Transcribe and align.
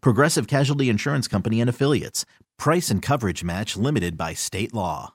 Progressive 0.00 0.46
Casualty 0.46 0.88
Insurance 0.88 1.28
Company 1.28 1.60
and 1.60 1.70
Affiliates. 1.70 2.24
Price 2.58 2.90
and 2.90 3.02
coverage 3.02 3.44
match 3.44 3.76
limited 3.76 4.16
by 4.16 4.34
state 4.34 4.72
law. 4.74 5.14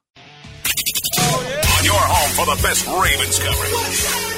On 1.17 1.85
your 1.85 1.93
home 1.95 2.31
for 2.35 2.45
the 2.55 2.61
best 2.61 2.85
Ravens 2.87 3.39
coverage. 3.39 4.31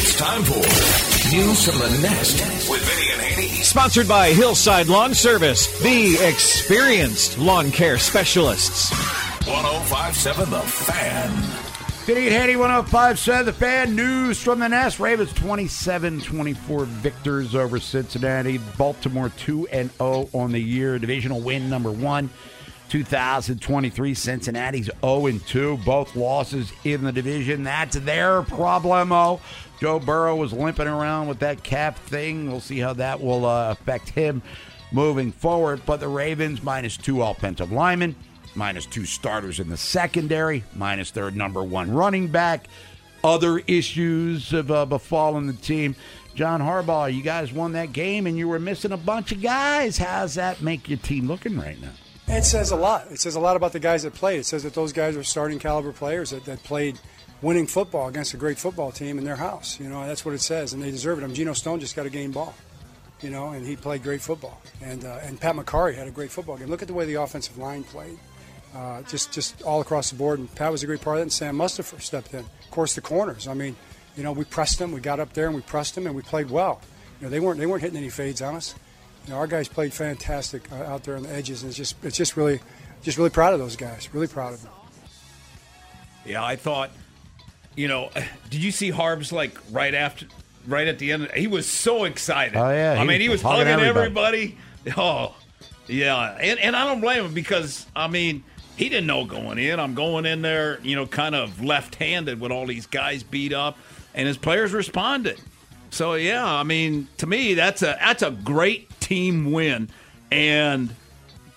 It's 0.00 0.16
time 0.16 0.42
for 0.44 0.54
News 1.34 1.68
from 1.68 1.78
the 1.78 2.02
Nest 2.02 2.70
with 2.70 2.82
Vinny 2.82 3.12
and 3.12 3.20
Haney. 3.20 3.48
Sponsored 3.62 4.08
by 4.08 4.30
Hillside 4.32 4.86
Lawn 4.88 5.12
Service, 5.14 5.80
the 5.80 6.16
experienced 6.26 7.38
lawn 7.38 7.70
care 7.70 7.98
specialists. 7.98 8.90
1057 9.46 10.50
The 10.50 10.60
Fan. 10.60 11.67
Vinny 12.08 12.28
and 12.28 12.34
Haney, 12.34 12.56
1057 12.56 13.44
The 13.44 13.52
Fan. 13.52 13.94
News 13.94 14.42
from 14.42 14.60
the 14.60 14.66
Nest. 14.66 14.98
Ravens 14.98 15.30
27 15.34 16.22
24 16.22 16.86
victors 16.86 17.54
over 17.54 17.78
Cincinnati. 17.78 18.56
Baltimore 18.78 19.28
2 19.36 19.68
and 19.68 19.90
0 19.98 20.30
on 20.32 20.52
the 20.52 20.58
year. 20.58 20.98
Divisional 20.98 21.38
win 21.38 21.68
number 21.68 21.92
one. 21.92 22.30
2023 22.88 24.14
Cincinnati's 24.14 24.88
0 25.02 25.26
and 25.26 25.46
2, 25.46 25.76
both 25.84 26.16
losses 26.16 26.72
in 26.84 27.04
the 27.04 27.12
division. 27.12 27.62
That's 27.62 27.98
their 27.98 28.40
problemo. 28.40 29.38
Joe 29.78 29.98
Burrow 29.98 30.34
was 30.34 30.54
limping 30.54 30.88
around 30.88 31.28
with 31.28 31.40
that 31.40 31.62
calf 31.62 31.98
thing. 32.06 32.50
We'll 32.50 32.60
see 32.60 32.78
how 32.78 32.94
that 32.94 33.20
will 33.20 33.44
uh, 33.44 33.72
affect 33.72 34.08
him 34.08 34.40
moving 34.92 35.30
forward. 35.30 35.82
But 35.84 36.00
the 36.00 36.08
Ravens 36.08 36.62
minus 36.62 36.96
two 36.96 37.22
offensive 37.22 37.70
linemen, 37.70 38.16
minus 38.58 38.84
two 38.84 39.06
starters 39.06 39.60
in 39.60 39.70
the 39.70 39.76
secondary, 39.76 40.64
minus 40.74 41.12
their 41.12 41.30
number 41.30 41.62
one 41.62 41.90
running 41.90 42.28
back. 42.28 42.68
Other 43.24 43.60
issues 43.66 44.50
have 44.50 44.70
uh, 44.70 44.84
befallen 44.84 45.46
the 45.46 45.54
team. 45.54 45.96
John 46.34 46.60
Harbaugh, 46.60 47.12
you 47.12 47.22
guys 47.22 47.52
won 47.52 47.72
that 47.72 47.92
game 47.92 48.26
and 48.26 48.36
you 48.36 48.46
were 48.48 48.58
missing 48.58 48.92
a 48.92 48.96
bunch 48.96 49.32
of 49.32 49.40
guys. 49.40 49.96
How's 49.96 50.34
that 50.34 50.60
make 50.60 50.88
your 50.88 50.98
team 50.98 51.26
looking 51.26 51.58
right 51.58 51.80
now? 51.80 51.90
It 52.28 52.44
says 52.44 52.70
a 52.70 52.76
lot. 52.76 53.06
It 53.10 53.20
says 53.20 53.36
a 53.36 53.40
lot 53.40 53.56
about 53.56 53.72
the 53.72 53.80
guys 53.80 54.02
that 54.02 54.12
played. 54.12 54.40
It 54.40 54.46
says 54.46 54.62
that 54.64 54.74
those 54.74 54.92
guys 54.92 55.16
are 55.16 55.24
starting 55.24 55.58
caliber 55.58 55.92
players 55.92 56.30
that, 56.30 56.44
that 56.44 56.62
played– 56.62 56.98
winning 57.42 57.66
football 57.66 58.08
against 58.08 58.34
a 58.34 58.36
great 58.36 58.58
football 58.58 58.90
team 58.90 59.18
in 59.18 59.24
their 59.24 59.36
house. 59.36 59.78
You 59.80 59.88
know, 59.88 60.06
that's 60.06 60.24
what 60.24 60.34
it 60.34 60.40
says, 60.40 60.72
and 60.72 60.82
they 60.82 60.90
deserve 60.90 61.18
it. 61.18 61.24
I 61.24 61.26
mean, 61.26 61.34
Geno 61.34 61.52
Stone 61.52 61.80
just 61.80 61.96
got 61.96 62.06
a 62.06 62.10
game 62.10 62.32
ball, 62.32 62.54
you 63.20 63.30
know, 63.30 63.50
and 63.50 63.66
he 63.66 63.76
played 63.76 64.02
great 64.02 64.20
football. 64.20 64.60
And 64.82 65.04
uh, 65.04 65.18
and 65.22 65.40
Pat 65.40 65.56
Mekari 65.56 65.94
had 65.94 66.08
a 66.08 66.10
great 66.10 66.30
football 66.30 66.56
game. 66.56 66.68
Look 66.68 66.82
at 66.82 66.88
the 66.88 66.94
way 66.94 67.04
the 67.04 67.14
offensive 67.14 67.58
line 67.58 67.84
played, 67.84 68.18
uh, 68.74 69.02
just 69.02 69.32
just 69.32 69.62
all 69.62 69.80
across 69.80 70.10
the 70.10 70.16
board. 70.16 70.38
And 70.38 70.52
Pat 70.54 70.72
was 70.72 70.82
a 70.82 70.86
great 70.86 71.00
part 71.00 71.16
of 71.16 71.20
it, 71.20 71.22
and 71.22 71.32
Sam 71.32 71.56
Mustipher 71.56 72.00
stepped 72.00 72.32
in. 72.34 72.40
Of 72.40 72.70
course, 72.70 72.94
the 72.94 73.00
corners. 73.00 73.48
I 73.48 73.54
mean, 73.54 73.76
you 74.16 74.22
know, 74.22 74.32
we 74.32 74.44
pressed 74.44 74.78
them, 74.78 74.92
we 74.92 75.00
got 75.00 75.20
up 75.20 75.32
there, 75.32 75.46
and 75.46 75.54
we 75.54 75.62
pressed 75.62 75.94
them, 75.94 76.06
and 76.06 76.14
we 76.14 76.22
played 76.22 76.50
well. 76.50 76.80
You 77.20 77.26
know, 77.26 77.30
they 77.30 77.40
weren't 77.40 77.58
they 77.58 77.66
weren't 77.66 77.82
hitting 77.82 77.98
any 77.98 78.10
fades 78.10 78.42
on 78.42 78.54
us. 78.54 78.74
You 79.26 79.32
know, 79.32 79.38
our 79.38 79.46
guys 79.46 79.68
played 79.68 79.92
fantastic 79.92 80.70
uh, 80.72 80.76
out 80.76 81.04
there 81.04 81.16
on 81.16 81.22
the 81.24 81.30
edges, 81.30 81.62
and 81.62 81.70
it's 81.70 81.76
just 81.76 81.96
it's 82.02 82.16
just 82.16 82.36
really 82.36 82.60
just 83.02 83.18
really 83.18 83.30
proud 83.30 83.52
of 83.52 83.58
those 83.58 83.76
guys. 83.76 84.12
Really 84.12 84.28
proud 84.28 84.54
of 84.54 84.62
them. 84.62 84.72
Yeah, 86.24 86.44
I 86.44 86.56
thought 86.56 86.90
you 87.78 87.88
know, 87.88 88.10
did 88.50 88.62
you 88.62 88.70
see 88.70 88.90
Harbs 88.90 89.32
like 89.32 89.56
right 89.70 89.94
after, 89.94 90.26
right 90.66 90.86
at 90.86 90.98
the 90.98 91.12
end? 91.12 91.30
He 91.34 91.46
was 91.46 91.66
so 91.66 92.04
excited. 92.04 92.56
Oh 92.56 92.70
yeah, 92.70 92.96
I 92.98 93.04
mean, 93.04 93.20
he 93.20 93.28
was 93.28 93.40
hugging 93.40 93.66
hugging 93.66 93.86
everybody. 93.86 94.38
everybody. 94.38 94.58
Oh, 94.96 95.34
yeah, 95.86 96.38
and 96.40 96.58
and 96.60 96.74
I 96.74 96.86
don't 96.86 97.00
blame 97.00 97.24
him 97.24 97.34
because 97.34 97.84
I 97.94 98.08
mean 98.08 98.42
he 98.78 98.88
didn't 98.88 99.08
know 99.08 99.24
going 99.24 99.58
in. 99.58 99.80
I'm 99.80 99.94
going 99.94 100.24
in 100.24 100.40
there, 100.40 100.78
you 100.84 100.94
know, 100.94 101.04
kind 101.04 101.34
of 101.34 101.62
left-handed 101.62 102.40
with 102.40 102.52
all 102.52 102.64
these 102.64 102.86
guys 102.86 103.24
beat 103.24 103.52
up, 103.52 103.76
and 104.14 104.28
his 104.28 104.38
players 104.38 104.72
responded. 104.72 105.40
So 105.90 106.14
yeah, 106.14 106.46
I 106.46 106.62
mean, 106.62 107.08
to 107.16 107.26
me, 107.26 107.54
that's 107.54 107.82
a 107.82 107.98
that's 108.00 108.22
a 108.22 108.30
great 108.30 108.88
team 109.00 109.50
win, 109.50 109.90
and 110.30 110.94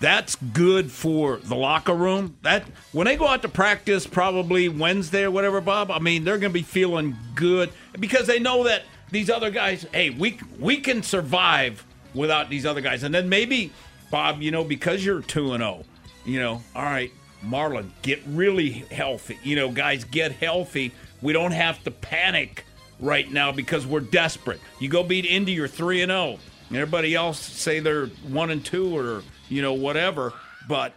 that's 0.00 0.34
good 0.34 0.90
for 0.90 1.36
the 1.36 1.54
locker 1.54 1.94
room. 1.94 2.36
That 2.42 2.64
when 2.90 3.04
they 3.06 3.14
go 3.14 3.28
out 3.28 3.42
to 3.42 3.48
practice, 3.48 4.04
probably 4.04 4.68
Wednesday 4.68 5.22
or 5.22 5.30
whatever, 5.30 5.60
Bob. 5.60 5.92
I 5.92 6.00
mean, 6.00 6.24
they're 6.24 6.38
going 6.38 6.50
to 6.50 6.58
be 6.58 6.62
feeling 6.62 7.16
good 7.36 7.70
because 8.00 8.26
they 8.26 8.40
know 8.40 8.64
that 8.64 8.82
these 9.12 9.30
other 9.30 9.50
guys. 9.50 9.86
Hey, 9.92 10.10
we 10.10 10.40
we 10.58 10.78
can 10.78 11.04
survive 11.04 11.86
without 12.14 12.50
these 12.50 12.66
other 12.66 12.80
guys, 12.80 13.04
and 13.04 13.14
then 13.14 13.28
maybe 13.28 13.70
Bob, 14.10 14.42
you 14.42 14.50
know, 14.50 14.64
because 14.64 15.04
you're 15.04 15.22
two 15.22 15.52
and 15.52 15.62
zero, 15.62 15.84
you 16.24 16.40
know, 16.40 16.62
all 16.74 16.84
right, 16.84 17.12
Marlon, 17.44 17.90
get 18.02 18.20
really 18.26 18.70
healthy. 18.70 19.38
You 19.42 19.56
know, 19.56 19.70
guys, 19.70 20.04
get 20.04 20.32
healthy. 20.32 20.92
We 21.20 21.32
don't 21.32 21.52
have 21.52 21.82
to 21.84 21.90
panic 21.90 22.64
right 23.00 23.30
now 23.30 23.52
because 23.52 23.86
we're 23.86 24.00
desperate. 24.00 24.60
You 24.78 24.88
go 24.88 25.02
beat 25.02 25.24
Indy, 25.24 25.52
you're 25.52 25.68
three 25.68 26.02
and 26.02 26.10
zero. 26.10 26.38
Everybody 26.70 27.14
else 27.14 27.38
say 27.38 27.80
they're 27.80 28.06
one 28.06 28.50
and 28.50 28.64
two 28.64 28.96
or 28.96 29.22
you 29.52 29.62
know, 29.62 29.74
whatever. 29.74 30.32
But 30.66 30.94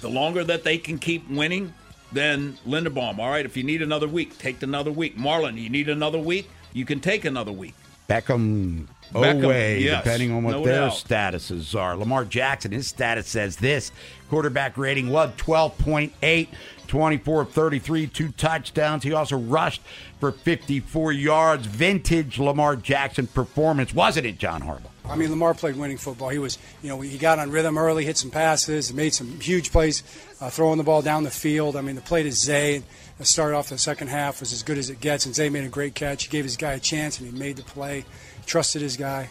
the 0.00 0.08
longer 0.08 0.44
that 0.44 0.64
they 0.64 0.78
can 0.78 0.98
keep 0.98 1.28
winning, 1.28 1.74
then 2.12 2.56
Linderbaum, 2.66 3.18
all 3.18 3.30
right, 3.30 3.44
if 3.44 3.56
you 3.56 3.64
need 3.64 3.82
another 3.82 4.08
week, 4.08 4.38
take 4.38 4.62
another 4.62 4.92
week. 4.92 5.18
Marlon, 5.18 5.60
you 5.60 5.68
need 5.68 5.88
another 5.88 6.18
week, 6.18 6.48
you 6.72 6.84
can 6.84 7.00
take 7.00 7.24
another 7.24 7.52
week. 7.52 7.74
Beckham, 8.08 8.86
Oh, 9.14 9.22
away, 9.22 9.80
yes, 9.80 10.02
depending 10.02 10.32
on 10.32 10.42
what 10.44 10.52
no 10.52 10.64
their 10.64 10.88
doubt. 10.88 10.92
statuses 10.92 11.78
are. 11.78 11.96
Lamar 11.96 12.24
Jackson, 12.24 12.72
his 12.72 12.86
status 12.86 13.26
says 13.28 13.56
this 13.56 13.92
quarterback 14.28 14.76
rating 14.76 15.10
was 15.10 15.30
12.8, 15.36 16.48
24 16.86 17.42
of 17.42 17.50
33, 17.52 18.06
two 18.08 18.28
touchdowns. 18.32 19.02
He 19.04 19.12
also 19.12 19.36
rushed 19.36 19.82
for 20.18 20.32
54 20.32 21.12
yards. 21.12 21.66
Vintage 21.66 22.38
Lamar 22.38 22.76
Jackson 22.76 23.26
performance, 23.26 23.94
wasn't 23.94 24.26
it, 24.26 24.38
John 24.38 24.62
Harbaugh? 24.62 24.90
I 25.06 25.16
mean, 25.16 25.30
Lamar 25.30 25.52
played 25.52 25.76
winning 25.76 25.98
football. 25.98 26.30
He 26.30 26.38
was, 26.38 26.58
you 26.82 26.88
know, 26.88 27.00
he 27.00 27.18
got 27.18 27.38
on 27.38 27.50
rhythm 27.50 27.76
early, 27.76 28.04
hit 28.04 28.16
some 28.16 28.30
passes, 28.30 28.92
made 28.92 29.12
some 29.12 29.38
huge 29.38 29.70
plays, 29.70 30.02
uh, 30.40 30.48
throwing 30.48 30.78
the 30.78 30.84
ball 30.84 31.02
down 31.02 31.24
the 31.24 31.30
field. 31.30 31.76
I 31.76 31.82
mean, 31.82 31.94
the 31.94 32.00
play 32.00 32.22
to 32.22 32.32
Zay 32.32 32.82
that 33.18 33.26
started 33.26 33.56
off 33.56 33.68
the 33.68 33.76
second 33.76 34.08
half 34.08 34.40
was 34.40 34.52
as 34.52 34.62
good 34.62 34.78
as 34.78 34.88
it 34.88 35.00
gets, 35.00 35.26
and 35.26 35.34
Zay 35.34 35.50
made 35.50 35.64
a 35.64 35.68
great 35.68 35.94
catch. 35.94 36.24
He 36.24 36.30
gave 36.30 36.44
his 36.44 36.56
guy 36.56 36.72
a 36.72 36.80
chance, 36.80 37.20
and 37.20 37.30
he 37.30 37.38
made 37.38 37.56
the 37.56 37.62
play, 37.62 38.04
trusted 38.46 38.80
his 38.80 38.96
guy. 38.96 39.28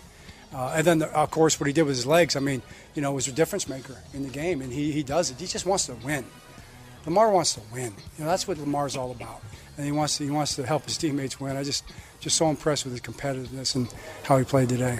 Uh, 0.53 0.73
and 0.75 0.85
then, 0.85 1.00
the, 1.00 1.07
of 1.17 1.31
course, 1.31 1.59
what 1.59 1.66
he 1.66 1.73
did 1.73 1.84
with 1.84 1.95
his 1.95 2.05
legs, 2.05 2.35
I 2.35 2.40
mean, 2.40 2.61
you 2.94 3.01
know, 3.01 3.11
was 3.11 3.28
a 3.28 3.31
difference 3.31 3.67
maker 3.67 3.97
in 4.13 4.22
the 4.22 4.29
game, 4.29 4.61
and 4.61 4.72
he, 4.72 4.91
he 4.91 5.01
does 5.01 5.31
it. 5.31 5.40
He 5.40 5.47
just 5.47 5.66
wants 5.66 5.87
to 5.87 5.96
win. 5.96 6.23
Lamar 7.05 7.31
wants 7.31 7.55
to 7.55 7.61
win. 7.73 7.93
You 8.17 8.23
know, 8.23 8.29
that's 8.29 8.47
what 8.47 8.59
Lamar's 8.59 8.96
all 8.96 9.09
about, 9.09 9.41
and 9.75 9.85
he 9.85 9.91
wants 9.91 10.17
to, 10.17 10.23
he 10.23 10.29
wants 10.29 10.55
to 10.55 10.66
help 10.66 10.85
his 10.85 10.97
teammates 10.97 11.40
win. 11.40 11.58
I 11.58 11.64
just 11.64 11.84
just 12.20 12.37
so 12.37 12.49
impressed 12.49 12.85
with 12.85 12.93
his 12.93 13.02
competitiveness 13.02 13.75
and 13.75 13.93
how 14.23 14.37
he 14.37 14.46
played 14.46 14.70
today. 14.70 14.99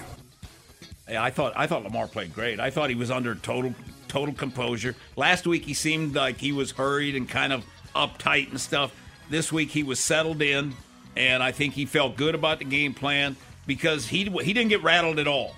I 1.08 1.30
thought 1.30 1.52
I 1.56 1.66
thought 1.66 1.84
Lamar 1.84 2.06
played 2.06 2.34
great. 2.34 2.60
I 2.60 2.70
thought 2.70 2.88
he 2.88 2.96
was 2.96 3.10
under 3.10 3.34
total 3.34 3.74
total 4.08 4.34
composure. 4.34 4.94
Last 5.16 5.46
week 5.46 5.64
he 5.64 5.74
seemed 5.74 6.14
like 6.14 6.38
he 6.38 6.52
was 6.52 6.70
hurried 6.70 7.14
and 7.14 7.28
kind 7.28 7.52
of 7.52 7.64
uptight 7.94 8.50
and 8.50 8.60
stuff. 8.60 8.94
This 9.28 9.52
week 9.52 9.70
he 9.70 9.82
was 9.82 10.00
settled 10.00 10.40
in, 10.42 10.74
and 11.16 11.42
I 11.42 11.52
think 11.52 11.74
he 11.74 11.84
felt 11.86 12.16
good 12.16 12.34
about 12.34 12.58
the 12.58 12.64
game 12.64 12.94
plan 12.94 13.36
because 13.66 14.06
he 14.06 14.24
he 14.24 14.52
didn't 14.52 14.70
get 14.70 14.82
rattled 14.82 15.18
at 15.18 15.28
all. 15.28 15.54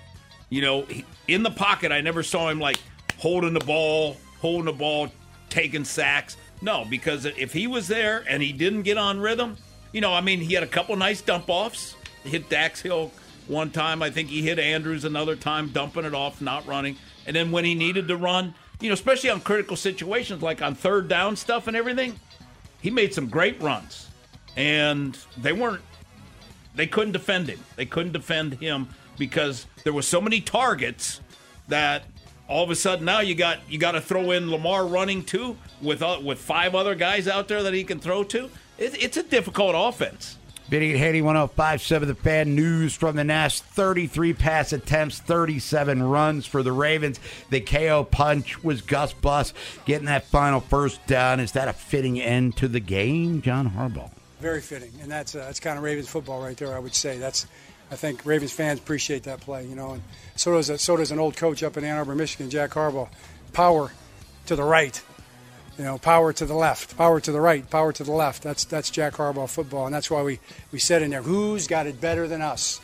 You 0.49 0.61
know, 0.61 0.81
he, 0.83 1.05
in 1.27 1.43
the 1.43 1.51
pocket, 1.51 1.91
I 1.91 2.01
never 2.01 2.23
saw 2.23 2.49
him 2.49 2.59
like 2.59 2.79
holding 3.17 3.53
the 3.53 3.65
ball, 3.65 4.17
holding 4.39 4.65
the 4.65 4.73
ball, 4.73 5.09
taking 5.49 5.85
sacks. 5.85 6.37
No, 6.61 6.85
because 6.89 7.25
if 7.25 7.53
he 7.53 7.67
was 7.67 7.87
there 7.87 8.23
and 8.27 8.41
he 8.41 8.51
didn't 8.51 8.83
get 8.83 8.97
on 8.97 9.19
rhythm, 9.19 9.57
you 9.91 10.01
know, 10.01 10.13
I 10.13 10.21
mean, 10.21 10.39
he 10.39 10.53
had 10.53 10.63
a 10.63 10.67
couple 10.67 10.95
nice 10.95 11.21
dump 11.21 11.45
offs. 11.47 11.95
Hit 12.23 12.49
Dax 12.49 12.81
Hill 12.81 13.11
one 13.47 13.71
time. 13.71 14.01
I 14.01 14.09
think 14.09 14.29
he 14.29 14.41
hit 14.41 14.59
Andrews 14.59 15.05
another 15.05 15.35
time, 15.35 15.69
dumping 15.69 16.05
it 16.05 16.13
off, 16.13 16.41
not 16.41 16.65
running. 16.65 16.97
And 17.25 17.35
then 17.35 17.51
when 17.51 17.65
he 17.65 17.75
needed 17.75 18.07
to 18.07 18.17
run, 18.17 18.53
you 18.79 18.89
know, 18.89 18.93
especially 18.93 19.29
on 19.29 19.41
critical 19.41 19.75
situations 19.75 20.41
like 20.41 20.61
on 20.61 20.75
third 20.75 21.07
down 21.07 21.35
stuff 21.35 21.67
and 21.67 21.75
everything, 21.75 22.19
he 22.81 22.89
made 22.89 23.13
some 23.13 23.27
great 23.27 23.61
runs. 23.61 24.09
And 24.55 25.17
they 25.37 25.53
weren't, 25.53 25.81
they 26.75 26.87
couldn't 26.87 27.13
defend 27.13 27.47
him. 27.47 27.59
They 27.75 27.85
couldn't 27.85 28.13
defend 28.13 28.55
him 28.55 28.89
because 29.17 29.65
there 29.83 29.93
were 29.93 30.01
so 30.01 30.21
many 30.21 30.41
targets 30.41 31.21
that 31.67 32.03
all 32.47 32.63
of 32.63 32.69
a 32.69 32.75
sudden 32.75 33.05
now 33.05 33.19
you 33.19 33.35
got 33.35 33.59
you 33.69 33.77
got 33.77 33.91
to 33.91 34.01
throw 34.01 34.31
in 34.31 34.49
Lamar 34.49 34.85
running 34.85 35.23
too 35.23 35.57
with 35.81 36.01
uh, 36.01 36.19
with 36.23 36.39
five 36.39 36.75
other 36.75 36.95
guys 36.95 37.27
out 37.27 37.47
there 37.47 37.63
that 37.63 37.73
he 37.73 37.83
can 37.83 37.99
throw 37.99 38.23
to. 38.25 38.49
It, 38.77 39.01
it's 39.03 39.17
a 39.17 39.23
difficult 39.23 39.73
offense. 39.75 40.37
Vinny 40.69 40.91
at 40.91 40.97
Haney 40.97 41.21
1057 41.21 42.07
The 42.09 42.15
Fan 42.15 42.53
News 42.53 42.93
from 42.93 43.15
the 43.15 43.23
Nest. 43.23 43.63
33 43.63 44.33
pass 44.33 44.73
attempts, 44.73 45.19
37 45.19 46.03
runs 46.03 46.45
for 46.45 46.61
the 46.61 46.73
Ravens. 46.73 47.21
The 47.49 47.61
KO 47.61 48.03
punch 48.03 48.63
was 48.63 48.81
Gus 48.81 49.13
Bus 49.13 49.53
getting 49.85 50.07
that 50.07 50.25
final 50.25 50.59
first 50.59 51.05
down. 51.07 51.39
Is 51.39 51.53
that 51.53 51.69
a 51.69 51.73
fitting 51.73 52.19
end 52.19 52.57
to 52.57 52.67
the 52.67 52.81
game, 52.81 53.41
John 53.41 53.69
Harbaugh? 53.71 54.11
Very 54.41 54.61
fitting, 54.61 54.91
and 55.01 55.09
that's 55.09 55.35
uh, 55.35 55.39
that's 55.39 55.59
kind 55.59 55.77
of 55.77 55.83
Ravens 55.83 56.09
football 56.09 56.41
right 56.41 56.55
there. 56.57 56.75
I 56.75 56.79
would 56.79 56.93
say 56.93 57.17
that's. 57.17 57.47
I 57.89 57.95
think 57.95 58.25
Ravens 58.25 58.51
fans 58.51 58.79
appreciate 58.79 59.23
that 59.23 59.39
play, 59.39 59.65
you 59.65 59.73
know, 59.73 59.93
and 59.93 60.03
so 60.35 60.51
does 60.51 60.81
so 60.81 60.97
does 60.97 61.11
an 61.11 61.19
old 61.19 61.37
coach 61.37 61.63
up 61.63 61.77
in 61.77 61.85
Ann 61.85 61.97
Arbor, 61.97 62.13
Michigan, 62.13 62.49
Jack 62.49 62.71
Harbaugh. 62.71 63.07
Power 63.53 63.91
to 64.47 64.55
the 64.57 64.63
right, 64.63 65.01
you 65.77 65.83
know, 65.83 65.97
power 65.97 66.33
to 66.33 66.45
the 66.45 66.55
left, 66.55 66.97
power 66.97 67.19
to 67.19 67.31
the 67.31 67.39
right, 67.39 67.67
power 67.69 67.93
to 67.93 68.03
the 68.03 68.11
left. 68.11 68.43
That's 68.43 68.65
that's 68.65 68.89
Jack 68.89 69.13
Harbaugh 69.13 69.49
football, 69.49 69.85
and 69.85 69.93
that's 69.93 70.09
why 70.09 70.23
we 70.23 70.39
we 70.71 70.79
said 70.79 71.01
in 71.01 71.11
there, 71.11 71.21
who's 71.21 71.67
got 71.67 71.85
it 71.87 72.01
better 72.01 72.27
than 72.27 72.41
us? 72.41 72.81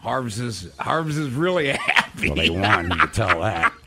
Harbs 0.00 0.40
is 0.40 0.68
Harbs 0.78 1.18
is 1.18 1.30
really 1.30 1.68
happy. 1.72 2.28
Well, 2.28 2.36
they 2.36 2.50
won. 2.50 2.90
you 2.90 2.96
can 2.96 3.10
tell 3.10 3.40
that. 3.40 3.72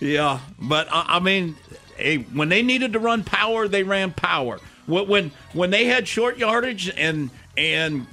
Yeah, 0.00 0.40
but 0.58 0.88
uh, 0.88 1.04
I 1.06 1.20
mean, 1.20 1.56
hey, 1.96 2.18
when 2.18 2.50
they 2.50 2.62
needed 2.62 2.92
to 2.92 2.98
run 2.98 3.24
power, 3.24 3.68
they 3.68 3.84
ran 3.84 4.12
power. 4.12 4.58
When 4.86 5.08
when 5.08 5.32
when 5.54 5.70
they 5.70 5.86
had 5.86 6.06
short 6.06 6.36
yardage 6.36 6.92
and 6.94 7.30
and 7.56 8.06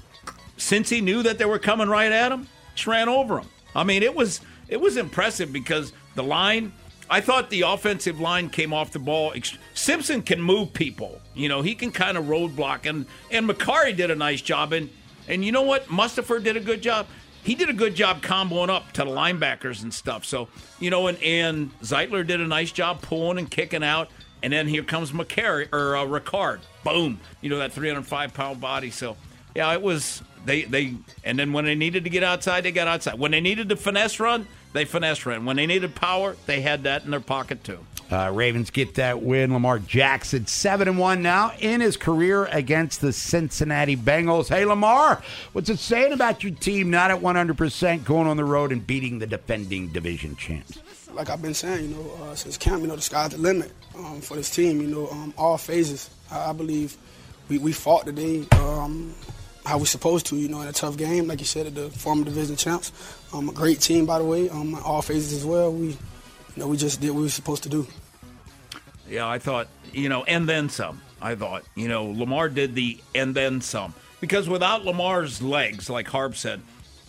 since 0.56 0.90
he 0.90 1.02
knew 1.02 1.24
that 1.24 1.38
they 1.38 1.44
were 1.44 1.60
coming 1.60 1.90
right 1.90 2.12
at 2.12 2.32
him, 2.32 2.48
just 2.76 2.88
ran 2.88 3.10
over 3.10 3.40
him. 3.40 3.48
I 3.76 3.84
mean, 3.84 4.04
it 4.04 4.16
was 4.16 4.40
it 4.70 4.80
was 4.80 4.96
impressive 4.96 5.52
because 5.52 5.92
the 6.16 6.24
line. 6.24 6.72
I 7.12 7.19
thought 7.19 7.50
the 7.50 7.63
offensive 7.63 8.22
line 8.22 8.50
came 8.50 8.74
off 8.74 8.92
the 8.92 9.00
ball. 9.00 9.34
Simpson 9.74 10.22
can 10.22 10.42
move 10.42 10.72
people. 10.72 11.19
You 11.36 11.50
know, 11.50 11.62
he 11.62 11.75
can 11.75 11.92
kind 11.92 12.18
of 12.18 12.25
roadblock, 12.25 12.86
and 12.86 13.06
and 13.30 13.48
Mekari 13.48 13.96
did 13.96 14.10
a 14.10 14.16
nice 14.16 14.42
job. 14.42 14.72
And 14.72 14.90
and 15.28 15.44
you 15.44 15.52
know 15.52 15.62
what, 15.62 15.88
Mustipher 15.88 16.42
did 16.42 16.56
a 16.56 16.62
good 16.62 16.81
job. 16.81 17.08
He 17.44 17.54
did 17.54 17.69
a 17.69 17.74
good 17.74 17.96
job 17.96 18.22
comboing 18.22 18.69
up 18.69 18.94
to 18.94 19.04
the 19.04 19.12
linebackers 19.12 19.84
and 19.84 19.94
stuff. 19.94 20.24
So 20.24 20.48
you 20.80 20.90
know, 20.90 21.08
and 21.08 21.22
and 21.22 21.78
Zeitler 21.81 22.25
did 22.25 22.40
a 22.40 22.48
nice 22.48 22.72
job 22.72 23.02
pulling 23.02 23.38
and 23.38 23.52
kicking 23.52 23.84
out. 23.84 24.10
And 24.42 24.54
then 24.54 24.68
here 24.68 24.84
comes 24.84 25.12
Mekari 25.12 25.68
or 25.74 25.98
uh, 25.98 26.06
Ricard. 26.06 26.62
Boom! 26.86 27.19
You 27.42 27.50
know 27.50 27.60
that 27.60 27.74
305 27.74 28.34
pound 28.34 28.62
body. 28.62 28.90
So 28.90 29.18
yeah, 29.54 29.74
it 29.74 29.81
was 29.81 30.24
they 30.46 30.64
they 30.64 30.96
and 31.25 31.38
then 31.38 31.52
when 31.52 31.66
they 31.66 31.75
needed 31.75 32.06
to 32.06 32.10
get 32.10 32.24
outside, 32.24 32.62
they 32.62 32.72
got 32.72 32.88
outside. 32.88 33.19
When 33.19 33.31
they 33.31 33.42
needed 33.42 33.68
to 33.68 33.75
finesse 33.75 34.18
run, 34.18 34.48
they 34.73 34.85
finesse 34.85 35.25
run. 35.25 35.45
When 35.45 35.57
they 35.57 35.65
needed 35.68 35.95
power, 35.95 36.35
they 36.45 36.62
had 36.62 36.83
that 36.83 37.03
in 37.03 37.12
their 37.12 37.19
pocket 37.19 37.63
too. 37.63 37.79
Uh, 38.12 38.29
Ravens 38.29 38.71
get 38.71 38.95
that 38.95 39.21
win. 39.21 39.53
Lamar 39.53 39.79
Jackson 39.79 40.45
seven 40.45 40.89
and 40.89 41.00
one 41.00 41.21
now 41.21 41.53
in 41.59 41.79
his 41.79 41.95
career 41.95 42.45
against 42.45 43.00
the 43.00 43.13
Cincinnati 43.13 43.95
Bengals. 43.95 44.50
Hey 44.50 44.65
Lamar, 44.65 45.21
what's 45.53 45.69
it 45.69 45.79
saying 45.79 46.12
about 46.12 46.44
your 46.44 46.53
team 46.53 46.89
not 46.89 47.09
at 47.09 47.21
one 47.21 47.35
hundred 47.35 47.57
percent 47.57 48.03
going 48.03 48.27
on 48.27 48.35
the 48.35 48.44
road 48.44 48.73
and 48.73 48.85
beating 48.85 49.19
the 49.19 49.27
defending 49.27 49.88
division 49.89 50.35
champs? 50.35 50.79
Like 51.13 51.29
I've 51.29 51.41
been 51.41 51.53
saying, 51.53 51.89
you 51.89 51.95
know, 51.95 52.12
uh, 52.23 52.35
since 52.35 52.57
camp, 52.57 52.81
you 52.81 52.88
know, 52.88 52.95
the 52.95 53.01
sky's 53.01 53.31
the 53.31 53.38
limit 53.38 53.71
um, 53.97 54.19
for 54.19 54.35
this 54.35 54.50
team. 54.50 54.81
You 54.81 54.88
know, 54.88 55.09
um, 55.09 55.33
all 55.38 55.57
phases. 55.57 56.09
I, 56.29 56.50
I 56.50 56.53
believe 56.53 56.97
we, 57.47 57.59
we 57.59 57.71
fought 57.71 58.06
today. 58.06 58.45
Um, 58.51 59.13
how 59.66 59.78
we're 59.78 59.86
supposed 59.86 60.25
to, 60.28 60.36
you 60.36 60.48
know, 60.48 60.62
in 60.62 60.68
a 60.68 60.74
tough 60.74 60.98
game, 60.98 61.28
like 61.28 61.40
you 61.40 61.46
said, 61.46 61.68
at 61.68 61.75
the 61.75 61.90
former 61.90 62.24
division 62.24 62.56
champs. 62.56 62.92
Um, 63.34 63.50
a 63.50 63.54
great 63.54 63.80
team, 63.80 64.06
by 64.06 64.19
the 64.19 64.25
way, 64.25 64.50
um, 64.50 64.75
all 64.75 65.02
phases 65.02 65.34
as 65.34 65.46
well. 65.46 65.72
We, 65.72 65.88
you 65.88 65.98
know, 66.58 66.68
we 66.68 66.78
just 66.78 67.00
did 67.02 67.12
what 67.12 67.18
we 67.18 67.24
were 67.24 67.30
supposed 67.30 67.63
to 67.63 67.69
do. 67.69 67.88
Yeah, 69.08 69.28
I 69.28 69.40
thought, 69.40 69.68
you 69.94 70.10
know, 70.10 70.24
and 70.24 70.48
then 70.48 70.69
some. 70.69 71.02
I 71.22 71.36
thought, 71.36 71.63
you 71.75 71.88
know, 71.88 72.06
Lamar 72.06 72.50
did 72.50 72.74
the 72.74 73.00
and 73.13 73.36
then 73.36 73.62
some 73.62 73.94
because 74.19 74.50
without 74.50 74.86
Lamar's 74.86 75.42
legs, 75.42 75.90
like 75.90 76.07
Harb 76.07 76.36
said, 76.36 76.62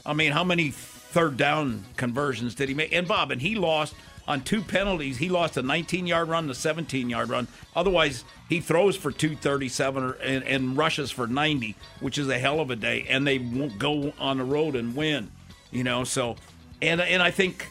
I 0.05 0.13
mean, 0.13 0.33
how 0.33 0.45
many 0.45 0.71
third 0.71 1.37
down 1.37 1.85
conversions 1.97 2.55
did 2.55 2.69
he 2.69 2.75
make? 2.75 2.93
And 2.93 3.09
Bob, 3.09 3.31
and 3.31 3.41
he 3.41 3.55
lost 3.55 3.95
on 4.27 4.43
two 4.43 4.63
penalties. 4.63 5.19
He 5.19 5.29
lost 5.29 5.57
a 5.57 5.63
19 5.63 6.07
yard 6.07 6.29
run, 6.29 6.49
a 6.49 6.55
17 6.55 7.11
yard 7.11 7.29
run. 7.29 7.49
Otherwise, 7.75 8.25
he 8.49 8.61
throws 8.61 8.97
for 8.97 9.11
237 9.11 10.03
or, 10.03 10.13
and, 10.15 10.45
and, 10.45 10.77
rushes 10.77 11.11
for 11.11 11.27
90, 11.27 11.77
which 12.01 12.19
is 12.19 12.29
a 12.29 12.39
hell 12.39 12.61
of 12.61 12.71
a 12.71 12.77
day. 12.77 13.07
And 13.09 13.27
they 13.27 13.39
won't 13.39 13.79
go 13.79 14.13
on 14.19 14.39
the 14.39 14.45
road 14.45 14.77
and 14.77 14.95
win, 14.95 15.31
you 15.71 15.85
know. 15.85 16.05
So, 16.05 16.37
and 16.81 17.01
and 17.01 17.23
I 17.23 17.31
think 17.31 17.69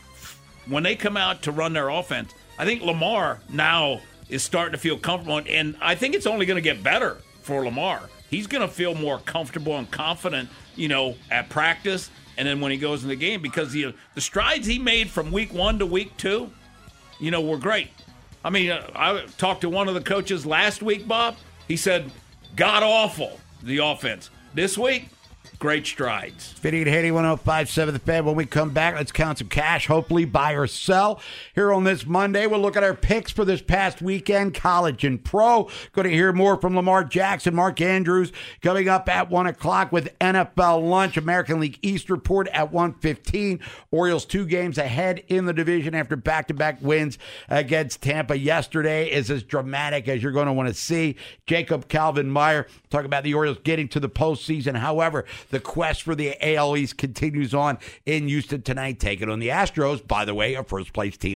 when 0.68 0.83
they 0.83 0.95
come 0.95 1.18
out 1.18 1.44
to 1.44 1.51
run 1.51 1.74
their 1.74 1.89
offense, 1.89 2.33
I 2.57 2.65
think 2.65 2.81
Lamar 2.81 3.39
now 3.50 4.01
is 4.30 4.44
starting 4.44 4.74
to 4.74 4.77
feel 4.77 4.98
comfortable, 4.98 5.42
and 5.48 5.75
I 5.81 5.95
think 5.95 6.15
it's 6.15 6.27
only 6.27 6.45
going 6.45 6.56
to 6.56 6.62
get 6.62 6.83
better 6.83 7.18
for 7.42 7.65
Lamar. 7.65 8.01
He's 8.30 8.48
going 8.48 8.62
to 8.62 8.74
feel 8.74 8.95
more 8.95 9.19
comfortable 9.19 9.77
and 9.77 9.89
confident, 9.92 10.50
you 10.75 10.88
know, 10.88 11.15
at 11.30 11.50
practice 11.50 12.09
and 12.41 12.47
then 12.47 12.59
when 12.59 12.71
he 12.71 12.77
goes 12.79 13.03
in 13.03 13.09
the 13.09 13.15
game 13.15 13.39
because 13.39 13.71
the 13.71 13.93
the 14.15 14.21
strides 14.21 14.65
he 14.65 14.79
made 14.79 15.11
from 15.11 15.31
week 15.31 15.53
one 15.53 15.77
to 15.77 15.85
week 15.85 16.17
two, 16.17 16.49
you 17.19 17.29
know, 17.29 17.39
were 17.39 17.59
great. 17.59 17.89
I 18.43 18.49
mean, 18.49 18.71
uh, 18.71 18.89
I 18.95 19.25
talked 19.38 19.61
to 19.61 19.69
one 19.69 19.88
of 19.88 19.93
the 19.93 20.01
coaches 20.01 20.43
last 20.43 20.81
week, 20.81 21.07
Bob. 21.07 21.35
He 21.67 21.77
said, 21.77 22.11
"God 22.55 22.81
awful 22.81 23.39
the 23.61 23.77
offense." 23.77 24.31
This 24.55 24.75
week, 24.75 25.09
great 25.62 25.86
strides. 25.86 26.54
Vinny 26.54 26.80
and 26.80 26.88
Haney 26.88 27.12
1057 27.12 27.94
The 27.94 28.00
Fed. 28.00 28.25
When 28.25 28.36
we 28.36 28.48
come 28.48 28.72
back, 28.72 28.96
let's 28.96 29.12
count 29.12 29.38
some 29.38 29.48
cash, 29.48 29.86
hopefully 29.86 30.25
buy 30.25 30.54
or 30.54 30.66
sell. 30.66 31.22
Here 31.54 31.72
on 31.72 31.84
this 31.84 32.04
Monday, 32.04 32.48
we'll 32.48 32.60
look 32.60 32.75
at 32.75 32.84
our 32.84 32.96
picks 32.96 33.30
for 33.30 33.46
this 33.46 33.62
past 33.62 34.02
weekend, 34.02 34.56
college 34.56 35.04
and 35.04 35.24
pro. 35.24 35.69
Going 35.92 36.08
to 36.08 36.13
hear 36.13 36.34
more 36.34 36.60
from 36.60 36.75
Lamar 36.75 37.04
Jackson, 37.04 37.54
Mark 37.54 37.80
Andrews, 37.80 38.31
coming 38.63 38.90
up 38.90 39.08
at 39.08 39.30
1 39.30 39.46
o'clock 39.46 39.92
with 39.92 40.18
NFL 40.18 40.90
Lunch, 40.90 41.16
American 41.16 41.60
League 41.60 41.78
East 41.84 42.10
Report 42.10 42.48
at 42.48 42.72
1.15. 42.72 43.62
Orioles 43.92 44.25
two 44.25 44.48
games 44.48 44.80
ahead 44.80 45.24
in 45.28 45.46
the 45.46 45.54
division 45.54 45.94
after 45.94 46.16
back-to-back 46.16 46.80
wins 46.81 47.19
against 47.50 48.01
Tampa 48.01 48.36
yesterday 48.36 49.12
is 49.12 49.30
as 49.30 49.44
dramatic 49.44 50.08
as 50.08 50.24
you're 50.24 50.32
going 50.32 50.48
to 50.48 50.53
want 50.53 50.70
to 50.70 50.74
see. 50.74 51.18
Jacob 51.46 51.88
Calvin 51.88 52.32
Meyer 52.32 52.65
talk 52.89 53.06
about 53.06 53.24
the 53.24 53.36
Orioles 53.36 53.60
getting 53.63 53.88
to 53.89 54.00
the 54.00 54.10
postseason. 54.10 54.75
However, 54.75 55.24
the 55.51 55.60
quest 55.60 56.03
for 56.03 56.15
the 56.15 56.36
AL 56.41 56.75
East 56.77 56.98
continues 56.98 57.53
on 57.53 57.77
in 58.05 58.27
Houston 58.27 58.62
tonight, 58.62 59.00
taking 59.00 59.29
on 59.29 59.39
the 59.39 59.50
Astros, 59.50 60.05
by 60.05 60.25
the 60.25 60.34
way, 60.34 60.55
a 60.55 60.63
first 60.63 60.93
place 60.93 61.17
team. 61.17 61.36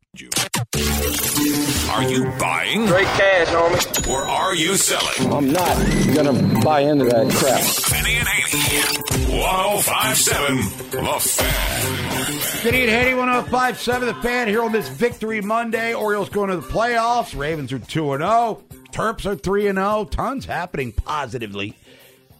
Are 0.13 2.03
you 2.03 2.25
buying? 2.37 2.85
Straight 2.85 3.05
cash, 3.05 3.47
homie. 3.47 4.09
Or 4.09 4.21
are 4.21 4.53
you 4.53 4.75
selling? 4.75 5.31
I'm 5.31 5.53
not 5.53 5.77
gonna 6.13 6.61
buy 6.61 6.81
into 6.81 7.05
that 7.05 7.31
crap. 7.31 7.63
Vinny 7.87 8.17
and 8.17 8.27
Haney. 8.27 9.39
1057 9.39 10.57
The 10.91 11.19
Fan. 11.21 12.61
Vinny 12.61 12.81
and 12.81 12.89
Haney, 12.89 13.13
1057 13.13 14.07
The 14.09 14.13
Fan 14.15 14.49
here 14.49 14.61
on 14.61 14.73
this 14.73 14.89
Victory 14.89 15.39
Monday. 15.39 15.93
Orioles 15.93 16.27
going 16.27 16.49
to 16.49 16.57
the 16.57 16.67
playoffs. 16.67 17.33
Ravens 17.33 17.71
are 17.71 17.79
2 17.79 17.85
0. 18.17 18.61
Terps 18.91 19.25
are 19.25 19.37
3 19.37 19.63
0. 19.63 20.05
Tons 20.11 20.43
happening 20.45 20.91
positively 20.91 21.73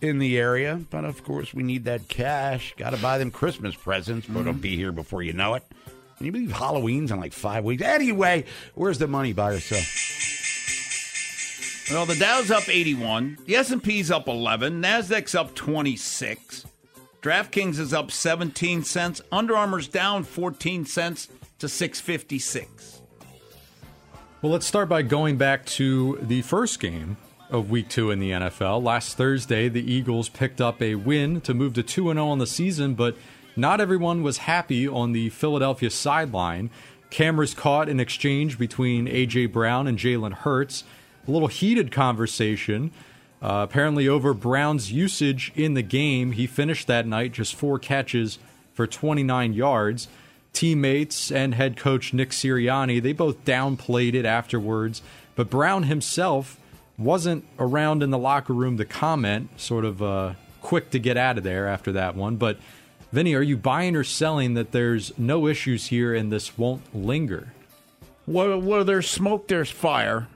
in 0.02 0.20
the 0.20 0.38
area. 0.38 0.82
But 0.90 1.06
of 1.06 1.24
course, 1.24 1.54
we 1.54 1.64
need 1.64 1.86
that 1.86 2.10
cash. 2.10 2.74
Got 2.76 2.90
to 2.90 2.98
buy 2.98 3.18
them 3.18 3.32
Christmas 3.32 3.76
presents, 3.76 4.28
but 4.28 4.42
it'll 4.42 4.52
be 4.52 4.76
here 4.76 4.92
before 4.92 5.24
you 5.24 5.32
know 5.32 5.54
it. 5.54 5.64
Can 6.22 6.28
you 6.28 6.32
believe 6.34 6.52
Halloween's 6.52 7.10
in 7.10 7.20
like 7.20 7.34
five 7.34 7.64
weeks? 7.64 7.82
Anyway, 7.82 8.46
where's 8.76 9.00
the 9.00 9.08
money 9.08 9.34
buy 9.34 9.54
or 9.54 9.60
sell? 9.60 9.82
Well, 11.90 12.06
the 12.06 12.14
Dow's 12.14 12.52
up 12.52 12.70
81, 12.70 13.40
the 13.48 13.56
S&P's 13.56 14.12
up 14.12 14.28
11, 14.28 14.80
Nasdaq's 14.80 15.34
up 15.34 15.56
26, 15.56 16.68
DraftKings 17.24 17.80
is 17.80 17.92
up 17.92 18.12
17 18.12 18.84
cents, 18.84 19.22
Under 19.32 19.58
Armour's 19.58 19.88
down 19.88 20.24
14 20.24 20.86
cents 20.86 21.28
to 21.58 21.68
656. 21.68 23.02
Well, 24.44 24.52
let's 24.52 24.68
start 24.68 24.90
by 24.90 25.02
going 25.02 25.38
back 25.38 25.66
to 25.66 26.20
the 26.22 26.44
first 26.44 26.80
game 26.80 27.18
of 27.50 27.72
week 27.72 27.90
2 27.90 28.12
in 28.12 28.20
the 28.20 28.30
NFL. 28.30 28.84
Last 28.84 29.18
Thursday, 29.18 29.70
the 29.70 29.92
Eagles 29.92 30.30
picked 30.30 30.62
up 30.62 30.84
a 30.84 30.94
win 30.94 31.42
to 31.42 31.56
move 31.56 31.74
to 31.74 31.82
2 31.82 32.14
0 32.14 32.28
on 32.28 32.38
the 32.38 32.46
season, 32.46 32.94
but 32.94 33.18
not 33.56 33.82
everyone 33.82 34.24
was 34.24 34.40
happy 34.40 34.88
on 34.88 35.12
the 35.12 35.30
Philadelphia 35.30 35.90
sideline. 35.90 36.70
Cameras 37.10 37.54
caught 37.54 37.90
an 37.90 38.00
exchange 38.00 38.58
between 38.58 39.08
A.J. 39.08 39.48
Brown 39.48 39.88
and 39.88 39.98
Jalen 39.98 40.34
Hurts. 40.34 40.84
A 41.28 41.32
little 41.32 41.50
heated 41.50 41.92
conversation, 41.92 42.92
uh, 43.42 43.66
apparently 43.70 44.08
over 44.08 44.34
Brown's 44.34 44.92
usage 44.92 45.52
in 45.56 45.74
the 45.74 45.84
game. 45.84 46.32
He 46.32 46.48
finished 46.48 46.88
that 46.88 47.06
night 47.06 47.34
just 47.34 47.54
four 47.54 47.78
catches 47.78 48.40
for 48.74 48.88
29 48.88 49.54
yards. 49.54 50.08
Teammates 50.54 51.32
and 51.32 51.56
head 51.56 51.78
coach 51.78 52.14
Nick 52.14 52.32
Sirianni, 52.32 53.02
they 53.02 53.14
both 53.14 53.46
downplayed 53.46 54.16
it 54.16 54.26
afterwards, 54.26 55.02
but 55.36 55.50
Brown 55.50 55.84
himself 55.84 56.60
wasn't 56.98 57.46
around 57.58 58.04
in 58.04 58.10
the 58.10 58.18
locker 58.18 58.54
room 58.54 58.78
to 58.78 58.86
comment, 58.86 59.50
sort 59.60 59.86
of 59.86 60.02
uh, 60.02 60.34
quick 60.62 60.92
to 60.92 61.00
get 61.00 61.18
out 61.18 61.38
of 61.38 61.44
there 61.44 61.68
after 61.68 61.92
that 61.94 62.16
one. 62.16 62.36
But 62.36 62.58
Vinny, 63.12 63.36
are 63.36 63.42
you 63.42 63.58
buying 63.58 63.96
or 63.96 64.04
selling 64.04 64.54
that 64.54 64.72
there's 64.72 65.18
no 65.18 65.48
issues 65.48 65.88
here 65.88 66.16
and 66.16 66.32
this 66.32 66.58
won't 66.58 66.96
linger? 66.96 67.52
Well, 68.26 68.60
where 68.62 68.84
there's 68.84 69.10
smoke, 69.10 69.48
there's 69.48 69.70
fire. 69.70 70.28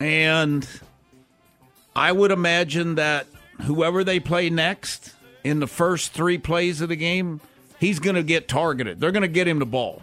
And 0.00 0.66
I 1.94 2.12
would 2.12 2.30
imagine 2.30 2.94
that 2.94 3.26
whoever 3.62 4.02
they 4.02 4.20
play 4.20 4.48
next 4.48 5.14
in 5.44 5.60
the 5.60 5.66
first 5.66 6.12
three 6.12 6.38
plays 6.38 6.80
of 6.80 6.88
the 6.88 6.96
game, 6.96 7.40
he's 7.78 7.98
going 7.98 8.16
to 8.16 8.22
get 8.22 8.48
targeted. 8.48 8.98
They're 9.00 9.12
going 9.12 9.22
to 9.22 9.28
get 9.28 9.46
him 9.46 9.58
the 9.58 9.66
ball. 9.66 10.02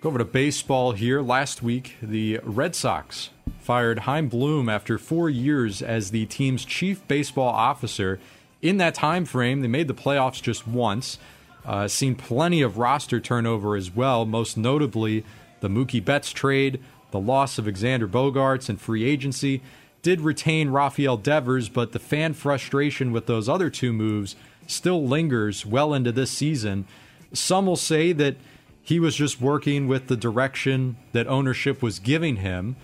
Go 0.00 0.10
over 0.10 0.18
to 0.18 0.24
baseball 0.24 0.92
here. 0.92 1.22
Last 1.22 1.62
week, 1.62 1.96
the 2.02 2.40
Red 2.42 2.74
Sox 2.74 3.30
fired 3.60 4.00
Chaim 4.00 4.28
Bloom 4.28 4.68
after 4.68 4.98
four 4.98 5.28
years 5.30 5.82
as 5.82 6.10
the 6.10 6.26
team's 6.26 6.64
chief 6.64 7.06
baseball 7.08 7.48
officer. 7.48 8.20
In 8.66 8.78
that 8.78 8.96
time 8.96 9.26
frame, 9.26 9.60
they 9.60 9.68
made 9.68 9.86
the 9.86 9.94
playoffs 9.94 10.42
just 10.42 10.66
once. 10.66 11.20
Uh, 11.64 11.86
seen 11.86 12.16
plenty 12.16 12.62
of 12.62 12.78
roster 12.78 13.20
turnover 13.20 13.76
as 13.76 13.94
well, 13.94 14.26
most 14.26 14.56
notably 14.56 15.24
the 15.60 15.68
Mookie 15.68 16.04
Betts 16.04 16.32
trade, 16.32 16.82
the 17.12 17.20
loss 17.20 17.58
of 17.58 17.66
Xander 17.66 18.10
Bogaerts, 18.10 18.68
and 18.68 18.80
free 18.80 19.04
agency. 19.04 19.62
Did 20.02 20.20
retain 20.20 20.70
Rafael 20.70 21.16
Devers, 21.16 21.68
but 21.68 21.92
the 21.92 22.00
fan 22.00 22.34
frustration 22.34 23.12
with 23.12 23.26
those 23.26 23.48
other 23.48 23.70
two 23.70 23.92
moves 23.92 24.34
still 24.66 25.06
lingers 25.06 25.64
well 25.64 25.94
into 25.94 26.10
this 26.10 26.32
season. 26.32 26.86
Some 27.32 27.66
will 27.66 27.76
say 27.76 28.12
that 28.14 28.34
he 28.82 28.98
was 28.98 29.14
just 29.14 29.40
working 29.40 29.86
with 29.86 30.08
the 30.08 30.16
direction 30.16 30.96
that 31.12 31.28
ownership 31.28 31.82
was 31.82 32.00
giving 32.00 32.36
him, 32.36 32.74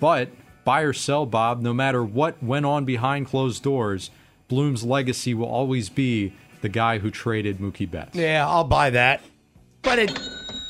but 0.00 0.30
buy 0.64 0.80
or 0.80 0.94
sell, 0.94 1.26
Bob, 1.26 1.60
no 1.60 1.74
matter 1.74 2.02
what 2.02 2.42
went 2.42 2.64
on 2.64 2.86
behind 2.86 3.26
closed 3.26 3.62
doors, 3.62 4.10
Bloom's 4.48 4.84
legacy 4.84 5.34
will 5.34 5.48
always 5.48 5.88
be 5.88 6.32
the 6.60 6.68
guy 6.68 6.98
who 6.98 7.10
traded 7.10 7.58
Mookie 7.58 7.90
Betts. 7.90 8.16
Yeah, 8.16 8.46
I'll 8.46 8.64
buy 8.64 8.90
that. 8.90 9.20
But 9.82 9.98
it, 9.98 10.18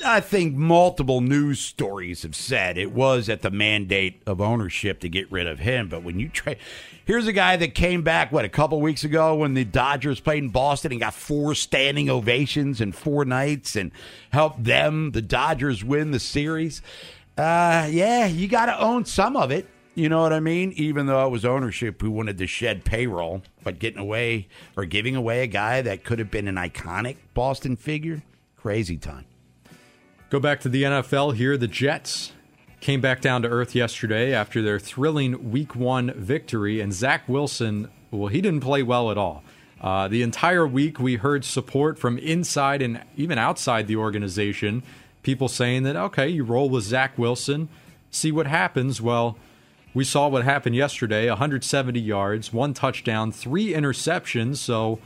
I 0.04 0.20
think 0.20 0.54
multiple 0.54 1.20
news 1.20 1.60
stories 1.60 2.22
have 2.22 2.36
said 2.36 2.76
it 2.76 2.92
was 2.92 3.28
at 3.28 3.42
the 3.42 3.50
mandate 3.50 4.22
of 4.26 4.40
ownership 4.40 5.00
to 5.00 5.08
get 5.08 5.30
rid 5.32 5.46
of 5.46 5.58
him. 5.58 5.88
But 5.88 6.02
when 6.02 6.18
you 6.18 6.28
trade, 6.28 6.58
here's 7.04 7.26
a 7.26 7.32
guy 7.32 7.56
that 7.56 7.74
came 7.74 8.02
back, 8.02 8.30
what, 8.30 8.44
a 8.44 8.48
couple 8.48 8.80
weeks 8.80 9.04
ago 9.04 9.34
when 9.36 9.54
the 9.54 9.64
Dodgers 9.64 10.20
played 10.20 10.42
in 10.42 10.50
Boston 10.50 10.92
and 10.92 11.00
got 11.00 11.14
four 11.14 11.54
standing 11.54 12.10
ovations 12.10 12.80
in 12.80 12.92
four 12.92 13.24
nights 13.24 13.74
and 13.74 13.90
helped 14.30 14.64
them, 14.64 15.12
the 15.12 15.22
Dodgers, 15.22 15.82
win 15.82 16.10
the 16.10 16.20
series. 16.20 16.82
Uh, 17.38 17.86
yeah, 17.90 18.26
you 18.26 18.48
got 18.48 18.66
to 18.66 18.78
own 18.78 19.04
some 19.04 19.36
of 19.36 19.50
it. 19.50 19.66
You 19.96 20.10
know 20.10 20.20
what 20.20 20.34
I 20.34 20.40
mean? 20.40 20.72
Even 20.76 21.06
though 21.06 21.26
it 21.26 21.30
was 21.30 21.46
ownership 21.46 22.02
who 22.02 22.10
wanted 22.10 22.36
to 22.36 22.46
shed 22.46 22.84
payroll, 22.84 23.40
but 23.64 23.78
getting 23.78 23.98
away 23.98 24.46
or 24.76 24.84
giving 24.84 25.16
away 25.16 25.42
a 25.42 25.46
guy 25.46 25.80
that 25.80 26.04
could 26.04 26.18
have 26.18 26.30
been 26.30 26.48
an 26.48 26.56
iconic 26.56 27.16
Boston 27.32 27.76
figure, 27.76 28.22
crazy 28.56 28.98
time. 28.98 29.24
Go 30.28 30.38
back 30.38 30.60
to 30.60 30.68
the 30.68 30.82
NFL 30.82 31.36
here. 31.36 31.56
The 31.56 31.66
Jets 31.66 32.32
came 32.80 33.00
back 33.00 33.22
down 33.22 33.40
to 33.40 33.48
earth 33.48 33.74
yesterday 33.74 34.34
after 34.34 34.60
their 34.60 34.78
thrilling 34.78 35.50
Week 35.50 35.74
One 35.74 36.12
victory, 36.12 36.78
and 36.78 36.92
Zach 36.92 37.26
Wilson, 37.26 37.90
well, 38.10 38.28
he 38.28 38.42
didn't 38.42 38.60
play 38.60 38.82
well 38.82 39.10
at 39.10 39.16
all. 39.16 39.42
Uh, 39.80 40.08
the 40.08 40.20
entire 40.20 40.66
week, 40.66 41.00
we 41.00 41.16
heard 41.16 41.42
support 41.42 41.98
from 41.98 42.18
inside 42.18 42.82
and 42.82 43.00
even 43.16 43.38
outside 43.38 43.86
the 43.86 43.96
organization. 43.96 44.82
People 45.22 45.48
saying 45.48 45.84
that, 45.84 45.96
okay, 45.96 46.28
you 46.28 46.44
roll 46.44 46.68
with 46.68 46.84
Zach 46.84 47.16
Wilson, 47.16 47.70
see 48.10 48.30
what 48.30 48.46
happens. 48.46 49.00
Well, 49.00 49.38
we 49.96 50.04
saw 50.04 50.28
what 50.28 50.44
happened 50.44 50.76
yesterday 50.76 51.26
170 51.26 51.98
yards, 51.98 52.52
one 52.52 52.74
touchdown, 52.74 53.32
three 53.32 53.68
interceptions. 53.68 54.58
So, 54.58 54.98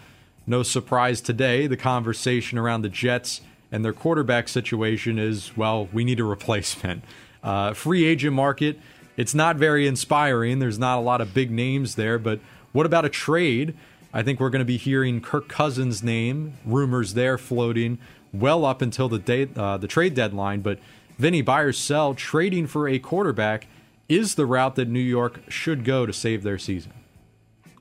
no 0.48 0.64
surprise 0.64 1.20
today. 1.20 1.68
The 1.68 1.76
conversation 1.76 2.58
around 2.58 2.82
the 2.82 2.88
Jets 2.88 3.40
and 3.70 3.84
their 3.84 3.92
quarterback 3.92 4.48
situation 4.48 5.16
is 5.16 5.56
well, 5.56 5.88
we 5.92 6.02
need 6.02 6.18
a 6.18 6.24
replacement. 6.36 7.04
Uh, 7.40 7.72
free 7.72 8.04
agent 8.04 8.34
market, 8.34 8.80
it's 9.16 9.32
not 9.32 9.54
very 9.54 9.86
inspiring. 9.86 10.58
There's 10.58 10.78
not 10.78 10.98
a 10.98 11.02
lot 11.02 11.20
of 11.20 11.32
big 11.32 11.52
names 11.52 11.94
there, 11.94 12.18
but 12.18 12.40
what 12.72 12.84
about 12.84 13.04
a 13.04 13.08
trade? 13.08 13.76
I 14.12 14.24
think 14.24 14.40
we're 14.40 14.50
going 14.50 14.58
to 14.58 14.64
be 14.64 14.76
hearing 14.76 15.20
Kirk 15.20 15.46
Cousins' 15.46 16.02
name, 16.02 16.54
rumors 16.66 17.14
there 17.14 17.38
floating 17.38 17.98
well 18.32 18.64
up 18.64 18.82
until 18.82 19.08
the 19.08 19.20
day, 19.20 19.48
uh, 19.54 19.76
the 19.76 19.86
trade 19.86 20.14
deadline. 20.14 20.62
But 20.62 20.80
Vinny, 21.16 21.42
buy 21.42 21.60
or 21.60 21.72
sell, 21.72 22.12
trading 22.12 22.66
for 22.66 22.88
a 22.88 22.98
quarterback 22.98 23.68
is 24.10 24.34
the 24.34 24.44
route 24.44 24.74
that 24.74 24.88
New 24.88 24.98
York 24.98 25.40
should 25.48 25.84
go 25.84 26.04
to 26.04 26.12
save 26.12 26.42
their 26.42 26.58
season. 26.58 26.92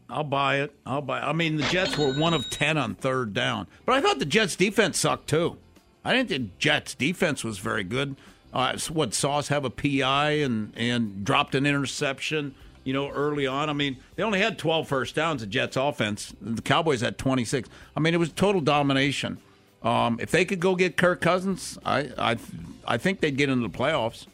I'll 0.10 0.24
buy 0.24 0.58
it. 0.58 0.74
I'll 0.86 1.02
buy. 1.02 1.20
It. 1.20 1.24
I 1.24 1.34
mean, 1.34 1.58
the 1.58 1.64
Jets 1.64 1.98
were 1.98 2.14
one 2.14 2.34
of 2.34 2.50
ten 2.50 2.78
on 2.78 2.96
third 2.96 3.34
down, 3.34 3.68
but 3.86 3.96
I 3.96 4.02
thought 4.02 4.20
the 4.20 4.26
Jets' 4.26 4.56
defense 4.56 4.98
sucked 5.00 5.28
too. 5.28 5.58
I 6.06 6.14
didn't 6.14 6.30
think 6.30 6.58
Jets' 6.58 6.96
defense 6.96 7.44
was 7.44 7.60
very 7.60 7.84
good. 7.84 8.16
Uh, 8.52 8.78
what 8.92 9.14
Sauce 9.14 9.50
have 9.50 9.66
a 9.66 9.70
PI 9.70 10.32
and 10.32 10.74
and 10.76 11.24
dropped 11.24 11.54
an 11.54 11.66
interception, 11.66 12.56
you 12.84 12.94
know, 12.94 13.10
early 13.10 13.46
on. 13.46 13.70
I 13.70 13.74
mean, 13.74 13.98
they 14.16 14.24
only 14.24 14.40
had 14.40 14.58
12 14.58 14.88
first 14.88 15.14
downs. 15.16 15.42
The 15.42 15.48
Jets' 15.48 15.78
offense. 15.78 16.34
The 16.42 16.62
Cowboys 16.62 17.02
had 17.02 17.18
26. 17.20 17.70
I 17.96 18.00
mean, 18.00 18.14
it 18.14 18.18
was 18.18 18.32
total 18.32 18.62
domination. 18.62 19.38
Um, 19.84 20.18
if 20.20 20.32
they 20.32 20.46
could 20.46 20.60
go 20.60 20.76
get 20.76 20.98
Kirk 20.98 21.22
Cousins, 21.22 21.78
I 21.86 22.10
I 22.18 22.38
I 22.86 22.98
think 22.98 23.20
they'd 23.20 23.38
get 23.38 23.50
into 23.50 23.68
the 23.68 23.78
playoffs. 23.78 24.26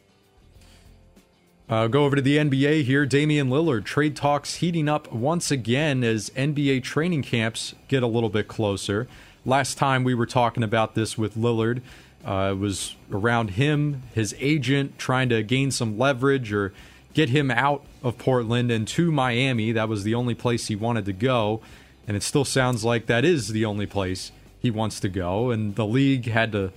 Uh, 1.68 1.88
go 1.88 2.06
over 2.06 2.16
to 2.16 2.22
the 2.22 2.38
NBA 2.38 2.84
here. 2.84 3.08
Damian 3.08 3.50
Lillard 3.50 3.86
trade 3.86 4.16
talks 4.16 4.56
heating 4.56 4.88
up 4.88 5.12
once 5.12 5.50
again 5.50 6.04
as 6.04 6.30
NBA 6.32 6.84
training 6.84 7.24
camps 7.24 7.74
get 7.88 8.04
a 8.04 8.08
little 8.08 8.30
bit 8.30 8.48
closer. 8.48 9.08
Last 9.46 9.78
time 9.78 10.04
we 10.04 10.14
were 10.14 10.28
talking 10.28 10.62
about 10.64 10.96
this 10.96 11.18
with 11.18 11.36
Lillard, 11.36 11.82
Uh, 12.24 12.54
it 12.54 12.58
was 12.58 12.96
around 13.12 13.52
him, 13.52 14.02
his 14.16 14.34
agent 14.40 14.98
trying 14.98 15.30
to 15.30 15.44
gain 15.44 15.70
some 15.70 15.96
leverage 15.96 16.52
or 16.52 16.74
get 17.14 17.30
him 17.30 17.52
out 17.52 17.86
of 18.04 18.18
Portland 18.18 18.72
and 18.72 18.88
to 18.88 19.12
Miami. 19.12 19.72
That 19.72 19.88
was 19.88 20.04
the 20.04 20.16
only 20.16 20.34
place 20.34 20.66
he 20.66 20.76
wanted 20.76 21.06
to 21.06 21.14
go. 21.14 21.62
And 22.08 22.18
it 22.18 22.24
still 22.24 22.46
sounds 22.46 22.84
like 22.84 23.06
that 23.06 23.24
is 23.24 23.50
the 23.50 23.64
only 23.66 23.86
place 23.86 24.32
he 24.60 24.72
wants 24.72 25.00
to 25.02 25.10
go. 25.10 25.52
And 25.52 25.76
the 25.76 25.86
league 25.86 26.28
had 26.28 26.52
to 26.54 26.72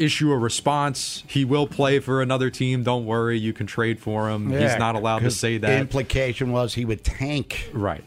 issue 0.00 0.32
a 0.32 0.38
response. 0.38 1.22
He 1.28 1.44
will 1.44 1.66
play 1.66 1.98
for 2.00 2.22
another 2.22 2.50
team. 2.50 2.82
Don't 2.82 3.04
worry. 3.06 3.38
You 3.38 3.52
can 3.52 3.66
trade 3.66 4.00
for 4.00 4.30
him. 4.30 4.50
Yeah, 4.50 4.60
He's 4.70 4.78
not 4.78 4.94
allowed 4.94 5.20
to 5.20 5.30
say 5.30 5.58
The 5.58 5.66
that. 5.68 5.80
implication 5.80 6.50
was 6.52 6.74
he 6.74 6.84
would 6.84 7.04
tank. 7.04 7.70
Right. 7.72 8.02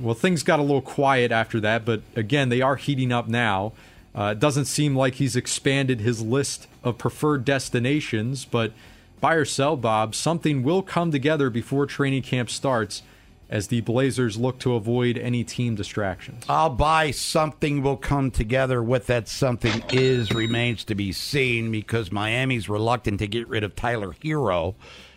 Well, 0.00 0.14
things 0.14 0.42
got 0.42 0.58
a 0.58 0.62
little 0.62 0.82
quiet 0.82 1.32
after 1.32 1.60
that, 1.60 1.84
but 1.84 2.02
again, 2.14 2.50
they 2.50 2.60
are 2.60 2.76
heating 2.76 3.10
up 3.12 3.26
now. 3.28 3.72
Uh, 4.14 4.32
it 4.32 4.40
doesn't 4.40 4.64
seem 4.66 4.96
like 4.96 5.14
he's 5.14 5.36
expanded 5.36 6.00
his 6.00 6.20
list 6.22 6.66
of 6.84 6.98
preferred 6.98 7.44
destinations, 7.44 8.44
but 8.44 8.72
buy 9.20 9.34
or 9.34 9.44
sell, 9.44 9.76
Bob, 9.76 10.14
something 10.14 10.62
will 10.62 10.82
come 10.82 11.10
together 11.10 11.50
before 11.50 11.86
training 11.86 12.22
camp 12.22 12.50
starts 12.50 13.02
as 13.50 13.68
the 13.68 13.80
Blazers 13.80 14.36
look 14.36 14.58
to 14.60 14.74
avoid 14.74 15.16
any 15.16 15.44
team 15.44 15.74
distractions. 15.74 16.44
I'll 16.48 16.70
buy 16.70 17.10
something 17.10 17.82
will 17.82 17.96
come 17.96 18.30
together. 18.30 18.82
What 18.82 19.06
that 19.06 19.28
something 19.28 19.82
is 19.90 20.32
remains 20.32 20.84
to 20.84 20.94
be 20.94 21.12
seen 21.12 21.70
because 21.70 22.12
Miami's 22.12 22.68
reluctant 22.68 23.20
to 23.20 23.26
get 23.26 23.48
rid 23.48 23.64
of 23.64 23.74
Tyler 23.74 24.14
Herro, 24.22 24.74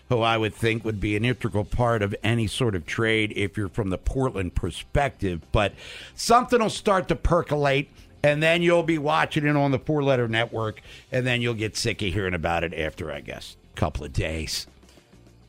who 0.10 0.22
I 0.22 0.38
would 0.38 0.54
think 0.54 0.86
would 0.86 1.00
be 1.00 1.16
an 1.16 1.26
integral 1.26 1.66
part 1.66 2.02
of 2.02 2.16
any 2.24 2.48
sort 2.48 2.76
of 2.76 2.86
trade 2.86 3.34
if 3.36 3.58
you're 3.58 3.70
from 3.70 3.90
the 3.90 3.98
Portland 3.98 4.56
perspective. 4.56 5.42
But 5.52 5.74
something 6.16 6.60
will 6.60 6.70
start 6.70 7.08
to 7.10 7.16
percolate. 7.16 7.90
And 8.24 8.44
then 8.44 8.62
you'll 8.62 8.84
be 8.84 9.00
watching 9.00 9.48
it 9.48 9.56
on 9.56 9.72
the 9.72 9.80
four 9.80 10.04
letter 10.04 10.28
network, 10.28 10.80
and 11.12 11.26
then 11.26 11.42
you'll 11.42 11.56
get 11.56 11.76
sick 11.76 12.04
of 12.04 12.14
hearing 12.14 12.36
about 12.36 12.64
it 12.64 12.72
after, 12.72 13.12
I 13.12 13.20
guess, 13.20 13.58
a 13.74 13.80
couple 13.80 14.06
of 14.06 14.14
days. 14.14 14.68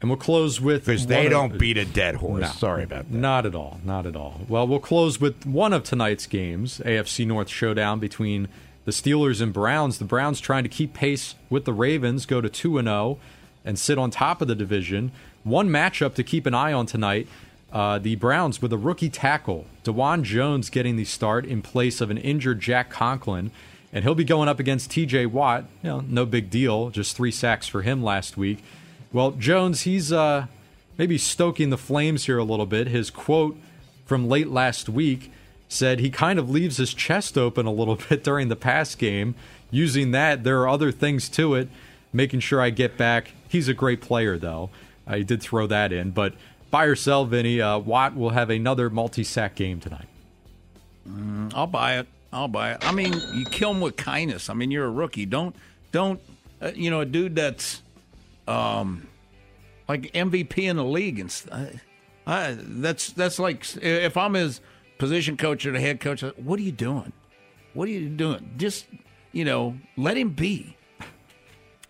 And 0.02 0.11
we'll 0.11 0.18
close 0.18 0.61
with 0.61 0.87
Because 0.87 1.06
they 1.06 1.28
don't 1.28 1.56
beat 1.56 1.78
a 1.78 1.85
dead 1.85 2.16
horse. 2.16 2.40
No, 2.40 2.49
Sorry 2.49 2.82
about 2.82 3.11
that. 3.11 3.16
Not 3.16 3.47
at 3.47 3.54
all. 3.54 3.80
Not 3.85 4.04
at 4.04 4.16
all. 4.16 4.40
Well, 4.49 4.66
we'll 4.66 4.80
close 4.80 5.21
with 5.21 5.47
one 5.47 5.73
of 5.73 5.85
tonight's 5.85 6.26
games 6.26 6.82
AFC 6.85 7.25
North 7.25 7.49
showdown 7.49 8.00
between 8.00 8.49
the 8.85 8.90
Steelers 8.90 9.40
and 9.40 9.52
Browns. 9.52 9.99
The 9.99 10.04
Browns 10.04 10.40
trying 10.40 10.64
to 10.64 10.68
keep 10.68 10.92
pace 10.92 11.37
with 11.49 11.66
the 11.66 11.73
Ravens, 11.73 12.26
go 12.26 12.40
to 12.40 12.49
2 12.49 12.78
and 12.78 12.88
0 12.88 13.18
and 13.64 13.78
sit 13.78 13.97
on 13.97 14.11
top 14.11 14.42
of 14.42 14.49
the 14.49 14.56
division. 14.56 15.12
One 15.44 15.68
matchup 15.68 16.14
to 16.14 16.25
keep 16.25 16.47
an 16.47 16.54
eye 16.54 16.73
on 16.73 16.87
tonight. 16.87 17.28
Uh, 17.73 17.99
the 17.99 18.16
Browns 18.16 18.61
with 18.61 18.73
a 18.73 18.78
rookie 18.78 19.09
tackle, 19.09 19.66
Dawand 19.85 20.25
Jones 20.25 20.68
getting 20.68 20.97
the 20.97 21.04
start 21.04 21.47
in 21.47 21.62
place 21.62 22.00
of 22.00 22.11
an 22.11 22.18
injured 22.18 22.61
Jack 22.61 22.90
Conklin, 22.90 23.50
and 23.92 24.04
he'll 24.04 24.14
be 24.14 24.25
going 24.25 24.49
up 24.49 24.59
against 24.59 24.90
T.J. 24.90 25.26
Watt. 25.26 25.64
You 25.82 25.88
know, 25.88 26.00
no 26.00 26.26
big 26.26 26.50
deal, 26.50 26.90
just 26.90 27.16
three 27.16 27.30
sacks 27.30 27.68
for 27.68 27.82
him 27.82 28.02
last 28.02 28.37
week. 28.37 28.62
Well, 29.12 29.33
Jones, 29.33 29.83
he's 29.83 30.12
uh, 30.12 30.47
maybe 30.97 31.19
stoking 31.19 31.71
the 31.71 31.78
flames 31.78 32.25
here 32.25 32.38
a 32.38 32.45
little 32.45 32.66
bit. 32.66 32.87
His 32.88 33.11
quote 33.11 33.59
from 34.07 34.28
late 34.28 34.49
last 34.49 34.88
week 34.88 35.31
said 35.69 36.00
he 36.00 36.11
kind 36.11 36.38
of 36.38 36.50
leaves 36.50 36.76
his 36.76 36.95
chest 36.95 37.37
open 37.37 37.66
a 37.66 37.73
little 37.73 37.97
bit 38.09 38.25
during 38.25 38.49
the 38.49 38.57
pass 38.57 38.95
game. 38.95 39.35
Using 39.71 40.11
that, 40.12 40.45
there 40.45 40.61
are 40.61 40.69
other 40.69 40.92
things 40.92 41.28
to 41.31 41.54
it, 41.54 41.69
making 42.12 42.40
sure 42.40 42.61
I 42.61 42.71
get 42.71 42.97
back. 42.97 43.33
He's 43.49 43.69
a 43.69 43.75
great 43.75 44.00
player, 44.00 44.37
though. 44.38 44.71
I 45.07 45.23
did 45.23 45.42
throw 45.42 45.66
that 45.66 45.92
in, 45.92 46.11
but 46.11 46.35
buy 46.71 46.85
or 46.85 46.95
sell, 46.95 47.25
Vinny. 47.25 47.61
Uh, 47.61 47.78
Watt 47.78 48.14
will 48.14 48.31
have 48.31 48.50
another 48.50 48.88
multi-sack 48.88 49.54
game 49.54 49.81
tonight. 49.81 50.09
Mm, 51.09 51.52
I'll 51.54 51.66
buy 51.66 51.99
it. 51.99 52.07
I'll 52.33 52.49
buy 52.49 52.73
it. 52.73 52.78
I 52.87 52.92
mean, 52.92 53.12
you 53.35 53.45
kill 53.47 53.73
him 53.73 53.81
with 53.81 53.97
kindness. 53.97 54.49
I 54.49 54.54
mean, 54.54 54.71
you're 54.71 54.87
a 54.87 54.90
rookie. 54.90 55.26
Don't 55.26 55.54
don't 55.90 56.21
uh, 56.61 56.71
you 56.75 56.90
know 56.90 57.00
a 57.00 57.04
dude 57.04 57.35
that's 57.35 57.83
um 58.49 59.06
like 59.88 60.12
MVP 60.12 60.58
in 60.58 60.76
the 60.76 60.84
league 60.84 61.18
and 61.18 61.44
I, 61.50 61.80
I, 62.26 62.56
that's 62.58 63.12
that's 63.12 63.38
like 63.38 63.67
if 63.76 64.17
I'm 64.17 64.34
his 64.34 64.60
position 64.99 65.36
coach 65.36 65.67
or 65.67 65.73
the 65.73 65.80
head 65.80 66.00
coach, 66.00 66.23
what 66.36 66.58
are 66.58 66.62
you 66.62 66.73
doing? 66.73 67.12
What 67.75 67.88
are 67.88 67.90
you 67.93 68.08
doing? 68.08 68.54
Just 68.56 68.86
you 69.32 69.45
know, 69.45 69.76
let 69.97 70.17
him 70.17 70.30
be. 70.30 70.76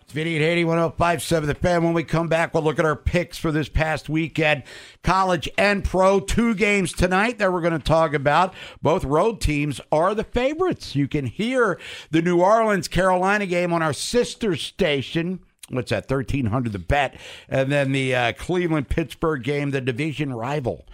It's 0.01 0.13
Vinny 0.13 0.35
at 0.35 0.41
81057 0.41 1.47
The 1.47 1.55
Fan. 1.55 1.83
When 1.83 1.93
we 1.93 2.03
come 2.03 2.27
back, 2.27 2.53
we'll 2.53 2.63
look 2.63 2.79
at 2.79 2.85
our 2.85 2.95
picks 2.95 3.37
for 3.37 3.51
this 3.51 3.69
past 3.69 4.09
weekend. 4.09 4.63
College 5.03 5.47
and 5.57 5.83
pro, 5.83 6.19
two 6.19 6.55
games 6.55 6.91
tonight 6.91 7.37
that 7.39 7.53
we're 7.53 7.61
going 7.61 7.73
to 7.73 7.79
talk 7.79 8.13
about. 8.13 8.53
Both 8.81 9.03
road 9.03 9.39
teams 9.39 9.79
are 9.91 10.15
the 10.15 10.23
favorites. 10.23 10.95
You 10.95 11.07
can 11.07 11.25
hear 11.25 11.79
the 12.11 12.21
New 12.21 12.41
Orleans 12.41 12.87
Carolina 12.87 13.45
game 13.45 13.71
on 13.71 13.81
our 13.81 13.93
sister 13.93 14.55
station. 14.55 15.39
What's 15.69 15.91
that? 15.91 16.09
1300 16.09 16.73
the 16.73 16.79
bet. 16.79 17.15
And 17.47 17.71
then 17.71 17.91
the 17.93 18.15
uh, 18.15 18.33
Cleveland 18.33 18.89
Pittsburgh 18.89 19.43
game, 19.43 19.71
the 19.71 19.81
division 19.81 20.33
rival 20.33 20.85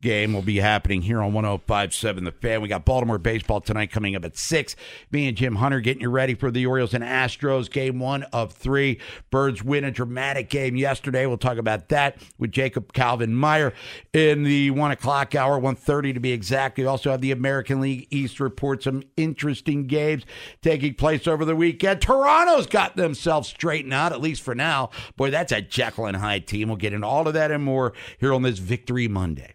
game 0.00 0.32
will 0.32 0.42
be 0.42 0.58
happening 0.58 1.02
here 1.02 1.20
on 1.20 1.32
1057 1.32 2.22
The 2.22 2.30
Fan. 2.30 2.62
We 2.62 2.68
got 2.68 2.84
Baltimore 2.84 3.18
baseball 3.18 3.60
tonight 3.60 3.90
coming 3.90 4.14
up 4.14 4.24
at 4.24 4.36
6. 4.36 4.76
Me 5.10 5.26
and 5.26 5.36
Jim 5.36 5.56
Hunter 5.56 5.80
getting 5.80 6.02
you 6.02 6.10
ready 6.10 6.34
for 6.34 6.52
the 6.52 6.66
Orioles 6.66 6.94
and 6.94 7.02
Astros 7.02 7.68
game 7.68 7.98
one 7.98 8.22
of 8.24 8.52
three. 8.52 9.00
Birds 9.30 9.64
win 9.64 9.82
a 9.82 9.90
dramatic 9.90 10.50
game 10.50 10.76
yesterday. 10.76 11.26
We'll 11.26 11.36
talk 11.36 11.58
about 11.58 11.88
that 11.88 12.16
with 12.38 12.52
Jacob 12.52 12.92
Calvin 12.92 13.34
Meyer 13.34 13.72
in 14.12 14.44
the 14.44 14.70
1 14.70 14.90
o'clock 14.92 15.34
hour, 15.34 15.60
1.30 15.60 16.14
to 16.14 16.20
be 16.20 16.30
exact. 16.30 16.78
We 16.78 16.86
also 16.86 17.10
have 17.10 17.20
the 17.20 17.32
American 17.32 17.80
League 17.80 18.06
East 18.10 18.38
report, 18.38 18.84
some 18.84 19.02
interesting 19.16 19.88
games 19.88 20.24
taking 20.62 20.94
place 20.94 21.26
over 21.26 21.44
the 21.44 21.56
weekend. 21.56 22.00
Toronto's 22.00 22.68
got 22.68 22.94
themselves 22.94 23.48
straightened 23.48 23.94
out, 23.94 24.12
at 24.12 24.20
least 24.20 24.42
for 24.42 24.54
now. 24.54 24.90
Boy, 25.16 25.30
that's 25.30 25.50
a 25.50 25.60
Jekyll 25.60 26.06
and 26.06 26.16
Hyde 26.16 26.46
team. 26.46 26.68
We'll 26.68 26.76
get 26.76 26.92
into 26.92 27.06
all 27.06 27.26
of 27.26 27.34
that 27.34 27.50
and 27.50 27.64
more 27.64 27.94
here 28.18 28.32
on 28.32 28.42
this 28.42 28.58
Victory 28.58 29.08
Monday. 29.08 29.54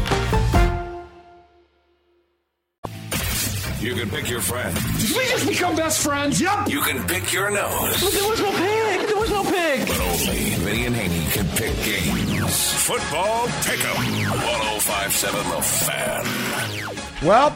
You 3.81 3.95
can 3.95 4.11
pick 4.11 4.29
your 4.29 4.41
friends. 4.41 4.75
Did 5.01 5.17
we 5.17 5.25
just 5.27 5.47
become 5.47 5.75
best 5.75 6.03
friends? 6.03 6.39
Yep. 6.39 6.69
You 6.69 6.81
can 6.81 7.03
pick 7.07 7.33
your 7.33 7.49
nose. 7.49 7.99
But 7.99 8.13
there 8.13 8.29
was 8.29 8.39
no 8.39 8.51
pig. 8.51 9.07
There 9.07 9.17
was 9.17 9.29
no 9.31 9.43
pig. 9.43 9.87
But 9.87 9.99
only 9.99 10.49
Vinny 10.55 10.85
and 10.85 10.95
Haney 10.95 11.25
can 11.31 11.47
pick 11.57 11.75
games. 11.83 12.73
Football 12.85 13.47
Pick'em. 13.47 13.95
1057 14.29 15.49
The 15.49 15.61
Fan. 15.63 17.27
Well, 17.27 17.55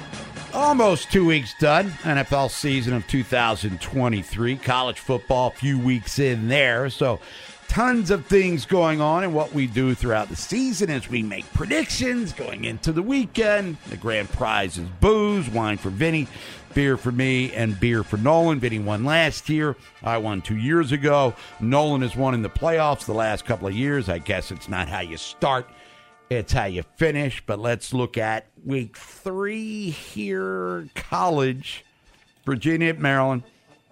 almost 0.51 1.11
two 1.11 1.25
weeks 1.27 1.53
done. 1.59 1.91
NFL 2.01 2.49
season 2.49 2.95
of 2.95 3.05
2023. 3.05 4.55
College 4.57 4.99
football, 4.99 5.49
a 5.49 5.51
few 5.51 5.77
weeks 5.77 6.17
in 6.17 6.47
there. 6.47 6.89
So, 6.89 7.19
tons 7.67 8.11
of 8.11 8.25
things 8.25 8.65
going 8.65 9.01
on. 9.01 9.23
And 9.23 9.33
what 9.33 9.53
we 9.53 9.67
do 9.67 9.93
throughout 9.93 10.29
the 10.29 10.35
season 10.35 10.89
is 10.89 11.09
we 11.09 11.23
make 11.23 11.51
predictions 11.53 12.33
going 12.33 12.65
into 12.65 12.91
the 12.91 13.01
weekend. 13.01 13.77
The 13.89 13.97
grand 13.97 14.29
prize 14.29 14.77
is 14.77 14.87
booze, 14.99 15.49
wine 15.49 15.77
for 15.77 15.89
Vinny, 15.89 16.27
beer 16.73 16.97
for 16.97 17.11
me, 17.11 17.53
and 17.53 17.79
beer 17.79 18.03
for 18.03 18.17
Nolan. 18.17 18.59
Vinny 18.59 18.79
won 18.79 19.03
last 19.03 19.49
year. 19.49 19.75
I 20.03 20.17
won 20.17 20.41
two 20.41 20.57
years 20.57 20.91
ago. 20.91 21.33
Nolan 21.59 22.01
has 22.01 22.15
won 22.15 22.33
in 22.33 22.41
the 22.41 22.49
playoffs 22.49 23.05
the 23.05 23.13
last 23.13 23.45
couple 23.45 23.67
of 23.67 23.73
years. 23.73 24.09
I 24.09 24.19
guess 24.19 24.51
it's 24.51 24.69
not 24.69 24.87
how 24.87 25.01
you 25.01 25.17
start. 25.17 25.69
It's 26.29 26.53
how 26.53 26.65
you 26.65 26.83
finish, 26.97 27.43
but 27.45 27.59
let's 27.59 27.93
look 27.93 28.17
at 28.17 28.47
week 28.63 28.97
three 28.97 29.91
here. 29.91 30.87
College, 30.95 31.85
Virginia 32.45 32.89
at 32.89 32.99
Maryland. 32.99 33.43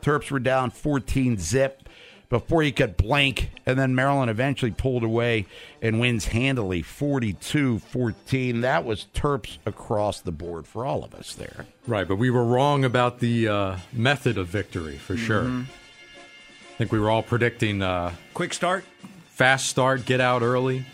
Terps 0.02 0.32
were 0.32 0.40
down 0.40 0.70
14 0.72 1.38
zip, 1.38 1.88
before 2.34 2.64
you 2.64 2.72
could 2.74 2.98
blink. 2.98 3.52
And 3.68 3.78
then 3.78 3.94
Maryland 3.94 4.32
eventually 4.32 4.72
pulled 4.72 5.04
away 5.04 5.46
and 5.84 6.00
wins 6.00 6.26
handily 6.26 6.82
42 6.82 7.78
14. 7.80 8.62
That 8.62 8.84
was 8.84 9.06
Terps 9.14 9.60
across 9.68 10.20
the 10.20 10.32
board 10.32 10.66
for 10.66 10.84
all 10.84 11.04
of 11.04 11.14
us 11.14 11.36
there. 11.36 11.68
Right, 11.86 12.08
but 12.08 12.16
we 12.16 12.32
were 12.32 12.44
wrong 12.44 12.84
about 12.84 13.20
the 13.20 13.48
uh, 13.48 13.76
method 13.94 14.38
of 14.40 14.48
victory 14.48 14.98
for 14.98 15.16
sure. 15.16 15.44
Mhm. 15.44 15.66
I 15.66 16.76
think 16.78 16.92
we 16.92 17.00
were 17.00 17.12
all 17.12 17.22
predicting 17.22 17.84
uh, 17.84 18.14
Quick 18.34 18.54
start. 18.54 18.84
fast 19.30 19.68
start, 19.68 20.06
get 20.06 20.20
out 20.20 20.42
early. 20.42 20.86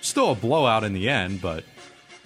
Still 0.00 0.32
a 0.32 0.34
blowout 0.34 0.84
in 0.84 0.94
the 0.94 1.08
end, 1.10 1.42
but 1.42 1.64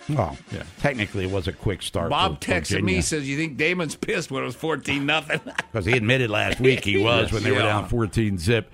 Well, 0.09 0.37
yeah. 0.53 0.63
technically 0.79 1.25
it 1.25 1.31
was 1.31 1.49
a 1.49 1.53
quick 1.53 1.83
start. 1.83 2.11
Bob 2.11 2.41
for 2.43 2.53
texted 2.53 2.69
Virginia. 2.71 2.85
me 2.97 3.01
says, 3.01 3.29
"You 3.29 3.37
think 3.37 3.57
Damon's 3.57 3.97
pissed 3.97 4.31
when 4.31 4.43
it 4.43 4.47
was 4.47 4.55
fourteen 4.55 5.05
nothing?" 5.07 5.41
because 5.73 5.85
he 5.87 5.93
admitted 5.93 6.31
last 6.31 6.61
week 6.61 6.85
he 6.85 6.99
was 7.03 7.25
Yes. 7.25 7.33
when 7.33 7.43
they 7.43 7.51
were 7.51 7.59
down 7.59 7.89
14 7.89 8.39
zip 8.39 8.71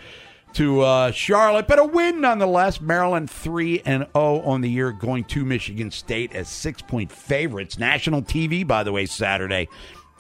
to 0.54 0.82
uh, 0.82 1.10
Charlotte, 1.12 1.66
but 1.66 1.78
a 1.78 1.84
win 1.84 2.20
nonetheless. 2.20 2.78
Maryland 2.80 3.30
3 3.30 3.80
and 3.86 4.06
0 4.14 4.40
on 4.42 4.60
the 4.60 4.68
year, 4.68 4.92
going 4.92 5.24
to 5.24 5.44
Michigan 5.46 5.90
State 5.90 6.34
as 6.34 6.48
six 6.48 6.82
point 6.82 7.10
favorites. 7.10 7.78
National 7.78 8.20
TV, 8.20 8.66
by 8.66 8.82
the 8.82 8.92
way, 8.92 9.06
Saturday. 9.06 9.68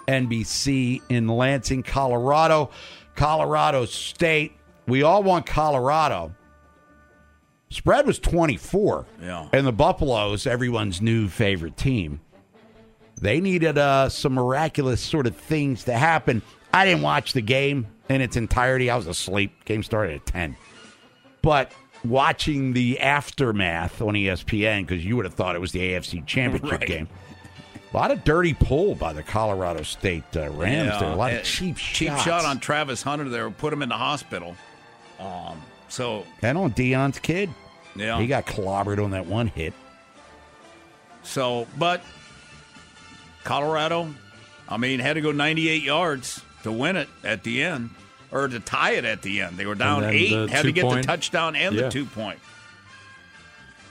NBC 0.08 1.00
in 1.10 1.28
Lansing, 1.28 1.82
Colorado. 1.82 2.70
Colorado 3.14 3.84
State. 3.84 4.52
We 4.86 5.02
all 5.02 5.22
want 5.22 5.46
Colorado. 5.46 6.34
Spread 7.72 8.06
was 8.06 8.18
24. 8.18 9.06
Yeah. 9.22 9.48
And 9.52 9.66
the 9.66 9.72
Buffaloes, 9.72 10.46
everyone's 10.46 11.00
new 11.00 11.28
favorite 11.28 11.76
team, 11.76 12.20
they 13.20 13.40
needed 13.40 13.78
uh, 13.78 14.08
some 14.08 14.34
miraculous 14.34 15.00
sort 15.00 15.26
of 15.26 15.36
things 15.36 15.84
to 15.84 15.92
happen. 15.92 16.42
I 16.74 16.84
didn't 16.84 17.02
watch 17.02 17.32
the 17.34 17.40
game 17.42 17.86
in 18.08 18.20
its 18.20 18.36
entirety. 18.36 18.90
I 18.90 18.96
was 18.96 19.06
asleep. 19.06 19.64
Game 19.64 19.82
started 19.82 20.16
at 20.16 20.26
10. 20.26 20.56
But 21.42 21.72
watching 22.04 22.72
the 22.72 22.98
aftermath 23.00 24.00
on 24.02 24.14
ESPN, 24.14 24.86
because 24.86 25.04
you 25.04 25.16
would 25.16 25.24
have 25.24 25.34
thought 25.34 25.54
it 25.54 25.60
was 25.60 25.72
the 25.72 25.80
AFC 25.80 26.26
Championship 26.26 26.80
Right. 26.80 26.88
game, 26.88 27.08
a 27.92 27.96
lot 27.96 28.10
of 28.10 28.24
dirty 28.24 28.54
pull 28.54 28.94
by 28.94 29.12
the 29.12 29.22
Colorado 29.22 29.82
State 29.82 30.24
uh, 30.34 30.48
Rams 30.50 30.92
Yeah, 30.94 30.98
there. 30.98 31.10
A 31.10 31.14
lot 31.16 31.32
of 31.32 31.44
cheap 31.44 31.76
cheap 31.76 32.08
shots. 32.08 32.22
shot 32.22 32.44
on 32.44 32.58
Travis 32.58 33.02
Hunter 33.02 33.28
there, 33.28 33.50
put 33.50 33.72
him 33.72 33.82
in 33.82 33.88
the 33.90 33.96
hospital. 33.96 34.56
Um, 35.20 35.60
so 35.88 36.24
And 36.40 36.56
on 36.56 36.72
Deion's 36.72 37.18
kid. 37.18 37.50
Yeah. 37.94 38.18
He 38.20 38.26
got 38.26 38.46
clobbered 38.46 39.02
on 39.02 39.10
that 39.10 39.26
one 39.26 39.46
hit. 39.46 39.74
So, 41.22 41.66
but 41.78 42.02
Colorado, 43.44 44.12
I 44.68 44.76
mean, 44.76 45.00
had 45.00 45.14
to 45.14 45.20
go 45.20 45.32
98 45.32 45.82
yards 45.82 46.42
to 46.62 46.72
win 46.72 46.96
it 46.96 47.08
at 47.24 47.42
the 47.44 47.62
end, 47.62 47.90
or 48.30 48.48
to 48.48 48.60
tie 48.60 48.92
it 48.92 49.04
at 49.04 49.22
the 49.22 49.40
end. 49.42 49.56
They 49.56 49.66
were 49.66 49.74
down 49.74 50.04
eight, 50.04 50.30
had 50.50 50.62
to 50.62 50.72
get 50.72 50.82
two-point. 50.82 51.02
the 51.02 51.06
touchdown 51.06 51.56
and 51.56 51.74
Yeah. 51.74 51.82
the 51.82 51.90
two 51.90 52.04
point. 52.06 52.38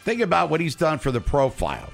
Think 0.04 0.22
about 0.22 0.50
what 0.50 0.60
he's 0.62 0.76
done 0.76 0.98
for 1.00 1.12
the 1.12 1.22
profile. 1.22 1.92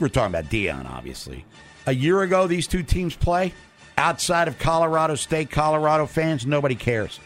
We're 0.00 0.08
talking 0.08 0.34
about 0.34 0.50
Deion, 0.50 0.88
obviously. 0.90 1.44
A 1.86 1.92
year 1.94 2.22
ago, 2.22 2.46
these 2.46 2.66
two 2.66 2.82
teams 2.82 3.14
play. 3.14 3.52
Outside 3.98 4.48
of 4.48 4.58
Colorado 4.58 5.14
State, 5.16 5.50
Colorado 5.50 6.06
fans, 6.06 6.46
nobody 6.46 6.74
cares. 6.74 7.20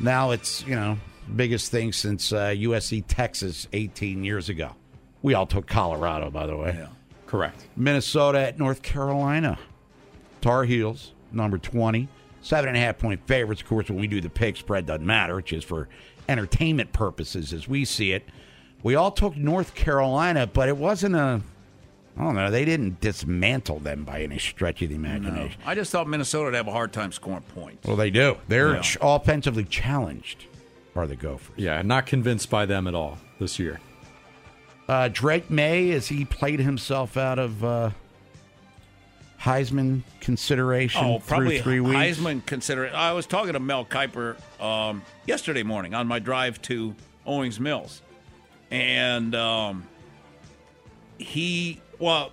Now 0.00 0.30
it's, 0.30 0.64
you 0.66 0.74
know, 0.74 0.96
biggest 1.36 1.70
thing 1.70 1.92
since 1.92 2.32
uh, 2.32 2.48
USC 2.48 3.04
Texas 3.06 3.68
18 3.72 4.24
years 4.24 4.48
ago. 4.48 4.70
We 5.22 5.34
all 5.34 5.46
took 5.46 5.66
Colorado, 5.66 6.30
by 6.30 6.46
the 6.46 6.56
way. 6.56 6.86
Correct. 7.26 7.62
Minnesota 7.76 8.40
at 8.40 8.58
North 8.58 8.82
Carolina. 8.82 9.58
Tar 10.40 10.64
Heels, 10.64 11.12
number 11.32 11.58
20. 11.58 12.08
Seven 12.40 12.68
and 12.68 12.76
a 12.76 12.80
half 12.80 12.98
point 12.98 13.20
favorites. 13.26 13.60
Of 13.60 13.68
course, 13.68 13.88
when 13.90 13.98
we 13.98 14.06
do 14.06 14.20
the 14.20 14.30
pick, 14.30 14.56
spread 14.56 14.86
doesn't 14.86 15.04
matter, 15.04 15.34
which 15.36 15.52
is 15.52 15.64
for 15.64 15.88
entertainment 16.28 16.92
purposes 16.92 17.52
as 17.52 17.66
we 17.68 17.84
see 17.84 18.12
it. 18.12 18.24
We 18.82 18.94
all 18.94 19.10
took 19.10 19.36
North 19.36 19.74
Carolina, 19.74 20.46
but 20.46 20.68
it 20.68 20.76
wasn't 20.76 21.16
a. 21.16 21.40
I 22.16 22.22
don't 22.22 22.34
know. 22.36 22.50
They 22.50 22.64
didn't 22.64 23.00
dismantle 23.00 23.80
them 23.80 24.04
by 24.04 24.22
any 24.22 24.38
stretch 24.38 24.82
of 24.82 24.88
the 24.88 24.94
imagination. 24.94 25.60
I 25.66 25.74
just 25.74 25.90
thought 25.92 26.08
Minnesota 26.08 26.46
would 26.46 26.54
have 26.54 26.66
a 26.68 26.72
hard 26.72 26.92
time 26.92 27.12
scoring 27.12 27.42
points. 27.54 27.86
Well, 27.86 27.96
they 27.96 28.10
do. 28.10 28.36
They're 28.48 28.76
Yeah. 28.76 28.82
offensively 29.00 29.64
challenged, 29.64 30.46
are 30.98 31.06
the 31.06 31.16
Gophers. 31.16 31.54
Yeah, 31.56 31.80
not 31.82 32.06
convinced 32.06 32.50
by 32.50 32.66
them 32.66 32.86
at 32.86 32.94
all 32.94 33.18
this 33.38 33.58
year. 33.58 33.80
Uh, 34.88 35.08
Drake 35.12 35.48
Maye, 35.50 35.92
as 35.92 36.08
he 36.08 36.24
played 36.24 36.60
himself 36.60 37.16
out 37.16 37.38
of 37.38 37.62
uh, 37.62 37.90
Heisman 39.40 40.02
consideration 40.20 41.04
Oh, 41.04 41.18
probably 41.20 41.56
through 41.60 41.62
three 41.62 41.80
weeks. 41.80 42.18
Heisman 42.18 42.44
consideration. 42.44 42.96
I 42.96 43.12
was 43.12 43.26
talking 43.26 43.52
to 43.52 43.60
Mel 43.60 43.84
Kiper 43.84 44.36
um, 44.60 45.02
yesterday 45.26 45.62
morning 45.62 45.94
on 45.94 46.08
my 46.08 46.18
drive 46.18 46.60
to 46.62 46.94
Owings 47.26 47.60
Mills, 47.60 48.02
and 48.70 49.34
um, 49.34 49.86
he 51.18 51.80
well, 51.98 52.32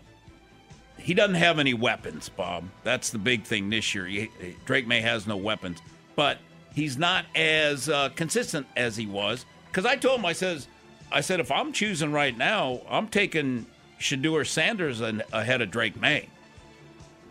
he 0.97 1.13
doesn't 1.13 1.35
have 1.35 1.59
any 1.59 1.73
weapons, 1.73 2.29
Bob. 2.29 2.63
That's 2.83 3.09
the 3.11 3.19
big 3.19 3.43
thing 3.43 3.69
this 3.69 3.93
year. 3.93 4.05
He, 4.05 4.29
Drake 4.65 4.87
Maye 4.87 5.01
has 5.01 5.27
no 5.27 5.37
weapons, 5.37 5.79
but 6.15 6.37
he's 6.75 6.97
not 6.97 7.25
as 7.35 7.89
uh, 7.89 8.09
consistent 8.15 8.67
as 8.77 8.95
he 8.97 9.07
was. 9.07 9.45
Because 9.71 9.85
I 9.85 9.95
told 9.95 10.19
him, 10.19 10.25
I 10.25 10.33
says, 10.33 10.67
I 11.11 11.21
said, 11.21 11.39
if 11.39 11.51
I'm 11.51 11.71
choosing 11.73 12.11
right 12.11 12.37
now, 12.37 12.81
I'm 12.89 13.07
taking 13.07 13.65
Shedeur 13.99 14.45
Sanders 14.45 15.01
an- 15.01 15.23
ahead 15.33 15.61
of 15.61 15.71
Drake 15.71 15.99
Maye. 15.99 16.29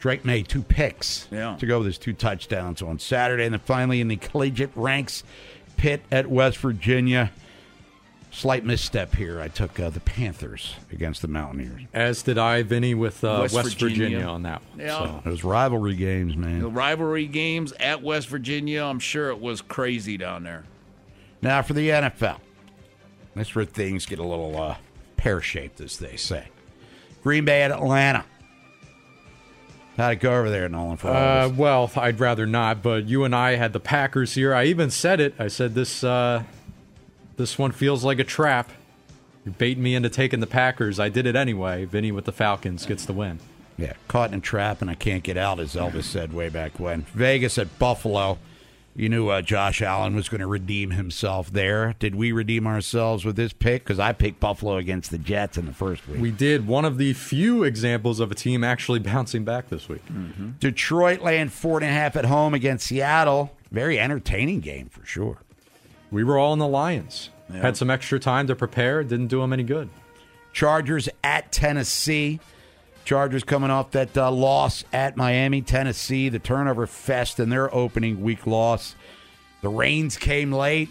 Drake 0.00 0.24
Maye, 0.24 0.42
two 0.42 0.62
picks 0.62 1.28
Yeah. 1.30 1.56
to 1.58 1.66
go 1.66 1.78
with 1.78 1.86
his 1.86 1.98
two 1.98 2.12
touchdowns 2.12 2.82
on 2.82 2.98
Saturday. 2.98 3.44
And 3.44 3.52
then 3.54 3.60
finally 3.60 4.00
in 4.00 4.08
the 4.08 4.16
collegiate 4.16 4.72
ranks, 4.74 5.22
Pitt 5.76 6.02
at 6.10 6.26
West 6.26 6.58
Virginia. 6.58 7.30
Slight 8.34 8.64
misstep 8.64 9.14
here. 9.14 9.40
I 9.40 9.46
took 9.46 9.78
uh, 9.78 9.90
the 9.90 10.00
Panthers 10.00 10.74
against 10.90 11.22
the 11.22 11.28
Mountaineers. 11.28 11.82
As 11.94 12.20
did 12.22 12.36
I, 12.36 12.64
Vinny, 12.64 12.92
with 12.92 13.22
uh, 13.22 13.38
West 13.42 13.54
West, 13.54 13.78
Virginia. 13.78 14.06
Virginia. 14.08 14.26
on 14.26 14.42
that 14.42 14.60
one. 14.70 14.80
Yeah. 14.84 14.98
So. 14.98 15.22
Those 15.24 15.44
rivalry 15.44 15.94
games, 15.94 16.36
man. 16.36 16.58
The 16.58 16.68
rivalry 16.68 17.26
games 17.26 17.72
at 17.78 18.02
West 18.02 18.26
Virginia, 18.28 18.82
I'm 18.82 18.98
sure 18.98 19.30
it 19.30 19.40
was 19.40 19.60
crazy 19.62 20.16
down 20.16 20.42
there. 20.42 20.64
Now 21.42 21.62
for 21.62 21.74
the 21.74 21.88
NFL. 21.90 22.38
That's 23.36 23.54
where 23.54 23.64
things 23.64 24.04
get 24.04 24.18
a 24.18 24.24
little 24.24 24.60
uh, 24.60 24.76
pear 25.16 25.40
shaped, 25.40 25.80
as 25.80 25.98
they 25.98 26.16
say. 26.16 26.48
Green 27.22 27.44
Bay 27.44 27.62
at 27.62 27.70
Atlanta. 27.70 28.24
How'd 29.96 30.14
it 30.14 30.16
go 30.16 30.36
over 30.36 30.50
there, 30.50 30.68
Nolan? 30.68 30.96
For 30.96 31.08
Uh, 31.08 31.50
well, 31.50 31.88
I'd 31.94 32.18
rather 32.18 32.46
not, 32.46 32.82
but 32.82 33.06
you 33.06 33.22
and 33.22 33.32
I 33.32 33.54
had 33.54 33.72
the 33.72 33.78
Packers 33.80 34.34
here. 34.34 34.52
I 34.52 34.64
even 34.64 34.90
said 34.90 35.20
it. 35.20 35.34
I 35.38 35.46
said 35.46 35.76
this 35.76 36.02
uh, 36.02 36.42
this 37.36 37.58
one 37.58 37.72
feels 37.72 38.04
like 38.04 38.18
a 38.18 38.24
trap. 38.24 38.70
You're 39.44 39.54
baiting 39.54 39.82
me 39.82 39.94
into 39.94 40.08
taking 40.08 40.40
the 40.40 40.46
Packers. 40.46 40.98
I 40.98 41.08
did 41.08 41.26
it 41.26 41.36
anyway. 41.36 41.84
Vinny 41.84 42.12
with 42.12 42.24
the 42.24 42.32
Falcons 42.32 42.86
gets 42.86 43.04
the 43.04 43.12
win. 43.12 43.40
Yeah, 43.76 43.94
caught 44.08 44.30
in 44.32 44.38
a 44.38 44.40
trap 44.40 44.80
and 44.80 44.90
I 44.90 44.94
can't 44.94 45.22
get 45.22 45.36
out, 45.36 45.58
as 45.58 45.74
Elvis 45.74 46.04
said 46.04 46.32
way 46.32 46.48
back 46.48 46.78
when. 46.78 47.02
Vegas 47.14 47.58
at 47.58 47.78
Buffalo. 47.78 48.38
You 48.96 49.08
knew 49.08 49.28
uh, 49.28 49.42
Josh 49.42 49.82
Allen 49.82 50.14
was 50.14 50.28
going 50.28 50.40
to 50.40 50.46
redeem 50.46 50.92
himself 50.92 51.50
there. 51.52 51.96
Did 51.98 52.14
we 52.14 52.30
redeem 52.30 52.64
ourselves 52.64 53.24
with 53.24 53.34
this 53.34 53.52
pick? 53.52 53.82
Because 53.82 53.98
I 53.98 54.12
picked 54.12 54.38
Buffalo 54.38 54.76
against 54.76 55.10
the 55.10 55.18
Jets 55.18 55.58
in 55.58 55.66
the 55.66 55.72
first 55.72 56.06
week. 56.06 56.20
We 56.20 56.30
did 56.30 56.68
one 56.68 56.84
of 56.84 56.96
the 56.96 57.12
few 57.12 57.64
examples 57.64 58.20
of 58.20 58.30
a 58.30 58.36
team 58.36 58.62
actually 58.62 58.98
bouncing 59.00 59.44
back 59.44 59.68
this 59.68 59.88
week. 59.88 60.02
Detroit 60.60 61.22
laying 61.22 61.48
four 61.48 61.78
and 61.78 61.84
a 61.84 61.88
half 61.88 62.14
at 62.14 62.26
home 62.26 62.54
against 62.54 62.86
Seattle. 62.86 63.56
Very 63.72 63.98
entertaining 63.98 64.60
game 64.60 64.88
for 64.88 65.04
sure. 65.04 65.38
We 66.14 66.22
were 66.24 66.38
all 66.38 66.52
in 66.52 66.60
the 66.60 66.68
Lions. 66.68 67.30
Had 67.52 67.76
some 67.76 67.90
extra 67.90 68.18
time 68.18 68.46
to 68.46 68.54
prepare. 68.56 69.02
Didn't 69.04 69.26
do 69.26 69.40
them 69.40 69.52
any 69.52 69.64
good. 69.64 69.90
Chargers 70.52 71.08
at 71.22 71.50
Tennessee. 71.52 72.40
Chargers 73.04 73.44
coming 73.44 73.70
off 73.70 73.90
that 73.90 74.16
uh, 74.16 74.30
loss 74.30 74.84
at 74.92 75.16
Miami, 75.16 75.60
Tennessee, 75.60 76.28
the 76.30 76.38
turnover 76.38 76.86
fest 76.86 77.38
in 77.38 77.50
their 77.50 77.72
opening 77.74 78.22
week 78.22 78.46
loss. 78.46 78.94
The 79.60 79.68
rains 79.68 80.16
came 80.16 80.52
late, 80.52 80.88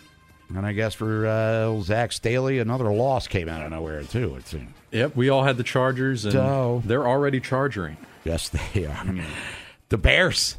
and 0.49 0.63
I 0.65 0.73
guess 0.73 0.93
for 0.93 1.25
uh, 1.25 1.81
Zach 1.81 2.11
Staley, 2.11 2.59
another 2.59 2.91
loss 2.93 3.27
came 3.27 3.49
out 3.49 3.63
of 3.65 3.71
nowhere 3.71 4.03
too. 4.03 4.35
It 4.35 4.45
seemed. 4.47 4.73
Yep, 4.91 5.15
we 5.15 5.29
all 5.29 5.43
had 5.43 5.57
the 5.57 5.63
Chargers, 5.63 6.25
and 6.25 6.33
So- 6.33 6.83
they're 6.85 7.07
already 7.07 7.39
charging. 7.39 7.97
Yes, 8.25 8.49
they 8.49 8.85
are. 8.85 9.05
The 9.89 9.97
Bears 9.97 10.57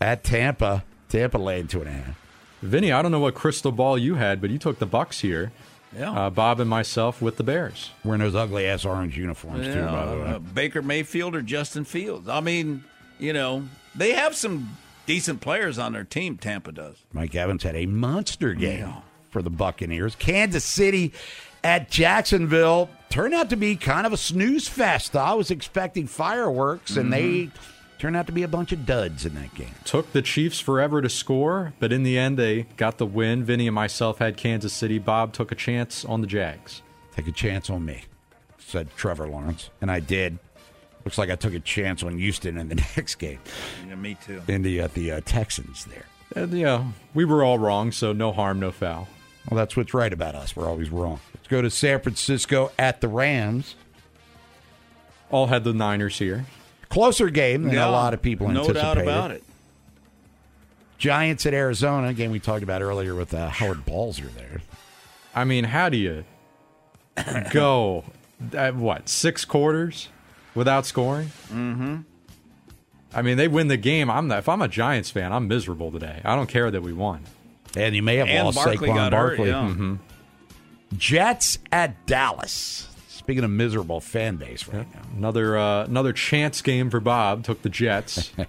at 0.00 0.24
Tampa. 0.24 0.84
Tampa 1.10 1.36
laying 1.38 1.66
two 1.68 1.80
and 1.80 1.88
a 1.88 1.92
half. 1.92 2.23
Vinny, 2.64 2.92
I 2.92 3.02
don't 3.02 3.12
know 3.12 3.20
what 3.20 3.34
crystal 3.34 3.72
ball 3.72 3.98
you 3.98 4.14
had, 4.14 4.40
but 4.40 4.50
you 4.50 4.58
took 4.58 4.78
the 4.78 4.86
Bucks 4.86 5.20
here. 5.20 5.52
Yeah. 5.96 6.10
Uh, 6.10 6.30
Bob 6.30 6.58
and 6.60 6.68
myself 6.68 7.22
with 7.22 7.36
the 7.36 7.44
Bears. 7.44 7.90
Wearing 8.04 8.20
those 8.20 8.34
ugly 8.34 8.66
ass 8.66 8.84
orange 8.84 9.16
uniforms 9.16 9.66
too, 9.66 9.84
by 9.84 10.06
the 10.06 10.16
way. 10.16 10.26
uh, 10.26 10.38
Baker 10.40 10.82
Mayfield 10.82 11.36
or 11.36 11.42
Justin 11.42 11.84
Fields. 11.84 12.28
I 12.28 12.40
mean, 12.40 12.82
you 13.18 13.32
know, 13.32 13.64
they 13.94 14.12
have 14.12 14.34
some 14.34 14.76
decent 15.06 15.40
players 15.40 15.78
on 15.78 15.92
their 15.92 16.02
team. 16.04 16.36
Tampa 16.36 16.72
does. 16.72 16.96
Mike 17.12 17.34
Evans 17.34 17.62
had 17.62 17.76
a 17.76 17.86
monster 17.86 18.54
game 18.54 18.92
for 19.30 19.40
the 19.42 19.50
Buccaneers. 19.50 20.16
Kansas 20.16 20.64
City 20.64 21.12
at 21.62 21.90
Jacksonville 21.90 22.90
turned 23.08 23.34
out 23.34 23.50
to 23.50 23.56
be 23.56 23.76
kind 23.76 24.06
of 24.06 24.12
a 24.12 24.16
snooze 24.16 24.66
fest. 24.66 25.14
I 25.14 25.34
was 25.34 25.50
expecting 25.52 26.06
fireworks, 26.08 26.96
and 26.96 27.12
they 27.12 27.50
Turned 27.98 28.16
out 28.16 28.26
to 28.26 28.32
be 28.32 28.42
a 28.42 28.48
bunch 28.48 28.72
of 28.72 28.84
duds 28.84 29.24
in 29.24 29.34
that 29.34 29.54
game. 29.54 29.74
Took 29.84 30.12
the 30.12 30.20
Chiefs 30.20 30.60
forever 30.60 31.00
to 31.00 31.08
score, 31.08 31.72
but 31.78 31.92
in 31.92 32.02
the 32.02 32.18
end, 32.18 32.38
they 32.38 32.62
got 32.76 32.98
the 32.98 33.06
win. 33.06 33.44
Vinny 33.44 33.66
and 33.66 33.74
myself 33.74 34.18
had 34.18 34.36
Kansas 34.36 34.72
City. 34.72 34.98
Bob 34.98 35.32
took 35.32 35.52
a 35.52 35.54
chance 35.54 36.04
on 36.04 36.20
the 36.20 36.26
Jags. 36.26 36.82
Take 37.14 37.28
a 37.28 37.32
chance 37.32 37.70
on 37.70 37.84
me, 37.84 38.04
said 38.58 38.88
Trevor 38.96 39.28
Lawrence. 39.28 39.70
And 39.80 39.90
I 39.90 40.00
did. 40.00 40.38
Looks 41.04 41.18
like 41.18 41.30
I 41.30 41.36
took 41.36 41.54
a 41.54 41.60
chance 41.60 42.02
on 42.02 42.18
Houston 42.18 42.58
in 42.58 42.68
the 42.68 42.74
next 42.96 43.14
game. 43.16 43.38
Yeah, 43.88 43.94
me 43.94 44.16
too. 44.26 44.42
In 44.48 44.62
the, 44.62 44.82
uh, 44.82 44.88
the 44.92 45.12
uh, 45.12 45.20
Texans 45.24 45.84
there. 45.84 46.06
And, 46.34 46.52
yeah, 46.52 46.84
we 47.14 47.24
were 47.24 47.44
all 47.44 47.58
wrong, 47.58 47.92
so 47.92 48.12
no 48.12 48.32
harm, 48.32 48.58
no 48.58 48.72
foul. 48.72 49.06
Well, 49.48 49.56
that's 49.56 49.76
what's 49.76 49.94
right 49.94 50.12
about 50.12 50.34
us. 50.34 50.56
We're 50.56 50.68
always 50.68 50.90
wrong. 50.90 51.20
Let's 51.34 51.48
go 51.48 51.62
to 51.62 51.70
San 51.70 52.00
Francisco 52.00 52.72
at 52.78 53.00
the 53.00 53.08
Rams. 53.08 53.76
All 55.30 55.48
had 55.48 55.64
the 55.64 55.74
Niners 55.74 56.18
here. 56.18 56.46
Closer 56.88 57.30
game 57.30 57.62
than 57.64 57.72
Yeah, 57.74 57.88
a 57.88 57.90
lot 57.90 58.14
of 58.14 58.22
people 58.22 58.48
no 58.48 58.60
anticipated. 58.60 58.82
doubt 58.82 58.98
about 58.98 59.30
it. 59.32 59.42
Giants 60.98 61.44
at 61.46 61.54
Arizona, 61.54 62.08
a 62.08 62.14
game 62.14 62.30
we 62.30 62.38
talked 62.40 62.62
about 62.62 62.80
earlier 62.82 63.14
with 63.14 63.34
uh, 63.34 63.48
Howard 63.48 63.84
Balzer 63.84 64.26
there. 64.36 64.60
I 65.34 65.44
mean, 65.44 65.64
how 65.64 65.88
do 65.88 65.96
you 65.96 66.24
go, 67.50 68.04
at 68.52 68.74
what, 68.76 69.08
six 69.08 69.44
quarters 69.44 70.08
without 70.54 70.86
scoring? 70.86 71.28
Mm-hmm. 71.52 71.96
I 73.12 73.22
mean, 73.22 73.36
they 73.36 73.48
win 73.48 73.68
the 73.68 73.76
game. 73.76 74.10
I'm 74.10 74.28
not, 74.28 74.38
if 74.38 74.48
I'm 74.48 74.62
a 74.62 74.68
Giants 74.68 75.10
fan, 75.10 75.32
I'm 75.32 75.46
miserable 75.48 75.90
today. 75.92 76.20
I 76.24 76.34
don't 76.36 76.48
care 76.48 76.70
that 76.70 76.82
we 76.82 76.92
won. 76.92 77.22
And 77.76 77.94
you 77.94 78.02
may 78.02 78.16
have 78.16 78.28
And 78.28 78.46
lost 78.46 78.56
Barkley 78.56 78.88
Saquon 78.88 78.94
got 78.94 79.12
hurt, 79.12 79.36
Barkley. 79.36 79.48
yeah. 79.48 79.68
Mm-hmm. 79.68 79.94
Jets 80.96 81.58
at 81.72 82.06
Dallas. 82.06 82.88
Speaking 83.24 83.42
of 83.44 83.50
miserable 83.50 84.00
fan 84.00 84.36
base 84.36 84.68
right 84.68 84.86
now. 84.94 85.00
Another 85.16 85.56
uh, 85.56 85.84
another 85.84 86.12
chance 86.12 86.60
game 86.62 86.90
for 86.90 87.00
Bob. 87.00 87.44
Took 87.44 87.62
the 87.62 87.70
Jets. 87.70 88.32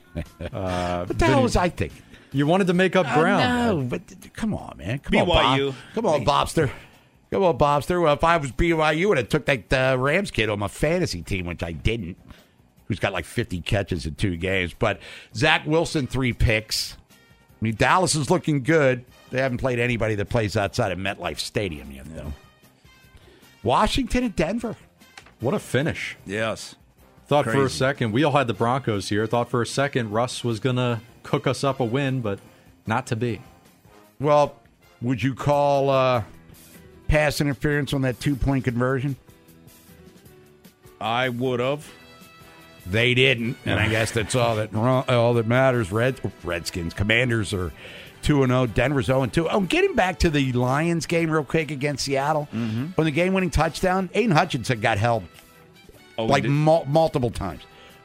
Uh, 0.53 1.05
What 1.05 1.17
the 1.19 1.25
hell 1.25 1.43
was 1.43 1.55
I 1.55 1.69
thinking? 1.69 2.01
You 2.31 2.45
wanted 2.47 2.67
to 2.67 2.73
make 2.73 2.95
up 2.95 3.07
Uh, 3.07 3.19
ground. 3.19 3.79
no, 3.79 3.85
but 3.97 4.01
come 4.33 4.53
on, 4.53 4.77
man. 4.77 4.99
Come 4.99 5.15
on, 5.21 5.27
Bob. 5.27 5.75
Come 5.93 6.05
on, 6.05 6.25
Bobster. 6.25 6.69
Come 7.31 7.43
on, 7.43 7.57
Bobster. 7.57 8.01
Well, 8.01 8.13
if 8.13 8.23
I 8.23 8.37
was 8.37 8.51
BYU, 8.51 9.07
would 9.09 9.17
have 9.17 9.29
took 9.29 9.45
that 9.45 9.71
uh, 9.73 9.97
Rams 9.97 10.31
kid 10.31 10.49
on 10.49 10.59
my 10.59 10.67
fantasy 10.67 11.21
team, 11.21 11.45
which 11.45 11.63
I 11.63 11.71
didn't. 11.71 12.17
Who's 12.87 12.99
got 12.99 13.13
like 13.13 13.25
50 13.25 13.61
catches 13.61 14.05
in 14.05 14.15
two 14.15 14.35
games. 14.37 14.73
But 14.77 14.99
Zach 15.33 15.65
Wilson, 15.65 16.05
three 16.07 16.33
picks. 16.33 16.97
I 17.11 17.15
mean, 17.61 17.75
Dallas 17.75 18.13
is 18.15 18.29
looking 18.29 18.61
good. 18.63 19.05
They 19.31 19.39
haven't 19.41 19.57
played 19.57 19.79
anybody 19.79 20.15
that 20.15 20.29
plays 20.29 20.55
outside 20.55 20.91
of 20.91 20.99
MetLife 20.99 21.39
Stadium 21.39 21.91
yet, 21.91 22.05
though. 22.13 22.33
Washington 23.65 24.23
and 24.23 24.35
Denver. 24.35 24.77
What 25.41 25.53
a 25.53 25.59
finish. 25.59 26.15
Yes. 26.25 26.75
Thought 27.27 27.45
Crazy. 27.45 27.57
for 27.57 27.65
a 27.65 27.69
second, 27.69 28.11
we 28.11 28.23
all 28.23 28.31
had 28.31 28.47
the 28.47 28.53
Broncos 28.53 29.09
here. 29.09 29.25
Thought 29.25 29.49
for 29.49 29.61
a 29.61 29.65
second 29.67 30.11
Russ 30.11 30.43
was 30.43 30.59
going 30.59 30.75
to 30.75 31.01
cook 31.23 31.47
us 31.47 31.63
up 31.63 31.79
a 31.79 31.83
win, 31.83 32.21
but 32.21 32.39
not 32.85 33.07
to 33.07 33.15
be. 33.15 33.41
Well, 34.19 34.55
would 35.01 35.23
you 35.23 35.33
call 35.33 35.89
uh, 35.89 36.23
pass 37.07 37.41
interference 37.41 37.93
on 37.93 38.03
that 38.03 38.19
two 38.19 38.35
point 38.35 38.63
conversion? 38.63 39.15
I 41.01 41.29
would 41.29 41.59
have. 41.59 41.91
They 42.85 43.15
didn't, 43.15 43.57
and 43.65 43.79
I 43.79 43.89
guess 43.89 44.11
that's 44.11 44.35
all 44.35 44.57
that 44.57 44.75
all 44.75 45.33
that 45.33 45.47
matters. 45.47 45.91
Red 45.91 46.21
Redskins, 46.43 46.93
Commanders, 46.93 47.51
or 47.51 47.73
2 48.25 48.43
and 48.43 48.51
0. 48.51 48.65
Denver's 48.67 49.05
0 49.05 49.23
and 49.23 49.33
2. 49.33 49.47
Oh, 49.49 49.61
getting 49.61 49.95
back 49.95 50.19
to 50.19 50.29
the 50.29 50.51
Lions 50.53 51.05
game 51.05 51.29
real 51.29 51.43
quick 51.43 51.71
against 51.71 52.05
Seattle. 52.05 52.49
Mm-hmm. 52.53 53.01
The 53.01 53.11
game 53.11 53.33
winning 53.33 53.51
touchdown, 53.51 54.09
Aidan 54.13 54.31
Hutchinson 54.31 54.81
got 54.81 54.97
held 54.97 55.23
oh, 56.17 56.25
like 56.25 56.43
mul- 56.43 56.85
multiple 56.85 57.29
times 57.29 57.61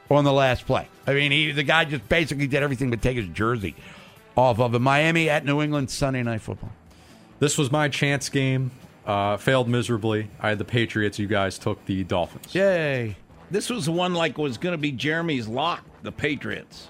on 0.09 0.23
the 0.23 0.31
last 0.31 0.65
play. 0.65 0.87
I 1.07 1.15
mean, 1.15 1.31
he, 1.31 1.51
the 1.51 1.63
guy 1.63 1.85
just 1.85 2.07
basically 2.07 2.47
did 2.47 2.61
everything 2.61 2.91
but 2.91 3.01
take 3.01 3.17
his 3.17 3.27
jersey 3.27 3.75
off 4.37 4.59
of 4.59 4.75
him. 4.75 4.83
Miami 4.83 5.29
at 5.29 5.43
New 5.43 5.61
England, 5.61 5.89
Sunday 5.89 6.21
night 6.21 6.41
football. 6.41 6.71
This 7.39 7.57
was 7.57 7.71
my 7.71 7.89
chance 7.89 8.29
game. 8.29 8.71
Uh, 9.05 9.35
failed 9.37 9.67
miserably. 9.67 10.29
I 10.39 10.49
had 10.49 10.59
the 10.59 10.65
Patriots. 10.65 11.17
You 11.17 11.25
guys 11.25 11.57
took 11.57 11.83
the 11.85 12.03
Dolphins. 12.03 12.53
Yay. 12.53 13.17
This 13.49 13.71
was 13.71 13.85
the 13.85 13.91
one 13.91 14.13
like 14.13 14.37
was 14.37 14.59
going 14.59 14.73
to 14.73 14.77
be 14.77 14.91
Jeremy's 14.91 15.47
lock, 15.47 15.83
the 16.03 16.11
Patriots. 16.11 16.89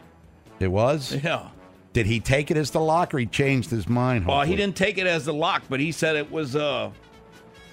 It 0.60 0.68
was? 0.68 1.16
Yeah. 1.24 1.48
Did 1.94 2.06
he 2.06 2.20
take 2.20 2.52
it 2.52 2.58
as 2.58 2.72
the 2.72 2.80
lock, 2.80 3.14
or 3.14 3.20
he 3.20 3.26
changed 3.26 3.70
his 3.70 3.88
mind? 3.90 4.26
Well, 4.26 4.42
he 4.42 4.56
didn't 4.56 4.78
take 4.78 4.98
it 4.98 5.08
as 5.08 5.26
the 5.26 5.34
lock, 5.34 5.64
but 5.70 5.80
he 5.80 5.92
said 5.92 6.16
it 6.16 6.32
was. 6.32 6.56
Uh, 6.56 6.92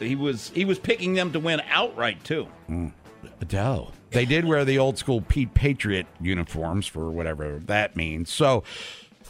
he 0.00 0.14
was 0.14 0.50
he 0.50 0.64
was 0.64 0.78
picking 0.78 1.14
them 1.14 1.32
to 1.32 1.40
win 1.40 1.60
outright 1.70 2.22
too. 2.24 2.48
Adele. 3.40 3.92
They 4.10 4.24
did 4.24 4.44
wear 4.44 4.64
the 4.64 4.78
old 4.78 4.96
school 4.96 5.20
Pete 5.20 5.52
Patriot 5.54 6.06
uniforms 6.20 6.86
for 6.86 7.10
whatever 7.10 7.60
that 7.66 7.94
means. 7.94 8.30
So, 8.32 8.64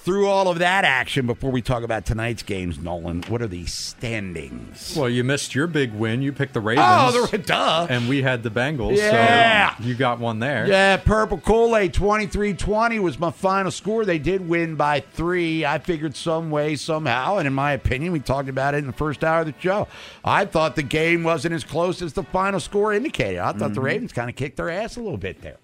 through 0.08 0.26
all 0.26 0.48
of 0.48 0.58
that 0.60 0.86
action, 0.86 1.26
before 1.26 1.50
we 1.50 1.60
talk 1.60 1.82
about 1.82 2.06
tonight's 2.06 2.42
games, 2.42 2.78
Nolan, 2.78 3.22
what 3.28 3.42
are 3.42 3.46
the 3.46 3.66
standings? 3.66 4.96
Well, 4.96 5.10
you 5.10 5.22
missed 5.22 5.54
your 5.54 5.66
big 5.66 5.92
win. 5.92 6.22
You 6.22 6.32
picked 6.32 6.54
the 6.54 6.62
Ravens. 6.62 6.86
Oh, 6.88 7.26
the 7.30 7.36
duh. 7.36 7.86
And 7.90 8.08
we 8.08 8.22
had 8.22 8.42
the 8.42 8.48
Bengals. 8.48 8.96
Yeah. 8.96 9.76
So 9.76 9.84
you 9.84 9.94
got 9.94 10.18
one 10.18 10.38
there. 10.38 10.66
Yeah, 10.66 10.96
Purple 10.96 11.36
Kool 11.36 11.76
Aid 11.76 11.92
23 11.92 12.54
20 12.54 12.98
was 13.00 13.18
my 13.18 13.30
final 13.30 13.70
score. 13.70 14.06
They 14.06 14.18
did 14.18 14.48
win 14.48 14.76
by 14.76 15.00
three. 15.00 15.66
I 15.66 15.76
figured 15.78 16.16
some 16.16 16.50
way, 16.50 16.76
somehow. 16.76 17.36
And 17.36 17.46
in 17.46 17.52
my 17.52 17.72
opinion, 17.72 18.12
we 18.12 18.20
talked 18.20 18.48
about 18.48 18.72
it 18.72 18.78
in 18.78 18.86
the 18.86 18.94
first 18.94 19.22
hour 19.22 19.40
of 19.40 19.46
the 19.46 19.54
show. 19.60 19.88
I 20.24 20.46
thought 20.46 20.74
the 20.74 20.82
game 20.82 21.22
wasn't 21.22 21.52
as 21.54 21.64
close 21.64 22.00
as 22.00 22.14
the 22.14 22.22
final 22.22 22.60
score 22.60 22.94
indicated. 22.94 23.40
I 23.40 23.52
thought 23.52 23.74
the 23.74 23.80
Mhm. 23.80 23.84
Ravens 23.84 24.12
kind 24.14 24.30
of 24.30 24.36
kicked 24.36 24.56
their 24.56 24.70
ass 24.70 24.96
a 24.96 25.00
little 25.00 25.18
bit 25.18 25.42
there. 25.42 25.56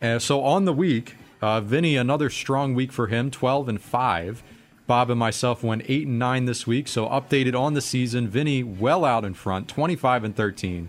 Uh, 0.00 0.20
so 0.20 0.44
on 0.44 0.66
the 0.66 0.72
week, 0.72 1.16
uh, 1.40 1.60
Vinny, 1.60 1.96
another 1.96 2.30
strong 2.30 2.74
week 2.74 2.92
for 2.92 3.06
him, 3.08 3.30
12 3.30 3.68
and 3.68 3.80
5. 3.80 4.42
Bob 4.86 5.10
and 5.10 5.18
myself 5.18 5.62
went 5.62 5.82
8 5.86 6.06
and 6.06 6.18
9 6.18 6.44
this 6.46 6.66
week. 6.66 6.88
So 6.88 7.06
updated 7.06 7.58
on 7.58 7.74
the 7.74 7.80
season, 7.82 8.26
Vinny 8.26 8.62
well 8.62 9.04
out 9.04 9.24
in 9.24 9.34
front, 9.34 9.68
25 9.68 10.24
and 10.24 10.34
13. 10.36 10.88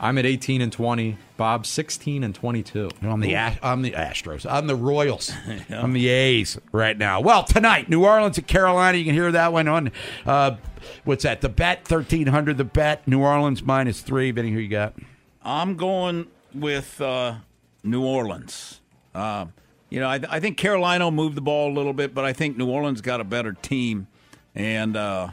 I'm 0.00 0.16
at 0.18 0.26
18 0.26 0.60
and 0.60 0.72
20. 0.72 1.16
Bob 1.36 1.66
16 1.66 2.22
and 2.22 2.34
22. 2.34 2.90
I'm 3.02 3.20
the 3.20 3.34
Ast- 3.34 3.58
I'm 3.62 3.82
the 3.82 3.92
Astros. 3.92 4.46
I'm 4.48 4.66
the 4.66 4.76
Royals. 4.76 5.32
I'm 5.70 5.92
the 5.92 6.08
A's 6.08 6.58
right 6.72 6.96
now. 6.96 7.20
Well, 7.20 7.42
tonight, 7.44 7.88
New 7.88 8.04
Orleans 8.04 8.38
at 8.38 8.46
Carolina. 8.46 8.98
You 8.98 9.04
can 9.04 9.14
hear 9.14 9.32
that 9.32 9.52
one 9.52 9.66
on 9.66 9.92
uh, 10.26 10.56
what's 11.04 11.24
that? 11.24 11.40
The 11.40 11.48
bet 11.48 11.84
thirteen 11.84 12.28
hundred. 12.28 12.58
The 12.58 12.64
bet. 12.64 13.06
New 13.08 13.20
Orleans 13.20 13.62
minus 13.62 14.00
three. 14.00 14.30
Vinny, 14.30 14.52
who 14.52 14.58
you 14.58 14.68
got? 14.68 14.94
I'm 15.42 15.76
going 15.76 16.26
with 16.54 17.00
uh, 17.00 17.36
New 17.82 18.04
Orleans. 18.04 18.80
Uh, 19.14 19.46
you 19.90 20.00
know, 20.00 20.08
I, 20.08 20.20
I 20.28 20.40
think 20.40 20.56
Carolina 20.56 21.04
will 21.04 21.12
move 21.12 21.34
the 21.34 21.40
ball 21.40 21.70
a 21.70 21.74
little 21.74 21.92
bit, 21.92 22.14
but 22.14 22.24
I 22.24 22.32
think 22.32 22.56
New 22.56 22.68
Orleans 22.68 23.00
got 23.00 23.20
a 23.20 23.24
better 23.24 23.52
team, 23.52 24.06
and 24.54 24.96
uh, 24.96 25.30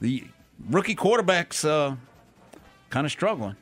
the 0.00 0.24
rookie 0.68 0.94
quarterback's 0.94 1.64
uh, 1.64 1.96
kind 2.90 3.06
of 3.06 3.12
struggling. 3.12 3.56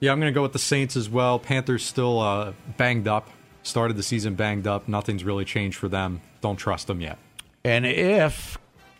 Yeah, 0.00 0.12
I'm 0.12 0.20
going 0.20 0.32
to 0.32 0.34
go 0.34 0.42
with 0.42 0.52
the 0.52 0.58
Saints 0.58 0.96
as 0.96 1.08
well. 1.08 1.38
Panthers 1.38 1.84
still 1.84 2.20
uh, 2.20 2.52
banged 2.76 3.06
up. 3.06 3.28
Started 3.62 3.96
the 3.98 4.02
season 4.02 4.34
banged 4.34 4.66
up. 4.66 4.88
Nothing's 4.88 5.24
really 5.24 5.44
changed 5.44 5.76
for 5.76 5.88
them. 5.88 6.22
Don't 6.40 6.56
trust 6.56 6.86
them 6.86 7.02
yet. 7.02 7.18
And 7.62 7.84
if 7.84 8.56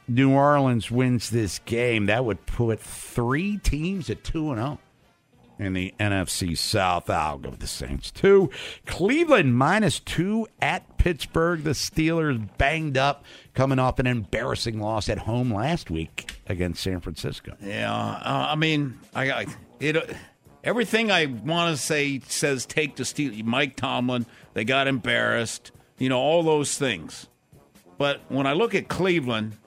New 0.07 0.33
Orleans 0.33 0.91
wins 0.91 1.31
this 1.31 1.59
game, 1.61 2.07
that 2.07 2.27
would 2.27 2.45
put 2.45 2.81
three 2.81 3.57
teams 3.57 4.11
at 4.11 4.23
two 4.23 4.51
and 4.51 4.59
zero 4.59 4.79
in 5.61 5.75
the 5.75 5.95
NFC 6.01 6.57
South. 6.57 7.11
I'll 7.11 7.39
go 7.39 7.51
with 7.51 7.61
the 7.61 7.67
Saints 7.67 8.11
two. 8.11 8.51
Cleveland 8.87 9.57
minus 9.57 10.01
two 10.01 10.49
at 10.61 10.97
Pittsburgh. 10.99 11.63
The 11.63 11.71
Steelers 11.71 12.49
banged 12.59 12.97
up, 12.97 13.25
coming 13.55 13.79
off 13.79 13.99
an 13.99 14.07
embarrassing 14.07 14.81
loss 14.81 15.09
at 15.09 15.19
home 15.19 15.53
last 15.53 15.91
week 15.91 16.33
against 16.49 16.83
San 16.83 17.01
Francisco. 17.01 17.57
Yeah, 17.61 17.93
uh, 17.93 18.49
I 18.51 18.57
mean, 18.57 18.99
I, 19.15 19.47
it. 19.79 20.17
Everything 20.63 21.11
I 21.11 21.27
want 21.27 21.75
to 21.75 21.83
say 21.83 22.21
says 22.21 22.67
take 22.67 22.97
the 22.97 23.05
Steel. 23.05 23.33
Mike 23.45 23.77
Tomlin, 23.77 24.27
they 24.55 24.65
got 24.65 24.89
embarrassed. 24.89 25.73
You 25.99 26.09
know 26.09 26.19
all 26.19 26.43
those 26.43 26.77
things. 26.77 27.29
But 27.99 28.23
when 28.29 28.47
I 28.47 28.55
look 28.55 28.75
at 28.75 28.89
Cleveland, 28.89 29.59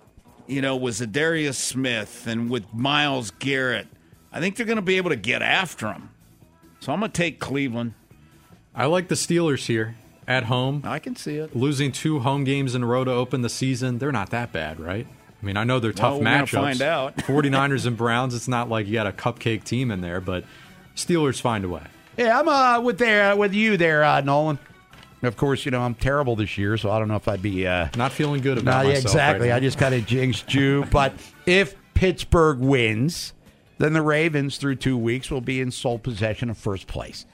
you 0.47 0.61
know, 0.61 0.75
with 0.75 0.95
Za'Darius 0.95 1.55
Smith 1.55 2.25
and 2.27 2.49
with 2.49 2.73
Myles 2.73 3.31
Garrett, 3.31 3.87
I 4.33 4.39
think 4.39 4.55
they're 4.55 4.65
going 4.65 4.77
to 4.77 4.81
be 4.81 4.97
able 4.97 5.11
to 5.11 5.15
get 5.15 5.41
after 5.41 5.91
him. 5.93 6.09
So 6.79 6.91
I'm 6.91 6.99
going 6.99 7.11
to 7.11 7.15
take 7.17 7.39
Cleveland. 7.39 7.93
I 8.75 8.87
like 8.87 9.07
the 9.07 9.15
Steelers 9.15 9.67
here 9.67 9.95
at 10.27 10.45
home. 10.45 10.81
I 10.83 10.99
can 10.99 11.15
see 11.15 11.37
it. 11.37 11.55
Losing 11.55 11.91
two 11.91 12.19
home 12.19 12.43
games 12.43 12.73
in 12.75 12.83
a 12.83 12.85
row 12.87 13.03
to 13.03 13.11
open 13.11 13.41
the 13.41 13.49
season, 13.49 13.99
they're 13.99 14.11
not 14.11 14.31
that 14.31 14.51
bad, 14.51 14.79
right? 14.79 15.05
I 15.41 15.45
mean, 15.45 15.55
I 15.57 15.63
know 15.63 15.79
they're 15.79 15.91
tough 15.91 16.13
Well, 16.13 16.19
we're 16.21 16.25
matchups. 16.45 16.49
find 16.51 16.81
out. 16.81 17.17
49ers 17.17 17.85
and 17.85 17.95
Browns, 17.95 18.33
it's 18.33 18.47
not 18.47 18.69
like 18.69 18.87
you 18.87 18.93
got 18.93 19.07
a 19.07 19.11
cupcake 19.11 19.63
team 19.63 19.91
in 19.91 20.01
there, 20.01 20.19
but 20.19 20.45
Steelers 20.95 21.39
find 21.39 21.63
a 21.63 21.69
way. 21.69 21.83
Yeah, 22.17 22.39
I'm 22.39 22.47
uh, 22.47 22.79
with 22.81 22.97
there 22.97 23.35
with 23.35 23.53
you 23.53 23.75
there, 23.77 24.03
uh, 24.03 24.21
Nolan. 24.21 24.59
Of 25.23 25.35
course, 25.37 25.65
you 25.65 25.71
know 25.71 25.81
I'm 25.81 25.95
terrible 25.95 26.35
this 26.35 26.57
year, 26.57 26.77
so 26.77 26.91
I 26.91 26.99
don't 26.99 27.07
know 27.07 27.15
if 27.15 27.27
I'd 27.27 27.41
be 27.41 27.65
uh, 27.65 27.87
not 27.95 28.11
feeling 28.11 28.41
good 28.41 28.57
about 28.57 28.83
Not 28.83 28.85
myself 28.85 29.05
exactly. 29.05 29.47
right 29.47 29.53
now. 29.53 29.55
I 29.57 29.59
just 29.61 29.77
kind 29.79 29.95
of 29.95 30.05
jinxed 30.05 30.53
you. 30.53 30.85
But 30.91 31.13
if 31.45 31.75
Pittsburgh 31.93 32.59
wins, 32.59 33.33
then 33.77 33.93
the 33.93 34.01
Ravens 34.01 34.57
through 34.57 34.75
two 34.75 34.97
weeks 34.97 35.31
will 35.31 35.41
be 35.41 35.61
in 35.61 35.71
sole 35.71 35.99
possession 35.99 36.49
of 36.49 36.57
first 36.57 36.87
place 36.87 37.25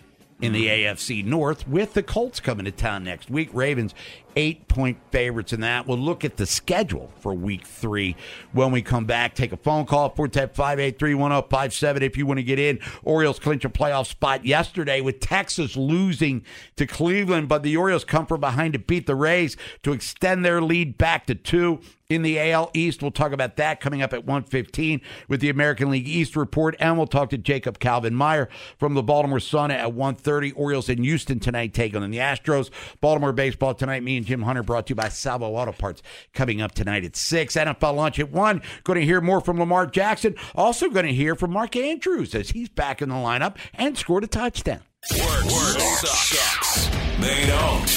in 0.41 0.53
the 0.53 0.67
hmm. 0.67 0.73
AFC 0.73 1.25
North 1.25 1.67
with 1.67 1.93
the 1.93 2.03
Colts 2.03 2.39
coming 2.39 2.65
to 2.65 2.71
town 2.71 3.03
next 3.03 3.29
week. 3.29 3.49
Ravens 3.53 3.93
eight 4.35 4.67
point 4.67 4.97
favorites 5.11 5.51
in 5.53 5.61
that. 5.61 5.85
We'll 5.87 5.97
look 5.97 6.23
at 6.23 6.37
the 6.37 6.45
schedule 6.45 7.11
for 7.19 7.33
week 7.33 7.65
three 7.65 8.15
when 8.53 8.71
we 8.71 8.81
come 8.81 9.05
back. 9.05 9.35
Take 9.35 9.51
a 9.51 9.57
phone 9.57 9.85
call, 9.85 10.11
410-583-1057 10.11 12.01
if 12.01 12.17
you 12.17 12.25
want 12.25 12.37
to 12.37 12.43
get 12.43 12.59
in. 12.59 12.79
Orioles 13.03 13.39
clinch 13.39 13.65
a 13.65 13.69
playoff 13.69 14.07
spot 14.07 14.45
yesterday 14.45 15.01
with 15.01 15.19
Texas 15.19 15.75
losing 15.75 16.43
to 16.77 16.87
Cleveland, 16.87 17.49
but 17.49 17.63
the 17.63 17.75
Orioles 17.75 18.05
come 18.05 18.25
from 18.25 18.39
behind 18.39 18.73
to 18.73 18.79
beat 18.79 19.07
the 19.07 19.15
Rays 19.15 19.57
to 19.83 19.91
extend 19.91 20.45
their 20.45 20.61
lead 20.61 20.97
back 20.97 21.25
to 21.25 21.35
two 21.35 21.81
in 22.09 22.23
the 22.23 22.39
AL 22.39 22.71
East. 22.73 23.01
We'll 23.01 23.11
talk 23.11 23.31
about 23.31 23.55
that 23.57 23.79
coming 23.79 24.01
up 24.01 24.13
at 24.13 24.25
115 24.25 24.99
with 25.27 25.41
the 25.41 25.49
American 25.49 25.91
League 25.91 26.07
East 26.07 26.35
report. 26.35 26.75
And 26.79 26.97
we'll 26.97 27.07
talk 27.07 27.29
to 27.29 27.37
Jacob 27.37 27.79
Calvin 27.79 28.15
Meyer 28.15 28.49
from 28.77 28.95
the 28.95 29.03
Baltimore 29.03 29.39
Sun 29.39 29.71
at 29.71 29.93
130. 29.93 30.51
Orioles 30.53 30.89
in 30.89 31.03
Houston 31.03 31.39
tonight 31.39 31.73
taking 31.73 32.01
on 32.01 32.09
the 32.09 32.17
Astros. 32.17 32.71
Baltimore 32.99 33.31
baseball 33.31 33.75
tonight. 33.75 34.03
Me 34.03 34.17
and 34.17 34.25
Jim 34.25 34.41
Hunter 34.41 34.63
brought 34.63 34.87
to 34.87 34.91
you 34.91 34.95
by 34.95 35.09
Salvo 35.09 35.55
Auto 35.55 35.71
Parts 35.71 36.01
coming 36.33 36.61
up 36.61 36.73
tonight 36.73 37.05
at 37.05 37.15
6. 37.15 37.55
NFL 37.55 37.95
lunch 37.95 38.19
at 38.19 38.31
1. 38.31 38.61
Going 38.83 38.99
to 38.99 39.05
hear 39.05 39.21
more 39.21 39.39
from 39.39 39.59
Lamar 39.59 39.85
Jackson. 39.85 40.35
Also 40.55 40.89
going 40.89 41.05
to 41.05 41.13
hear 41.13 41.35
from 41.35 41.51
Mark 41.51 41.75
Andrews 41.75 42.33
as 42.33 42.49
he's 42.49 42.69
back 42.69 43.01
in 43.01 43.09
the 43.09 43.15
lineup 43.15 43.55
and 43.75 43.97
scored 43.97 44.23
a 44.23 44.27
touchdown. 44.27 44.81
Word, 45.11 45.43
word 45.43 45.79
sucks. 45.79 46.87
They 47.19 47.45
don't. 47.45 47.89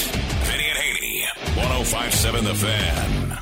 Vinny 0.45 0.65
and 0.65 0.77
Haney. 0.77 1.25
1057 1.55 2.43
The 2.45 2.55
Fan. 2.55 3.32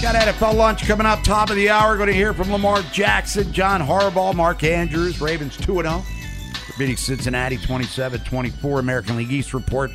Got 0.00 0.14
NFL 0.14 0.54
lunch 0.54 0.86
coming 0.86 1.06
up, 1.06 1.24
top 1.24 1.50
of 1.50 1.56
the 1.56 1.70
hour. 1.70 1.96
Going 1.96 2.06
to 2.06 2.14
hear 2.14 2.32
from 2.32 2.52
Lamar 2.52 2.82
Jackson, 2.92 3.52
John 3.52 3.80
Harbaugh, 3.80 4.32
Mark 4.32 4.62
Andrews, 4.62 5.20
Ravens 5.20 5.56
2 5.56 5.82
0. 5.82 6.04
Beating 6.78 6.96
Cincinnati 6.96 7.56
27 7.56 8.20
24. 8.20 8.78
American 8.78 9.16
League 9.16 9.32
East 9.32 9.52
report 9.52 9.90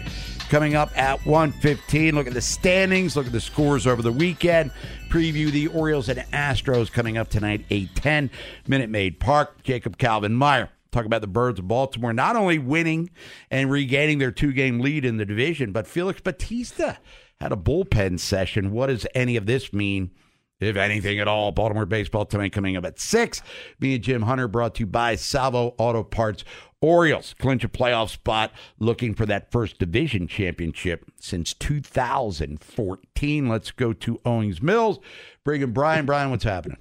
coming 0.50 0.76
up 0.76 0.96
at 0.98 1.26
115. 1.26 2.16
Look 2.16 2.28
at 2.28 2.34
the 2.34 2.42
standings, 2.42 3.16
look 3.16 3.28
at 3.28 3.32
the 3.32 3.39
scores 3.39 3.88
over 3.88 4.02
the 4.02 4.12
weekend. 4.12 4.72
Preview 5.08 5.50
the 5.50 5.68
Orioles 5.68 6.10
and 6.10 6.20
Astros 6.34 6.92
coming 6.92 7.18
up 7.18 7.30
tonight, 7.30 7.66
810. 7.70 8.30
Minute 8.68 8.89
Maid 8.89 9.22
Park. 9.22 9.63
Jacob 9.63 9.98
Calvin 9.98 10.34
Meyer. 10.34 10.70
Talk 10.92 11.06
about 11.06 11.22
the 11.22 11.28
Birds 11.28 11.60
of 11.60 11.68
Baltimore 11.70 12.12
not 12.12 12.36
only 12.36 12.60
winning 12.60 13.10
and 13.50 13.72
regaining 13.72 14.20
their 14.20 14.32
two 14.32 14.52
game 14.52 14.82
lead 14.82 15.06
in 15.06 15.16
the 15.16 15.26
division, 15.26 15.72
but 15.72 15.88
Felix 15.88 16.20
Bautista 16.20 17.00
had 17.43 17.51
a 17.51 17.58
bullpen 17.58 18.19
session. 18.19 18.71
What 18.71 18.88
does 18.88 19.06
any 19.13 19.36
of 19.36 19.45
this 19.45 19.73
mean, 19.73 20.12
if 20.62 20.77
anything 20.77 21.19
at 21.19 21.27
all? 21.27 21.51
Baltimore 21.51 21.86
baseball 21.86 22.25
tonight 22.25 22.53
coming 22.53 22.77
up 22.77 22.86
at 22.86 22.99
6. 22.99 23.41
Me 23.82 23.95
and 23.95 24.03
Jim 24.03 24.21
Hunter 24.21 24.47
brought 24.47 24.75
to 24.75 24.79
you 24.82 24.86
by 24.88 25.15
Salvo 25.15 25.75
Auto 25.77 26.03
Parts. 26.03 26.45
Orioles 26.79 27.36
clinch 27.38 27.65
a 27.65 27.67
playoff 27.67 28.10
spot 28.10 28.51
looking 28.79 29.13
for 29.13 29.25
that 29.25 29.51
first 29.51 29.77
division 29.77 30.25
championship 30.27 31.06
since 31.19 31.53
2014. 31.53 33.49
Let's 33.49 33.71
go 33.71 33.91
to 33.91 34.21
Owings 34.25 34.62
Mills. 34.62 34.99
Bring 35.43 35.62
in 35.62 35.71
Brian. 35.71 36.06
Brian, 36.06 36.29
what's 36.29 36.45
happening? 36.45 36.77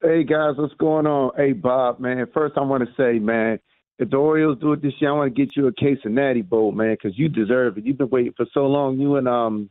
Hey 0.00 0.22
guys, 0.22 0.54
what's 0.56 0.74
going 0.74 1.06
on? 1.06 1.32
Hey 1.36 1.52
Bob, 1.52 1.98
man. 1.98 2.26
First, 2.32 2.56
I 2.56 2.62
want 2.62 2.84
to 2.84 2.94
say, 2.96 3.18
man, 3.18 3.58
if 3.98 4.10
the 4.10 4.16
Orioles 4.16 4.58
do 4.60 4.72
it 4.72 4.82
this 4.82 4.92
year, 5.00 5.10
I 5.10 5.14
want 5.14 5.34
to 5.34 5.44
get 5.46 5.56
you 5.56 5.66
a 5.68 5.72
case 5.72 5.98
of 6.04 6.12
Natty 6.12 6.42
Boh, 6.42 6.70
man, 6.70 6.94
because 7.00 7.18
you 7.18 7.28
deserve 7.28 7.78
it. 7.78 7.84
You've 7.86 7.98
been 7.98 8.10
waiting 8.10 8.34
for 8.36 8.46
so 8.52 8.66
long. 8.66 8.98
You 8.98 9.16
and 9.16 9.26
um 9.28 9.70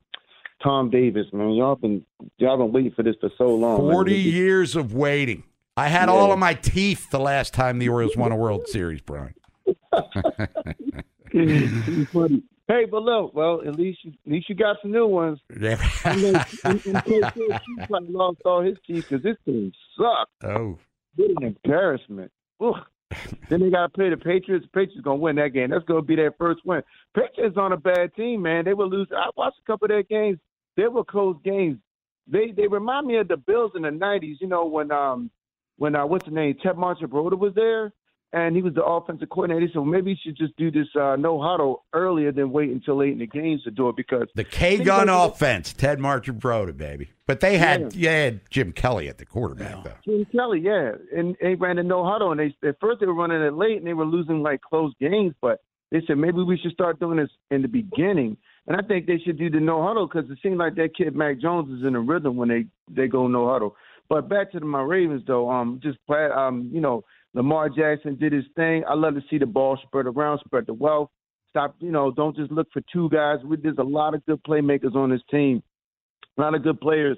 Tom 0.64 0.90
Davis, 0.90 1.28
man. 1.34 1.52
Y'all 1.52 1.76
been 1.76 2.06
y'all 2.38 2.58
been 2.58 2.72
waiting 2.72 2.92
for 2.96 3.04
this 3.04 3.16
for 3.22 3.30
so 3.38 3.54
long. 3.56 3.86
man. 3.86 3.94
40 3.94 4.14
years 4.16 4.76
of 4.76 4.94
waiting. 4.94 5.44
I 5.78 5.90
had 5.90 6.08
all 6.10 6.32
of 6.32 6.40
my 6.40 6.54
teeth 6.54 7.10
the 7.12 7.20
last 7.20 7.54
time 7.54 7.80
the 7.80 7.90
Orioles 7.90 8.16
won 8.16 8.32
a 8.32 8.36
World 8.38 8.68
Series, 8.68 9.02
Brian. 9.02 9.34
Funny. 12.14 12.44
Hey, 12.68 12.86
but 12.90 13.04
look, 13.04 13.36
well, 13.36 13.62
at 13.62 13.76
least 13.76 14.00
you, 14.04 14.12
at 14.26 14.32
least 14.32 14.50
you 14.50 14.56
got 14.56 14.78
some 14.82 14.92
new 14.92 15.06
ones. 15.06 15.40
Yeah. 15.60 15.78
You 16.16 16.32
know, 16.32 16.42
in- 16.66 16.72
in 16.72 17.02
case 17.02 17.32
Bill 17.36 17.50
Chief 17.60 17.88
probably 17.88 18.10
lost 18.12 18.38
all 18.44 18.64
his 18.64 18.76
teeth 18.88 19.06
because 19.08 19.22
this 19.24 19.38
team 19.46 19.72
sucked. 19.96 20.32
Oh. 20.44 20.80
What 21.16 21.30
an 21.44 21.44
embarrassment. 21.64 22.32
Ugh. 22.60 22.74
then 23.50 23.60
they 23.60 23.70
got 23.70 23.84
to 23.84 23.89
play 23.89 24.10
the 24.10 24.18
Patriots. 24.18 24.65
Patriots 24.74 25.04
to 25.04 25.15
win 25.15 25.36
that 25.38 25.54
game. 25.54 25.70
That's 25.70 25.86
to 25.86 26.02
be 26.02 26.15
their 26.15 26.34
first 26.34 26.62
win. 26.65 26.82
Patriots 27.15 27.58
on 27.58 27.74
a 27.74 27.78
bad 27.78 28.13
team, 28.15 28.41
man. 28.41 28.65
They 28.65 28.74
will 28.74 28.89
lose. 28.89 29.08
I 29.15 29.30
watched 29.36 29.60
a 29.63 29.72
couple 29.72 29.86
of 29.86 29.89
their 29.89 30.04
games. 30.04 30.39
They 30.76 30.88
were 30.88 31.04
close 31.04 31.38
games. 31.44 31.78
They 32.28 32.52
they 32.52 32.68
remind 32.68 33.08
me 33.08 33.18
of 33.18 33.28
the 33.28 33.38
Bills 33.38 33.72
in 33.76 33.84
the 33.84 33.89
'90s. 33.89 34.38
You 34.41 34.48
know 34.48 34.65
when 34.65 34.91
um 34.91 35.30
when 35.78 35.96
uh 35.96 36.06
what's 36.06 36.26
the 36.26 36.32
name 36.32 36.56
Ted 36.62 36.76
Marchibroda 36.76 37.38
was 37.38 37.54
there 37.54 37.94
and 38.34 38.56
he 38.56 38.62
was 38.62 38.74
the 38.74 38.84
offensive 38.84 39.30
coordinator. 39.30 39.66
He 39.66 39.72
said 39.72 39.78
well, 39.78 39.86
maybe 39.86 40.12
you 40.12 40.18
should 40.22 40.38
just 40.38 40.56
do 40.58 40.70
this 40.70 40.88
uh, 41.00 41.16
no 41.16 41.42
huddle 41.42 41.86
earlier 41.94 42.32
than 42.32 42.52
wait 42.52 42.70
until 42.70 42.98
late 42.98 43.14
in 43.14 43.20
the 43.20 43.28
games 43.28 43.64
to 43.64 43.72
do 43.72 43.90
it 43.90 43.96
because 43.96 44.28
The 44.36 44.44
K 44.44 44.84
gun 44.84 45.10
offense, 45.10 45.74
Ted 45.74 46.00
Marchibroda, 46.00 46.76
baby. 46.76 47.10
But 47.28 47.40
they 47.40 47.58
had 47.58 47.94
yeah. 47.94 48.12
had 48.12 48.42
Jim 48.50 48.72
Kelly 48.72 49.10
at 49.10 49.18
the 49.18 49.26
quarterback, 49.26 49.84
though. 49.84 49.94
Jim 50.06 50.26
Kelly, 50.32 50.60
yeah, 50.60 50.92
and 51.16 51.36
they 51.42 51.56
ran 51.56 51.80
a 51.80 51.84
no 51.84 52.06
huddle, 52.06 52.32
and 52.32 52.40
they 52.40 52.56
at 52.68 52.80
first 52.80 53.00
they 53.00 53.06
were 53.06 53.16
running 53.16 53.42
it 53.42 53.54
late, 53.54 53.78
and 53.78 53.88
they 53.88 53.94
were 53.94 54.06
losing 54.06 54.42
like 54.44 54.62
close 54.62 54.94
games. 55.00 55.34
But 55.42 55.62
they 55.92 56.02
said 56.06 56.18
maybe 56.18 56.44
we 56.44 56.58
should 56.58 56.74
start 56.74 57.00
doing 57.00 57.18
this 57.18 57.30
in 57.52 57.62
the 57.62 57.68
beginning, 57.68 58.38
and 58.68 58.76
I 58.76 58.82
think 58.82 59.08
they 59.08 59.20
should 59.20 59.38
do 59.38 59.50
the 59.50 59.60
no 59.60 59.86
huddle 59.86 60.08
because 60.08 60.30
it 60.30 60.38
seems 60.44 60.58
like 60.58 60.76
that 60.76 60.96
kid 60.96 61.16
Mac 61.16 61.40
Jones 61.40 61.80
is 61.80 61.86
in 61.86 61.96
a 61.96 62.02
rhythm 62.02 62.36
when 62.36 62.50
they 62.50 62.66
they 62.90 63.08
go 63.08 63.28
no 63.28 63.50
huddle. 63.50 63.76
But 64.08 64.30
back 64.30 64.52
to 64.52 64.60
the, 64.60 64.66
my 64.66 64.82
Ravens 64.82 65.24
though, 65.26 65.50
um, 65.50 65.80
just 65.82 65.98
glad, 66.08 66.32
um, 66.32 66.70
you 66.72 66.82
know, 66.82 67.04
Lamar 67.36 67.67
Jackson 67.69 68.15
did 68.15 68.32
his 68.32 68.45
thing. 68.56 68.84
I 68.89 68.93
love 68.93 69.13
to 69.15 69.21
see 69.30 69.38
the 69.38 69.45
ball 69.45 69.78
spread 69.84 70.08
around, 70.08 70.39
spread 70.45 70.65
the 70.65 70.74
wealth. 70.74 71.10
Stop, 71.50 71.76
you 71.80 71.91
know, 71.91 72.10
don't 72.10 72.36
just 72.36 72.52
look 72.52 72.67
for 72.71 72.82
two 72.91 73.10
guys. 73.10 73.39
There's 73.62 73.78
a 73.78 73.84
lot 73.84 74.15
of 74.15 74.26
good 74.26 74.41
playmakers 74.43 74.95
on 74.95 75.10
this 75.10 75.21
team, 75.30 75.62
a 76.38 76.41
lot 76.41 76.56
of 76.56 76.63
good 76.63 76.80
players, 76.80 77.17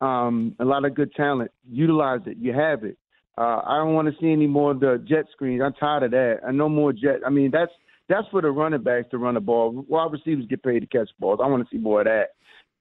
um, 0.00 0.54
a 0.58 0.64
lot 0.64 0.84
of 0.84 0.94
good 0.94 1.12
talent. 1.14 1.52
Utilize 1.68 2.20
it. 2.26 2.36
You 2.38 2.52
have 2.52 2.84
it. 2.84 2.98
Uh, 3.38 3.62
I 3.64 3.78
don't 3.78 3.94
want 3.94 4.08
to 4.08 4.20
see 4.20 4.30
any 4.30 4.46
more 4.46 4.72
of 4.72 4.80
the 4.80 5.02
jet 5.08 5.26
screens. 5.32 5.62
I'm 5.64 5.72
tired 5.74 6.02
of 6.02 6.10
that. 6.10 6.40
I 6.46 6.50
no 6.50 6.68
more 6.68 6.92
jet. 6.92 7.20
I 7.24 7.30
mean, 7.30 7.50
that's 7.50 7.72
that's 8.08 8.26
for 8.30 8.42
the 8.42 8.50
running 8.50 8.82
backs 8.82 9.08
to 9.12 9.18
run 9.18 9.34
the 9.34 9.40
ball. 9.40 9.84
Wide 9.88 10.12
receivers 10.12 10.44
get 10.48 10.62
paid 10.62 10.80
to 10.80 10.86
catch 10.86 11.08
balls. 11.18 11.40
I 11.42 11.46
want 11.46 11.66
to 11.66 11.74
see 11.74 11.80
more 11.80 12.00
of 12.00 12.06
that. 12.06 12.30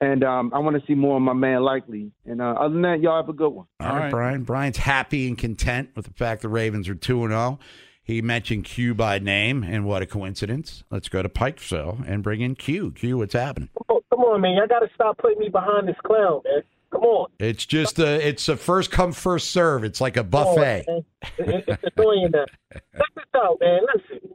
And 0.01 0.23
um, 0.23 0.51
I 0.53 0.57
want 0.59 0.79
to 0.79 0.85
see 0.87 0.95
more 0.95 1.15
of 1.17 1.21
my 1.21 1.33
man 1.33 1.61
Likely. 1.61 2.11
And 2.25 2.41
uh, 2.41 2.55
other 2.59 2.73
than 2.73 2.81
that, 2.81 3.01
y'all 3.01 3.17
have 3.17 3.29
a 3.29 3.33
good 3.33 3.49
one. 3.49 3.67
All 3.79 3.87
right, 3.95 4.09
Brian. 4.09 4.43
Brian's 4.43 4.77
happy 4.77 5.27
and 5.27 5.37
content 5.37 5.91
with 5.95 6.05
the 6.05 6.13
fact 6.13 6.41
the 6.41 6.49
Ravens 6.49 6.89
are 6.89 6.95
2 6.95 7.23
and 7.23 7.31
0. 7.31 7.59
He 8.03 8.19
mentioned 8.21 8.65
Q 8.65 8.95
by 8.95 9.19
name, 9.19 9.63
and 9.63 9.85
what 9.85 10.01
a 10.01 10.07
coincidence. 10.07 10.83
Let's 10.89 11.07
go 11.07 11.21
to 11.21 11.29
Pikesville 11.29 12.03
and 12.07 12.23
bring 12.23 12.41
in 12.41 12.55
Q. 12.55 12.91
Q, 12.93 13.19
what's 13.19 13.33
happening? 13.35 13.69
Oh, 13.89 14.01
come 14.09 14.21
on, 14.21 14.41
man. 14.41 14.55
Y'all 14.55 14.65
got 14.67 14.79
to 14.79 14.89
stop 14.95 15.19
putting 15.19 15.37
me 15.37 15.49
behind 15.49 15.87
this 15.87 15.95
clown, 16.03 16.41
man. 16.45 16.63
Come 16.91 17.03
on. 17.03 17.29
It's 17.39 17.65
just 17.65 17.99
a 17.99 18.27
it's 18.27 18.49
a 18.49 18.57
first 18.57 18.91
come 18.91 19.13
first 19.13 19.51
serve. 19.51 19.83
It's 19.83 20.01
like 20.01 20.17
a 20.17 20.23
buffet. 20.23 20.85
Come 20.87 20.95
on, 20.95 21.03
man. 21.47 21.55
It- 21.55 21.63
it's 21.67 21.83
annoying 21.95 22.31
that. 22.31 22.49
Check 22.73 22.81
this 23.15 23.25
out, 23.35 23.59
man. 23.61 23.81
Listen. 23.95 24.29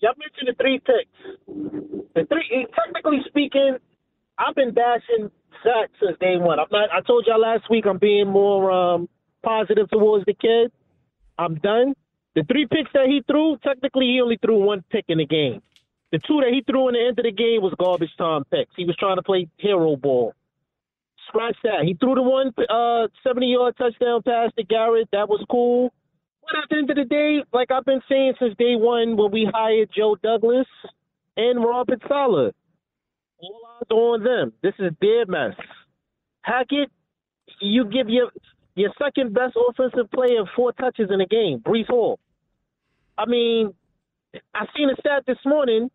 Y'all 0.00 0.14
mentioned 0.18 0.48
the 0.48 0.54
three 0.60 0.80
picks. 0.80 2.14
The 2.14 2.24
three, 2.26 2.66
technically 2.74 3.18
speaking, 3.28 3.76
I've 4.38 4.54
been 4.54 4.72
bashing 4.72 5.30
Zach 5.62 5.90
since 6.00 6.18
day 6.20 6.36
one. 6.36 6.58
I'm 6.58 6.66
not. 6.70 6.90
I 6.92 7.00
told 7.00 7.26
y'all 7.26 7.40
last 7.40 7.70
week 7.70 7.84
I'm 7.86 7.98
being 7.98 8.28
more 8.28 8.70
um, 8.70 9.08
positive 9.42 9.88
towards 9.90 10.24
the 10.26 10.34
kid. 10.34 10.72
I'm 11.38 11.56
done. 11.56 11.94
The 12.34 12.42
three 12.44 12.66
picks 12.66 12.90
that 12.94 13.06
he 13.06 13.22
threw, 13.26 13.56
technically 13.58 14.06
he 14.06 14.20
only 14.20 14.38
threw 14.42 14.58
one 14.58 14.84
pick 14.90 15.04
in 15.08 15.18
the 15.18 15.26
game. 15.26 15.62
The 16.10 16.18
two 16.18 16.40
that 16.40 16.52
he 16.52 16.62
threw 16.62 16.88
in 16.88 16.94
the 16.94 17.00
end 17.00 17.18
of 17.18 17.24
the 17.24 17.32
game 17.32 17.62
was 17.62 17.74
garbage 17.78 18.14
time 18.18 18.44
picks. 18.50 18.70
He 18.76 18.84
was 18.84 18.96
trying 18.96 19.16
to 19.16 19.22
play 19.22 19.48
hero 19.56 19.96
ball. 19.96 20.34
Scratch 21.28 21.56
that. 21.64 21.84
He 21.84 21.94
threw 21.94 22.14
the 22.14 22.22
one 22.22 22.52
uh, 22.68 23.08
70 23.26 23.46
yard 23.46 23.74
touchdown 23.76 24.22
pass 24.22 24.50
to 24.56 24.64
Garrett. 24.64 25.08
That 25.12 25.28
was 25.28 25.44
cool. 25.50 25.92
But 26.42 26.62
at 26.62 26.68
the 26.70 26.76
end 26.76 26.90
of 26.90 26.96
the 26.96 27.04
day, 27.04 27.42
like 27.52 27.70
I've 27.70 27.84
been 27.84 28.02
saying 28.08 28.34
since 28.38 28.54
day 28.58 28.76
one 28.76 29.16
when 29.16 29.30
we 29.32 29.48
hired 29.52 29.90
Joe 29.96 30.16
Douglas 30.22 30.66
and 31.36 31.64
Robert 31.64 32.02
Saleh, 32.06 32.52
all 33.44 33.62
eyes 33.80 33.90
on 33.90 34.24
them. 34.24 34.52
This 34.62 34.74
is 34.78 34.92
their 35.00 35.26
mess. 35.26 35.54
Hackett, 36.42 36.90
you 37.60 37.84
give 37.84 38.08
your 38.08 38.30
your 38.74 38.90
second 39.02 39.34
best 39.34 39.56
offensive 39.68 40.10
player 40.10 40.44
four 40.56 40.72
touches 40.72 41.10
in 41.10 41.20
a 41.20 41.26
game, 41.26 41.60
Breece 41.60 41.86
Hall. 41.86 42.18
I 43.16 43.26
mean, 43.26 43.72
I 44.54 44.66
seen 44.76 44.90
a 44.90 44.96
stat 44.98 45.24
this 45.26 45.38
morning 45.44 45.90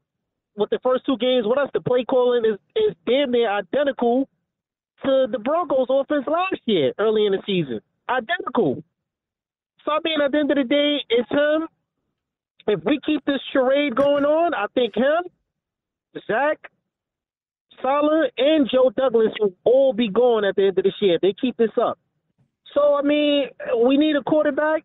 with 0.56 0.70
the 0.70 0.80
first 0.82 1.06
two 1.06 1.18
games 1.18 1.45
with 1.45 1.58
us. 1.58 1.70
The 1.74 1.82
play 1.82 2.06
calling 2.06 2.45
is 2.45 2.58
is 2.76 2.95
damn 3.06 3.32
near 3.32 3.52
identical 3.52 4.30
to 5.04 5.28
the 5.32 5.39
Broncos 5.39 5.88
offense 5.89 6.26
last 6.28 6.62
year, 6.66 6.93
early 7.00 7.26
in 7.26 7.34
the 7.34 7.41
season. 7.45 7.82
Identical. 8.10 8.84
So 9.86 9.91
I 9.91 10.00
mean, 10.04 10.22
at 10.22 10.32
the 10.32 10.39
end 10.39 10.52
of 10.52 10.58
the 10.58 10.64
day, 10.64 10.97
it's 11.10 11.30
him. 11.30 11.68
If 12.68 12.84
we 12.86 13.00
keep 13.06 13.26
this 13.26 13.39
charade 13.52 13.95
going 13.95 14.26
on, 14.26 14.54
I 14.54 14.68
think 14.76 14.95
him, 14.95 15.24
Zach, 16.28 16.60
Saleh, 17.82 18.32
and 18.38 18.69
Joe 18.71 18.91
Douglas 18.95 19.34
will 19.39 19.53
all 19.63 19.93
be 19.93 20.09
gone 20.09 20.45
at 20.45 20.55
the 20.55 20.67
end 20.67 20.77
of 20.77 20.84
this 20.84 20.93
year. 21.01 21.15
If 21.15 21.21
they 21.21 21.34
keep 21.39 21.57
this 21.57 21.71
up. 21.82 21.99
So 22.73 22.95
I 22.95 23.01
mean, 23.01 23.49
we 23.86 23.97
need 23.97 24.15
a 24.15 24.23
quarterback. 24.23 24.84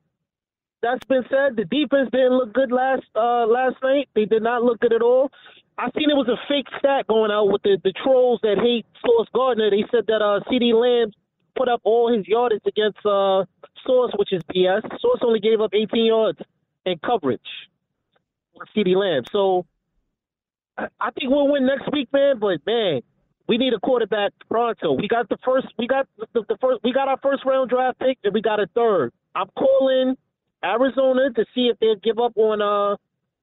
that's 0.83 1.05
been 1.07 1.25
said. 1.31 1.57
The 1.57 1.65
defense 1.65 2.11
didn't 2.13 2.37
look 2.37 2.53
good 2.53 2.73
last 2.73 3.05
uh, 3.15 3.47
last 3.47 3.77
night. 3.83 4.09
They 4.15 4.25
did 4.25 4.43
not 4.43 4.63
look 4.63 4.81
good 4.81 4.93
at 4.93 5.03
all. 5.03 5.31
I 5.77 5.91
seen 5.97 6.09
it 6.09 6.15
was 6.15 6.29
a 6.29 6.39
fake 6.49 6.69
stat 6.79 7.07
going 7.09 7.33
out 7.33 7.47
with 7.47 7.63
the, 7.63 7.79
the 7.83 7.93
trolls 7.93 8.39
that 8.43 8.59
hate 8.63 8.87
Sauce 9.05 9.27
Gardner. 9.35 9.71
They 9.71 9.85
said 9.91 10.07
that 10.07 10.23
uh, 10.23 10.39
CeeDee 10.49 10.73
Lamb 10.73 11.13
put 11.57 11.69
up 11.69 11.81
all 11.85 12.13
his 12.15 12.27
yardage 12.29 12.63
against 12.67 12.99
uh, 12.99 13.45
Sauce, 13.85 14.13
which 14.17 14.33
is 14.33 14.43
BS. 14.45 14.83
Sauce 15.01 15.19
only 15.23 15.41
gave 15.41 15.61
up 15.61 15.73
18 15.75 16.07
yards 16.07 16.39
in 16.87 16.99
coverage 17.05 17.41
with 18.55 18.69
CeeDee 18.77 18.97
Lamb. 18.97 19.25
So 19.33 19.67
I, 20.77 20.87
I 21.01 21.11
think 21.11 21.31
we'll 21.31 21.49
win 21.49 21.67
next 21.67 21.91
week, 21.93 22.09
man. 22.13 22.39
But 22.39 22.59
man, 22.67 23.01
we 23.49 23.59
need 23.59 23.73
a 23.75 23.81
quarterback 23.81 24.33
pronto. 24.49 24.93
We 24.93 25.09
got 25.09 25.29
the 25.29 25.39
first. 25.45 25.67
We 25.79 25.87
got 25.87 26.09
the, 26.19 26.27
the 26.49 26.57
first. 26.61 26.81
We 26.85 26.93
got 26.93 27.09
our 27.09 27.19
first 27.23 27.45
round 27.45 27.71
draft 27.71 27.99
pick, 27.99 28.19
and 28.25 28.33
we 28.35 28.43
got 28.43 28.61
a 28.61 28.67
third. 28.75 29.13
I'm 29.35 29.49
calling 29.57 30.17
Arizona 30.65 31.31
to 31.35 31.45
see 31.55 31.71
if 31.73 31.79
they'll 31.81 31.97
give 31.97 32.19
up 32.19 32.37
on 32.37 32.63
uh 32.63 32.97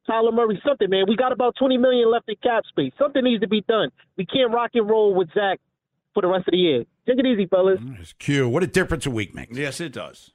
Tyler 0.08 0.32
Murray. 0.32 0.62
Something, 0.68 0.90
man. 0.90 1.06
We 1.08 1.16
got 1.16 1.32
about 1.32 1.56
20 1.60 1.78
million 1.78 2.12
left 2.12 2.28
in 2.28 2.36
cap 2.42 2.64
space. 2.68 2.92
Something 2.98 3.24
needs 3.24 3.42
to 3.42 3.48
be 3.48 3.62
done. 3.62 3.90
We 4.18 4.26
can't 4.26 4.52
rock 4.52 4.72
and 4.74 4.90
roll 4.90 5.14
with 5.14 5.30
Zach 5.34 5.60
for 6.14 6.22
the 6.22 6.28
rest 6.28 6.48
of 6.48 6.52
the 6.52 6.58
year. 6.58 6.84
Take 7.08 7.20
it 7.20 7.26
easy, 7.26 7.46
fellas. 7.48 7.80
It's 8.00 8.14
Q. 8.14 8.50
What 8.50 8.64
a 8.64 8.68
difference 8.68 9.06
a 9.06 9.12
week 9.12 9.34
makes. 9.34 9.58
Yes, 9.58 9.80
it 9.80 9.94
does. 9.94 10.32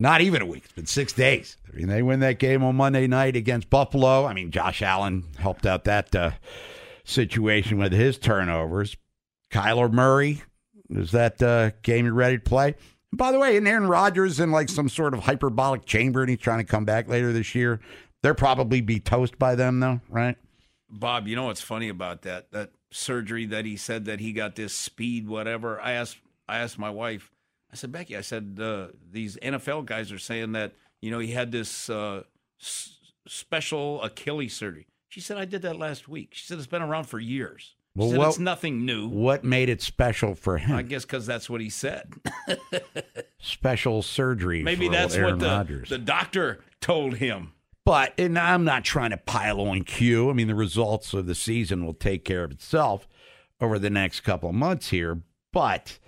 Not 0.00 0.22
even 0.22 0.40
a 0.40 0.46
week. 0.46 0.62
It's 0.64 0.72
been 0.72 0.86
six 0.86 1.12
days. 1.12 1.58
I 1.70 1.76
mean, 1.76 1.88
they 1.88 2.02
win 2.02 2.20
that 2.20 2.38
game 2.38 2.64
on 2.64 2.74
Monday 2.74 3.06
night 3.06 3.36
against 3.36 3.68
Buffalo. 3.68 4.24
I 4.24 4.32
mean, 4.32 4.50
Josh 4.50 4.80
Allen 4.80 5.24
helped 5.38 5.66
out 5.66 5.84
that 5.84 6.16
uh, 6.16 6.30
situation 7.04 7.76
with 7.76 7.92
his 7.92 8.16
turnovers. 8.16 8.96
Kyler 9.52 9.92
Murray, 9.92 10.42
is 10.88 11.10
that 11.10 11.42
uh, 11.42 11.72
game 11.82 12.06
you 12.06 12.12
ready 12.12 12.38
to 12.38 12.42
play? 12.42 12.76
By 13.12 13.30
the 13.30 13.38
way, 13.38 13.58
and 13.58 13.68
Aaron 13.68 13.88
Rodgers 13.88 14.40
in 14.40 14.50
like 14.50 14.70
some 14.70 14.88
sort 14.88 15.12
of 15.12 15.20
hyperbolic 15.20 15.84
chamber 15.84 16.22
and 16.22 16.30
he's 16.30 16.38
trying 16.38 16.60
to 16.60 16.64
come 16.64 16.86
back 16.86 17.06
later 17.06 17.32
this 17.32 17.54
year. 17.54 17.80
They'll 18.22 18.34
probably 18.34 18.80
be 18.80 19.00
toast 19.00 19.38
by 19.38 19.54
them, 19.54 19.80
though, 19.80 20.00
right? 20.08 20.36
Bob, 20.88 21.28
you 21.28 21.36
know 21.36 21.44
what's 21.44 21.60
funny 21.60 21.88
about 21.88 22.22
that? 22.22 22.52
That 22.52 22.70
surgery 22.90 23.46
that 23.46 23.66
he 23.66 23.76
said 23.76 24.06
that 24.06 24.20
he 24.20 24.32
got 24.32 24.56
this 24.56 24.72
speed, 24.72 25.28
whatever. 25.28 25.78
I 25.80 25.92
asked, 25.92 26.18
I 26.48 26.58
asked 26.58 26.78
my 26.78 26.90
wife. 26.90 27.30
I 27.72 27.76
said, 27.76 27.92
Becky, 27.92 28.16
I 28.16 28.20
said 28.22 28.58
uh, 28.60 28.88
these 29.10 29.36
NFL 29.42 29.86
guys 29.86 30.10
are 30.12 30.18
saying 30.18 30.52
that 30.52 30.72
you 31.00 31.10
know 31.10 31.18
he 31.18 31.32
had 31.32 31.52
this 31.52 31.88
uh, 31.90 32.22
s- 32.60 32.96
special 33.26 34.02
Achilles 34.02 34.54
surgery. 34.56 34.86
She 35.08 35.20
said 35.20 35.36
I 35.38 35.44
did 35.44 35.62
that 35.62 35.76
last 35.76 36.08
week. 36.08 36.30
She 36.32 36.46
said 36.46 36.58
it's 36.58 36.66
been 36.66 36.82
around 36.82 37.04
for 37.04 37.18
years. 37.18 37.74
She 37.94 37.98
Well, 38.00 38.10
said 38.10 38.18
what- 38.18 38.28
it's 38.28 38.38
nothing 38.38 38.84
new. 38.86 39.08
What 39.08 39.44
made 39.44 39.68
it 39.68 39.82
special 39.82 40.34
for 40.34 40.58
him? 40.58 40.76
I 40.76 40.82
guess 40.82 41.04
because 41.04 41.26
that's 41.26 41.48
what 41.50 41.60
he 41.60 41.70
said. 41.70 42.12
Special 43.38 44.02
surgery. 44.02 44.62
Maybe 44.62 44.88
that's 44.88 45.14
Aaron 45.14 45.30
what 45.32 45.38
the, 45.40 45.46
Rodgers. 45.46 45.88
the 45.88 45.98
doctor 45.98 46.62
told 46.80 47.16
him. 47.16 47.52
But 47.84 48.12
and 48.18 48.38
I'm 48.38 48.64
not 48.64 48.84
trying 48.84 49.10
to 49.10 49.16
pile 49.16 49.60
on 49.60 49.82
Q. 49.84 50.28
I 50.30 50.34
mean, 50.34 50.46
the 50.46 50.54
results 50.54 51.14
of 51.14 51.26
the 51.26 51.34
season 51.34 51.84
will 51.84 51.94
take 51.94 52.24
care 52.24 52.44
of 52.44 52.50
itself 52.50 53.08
over 53.60 53.78
the 53.78 53.90
next 53.90 54.20
couple 54.20 54.50
of 54.50 54.54
months 54.54 54.90
here. 54.90 55.22
But 55.52 55.98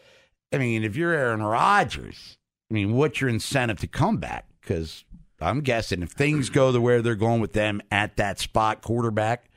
I 0.52 0.58
mean, 0.58 0.84
if 0.84 0.96
you're 0.96 1.12
Aaron 1.12 1.42
Rodgers, 1.42 2.36
I 2.70 2.74
mean, 2.74 2.94
what's 2.94 3.20
your 3.20 3.30
incentive 3.30 3.78
to 3.80 3.86
come 3.86 4.18
back? 4.18 4.46
Because 4.60 5.04
I'm 5.40 5.60
guessing 5.60 6.02
if 6.02 6.10
things 6.10 6.50
go 6.50 6.72
the 6.72 6.80
way 6.80 7.00
they're 7.00 7.14
going 7.14 7.40
with 7.40 7.52
them 7.52 7.80
at 7.90 8.16
that 8.16 8.38
spot 8.38 8.82
quarterback, 8.82 9.50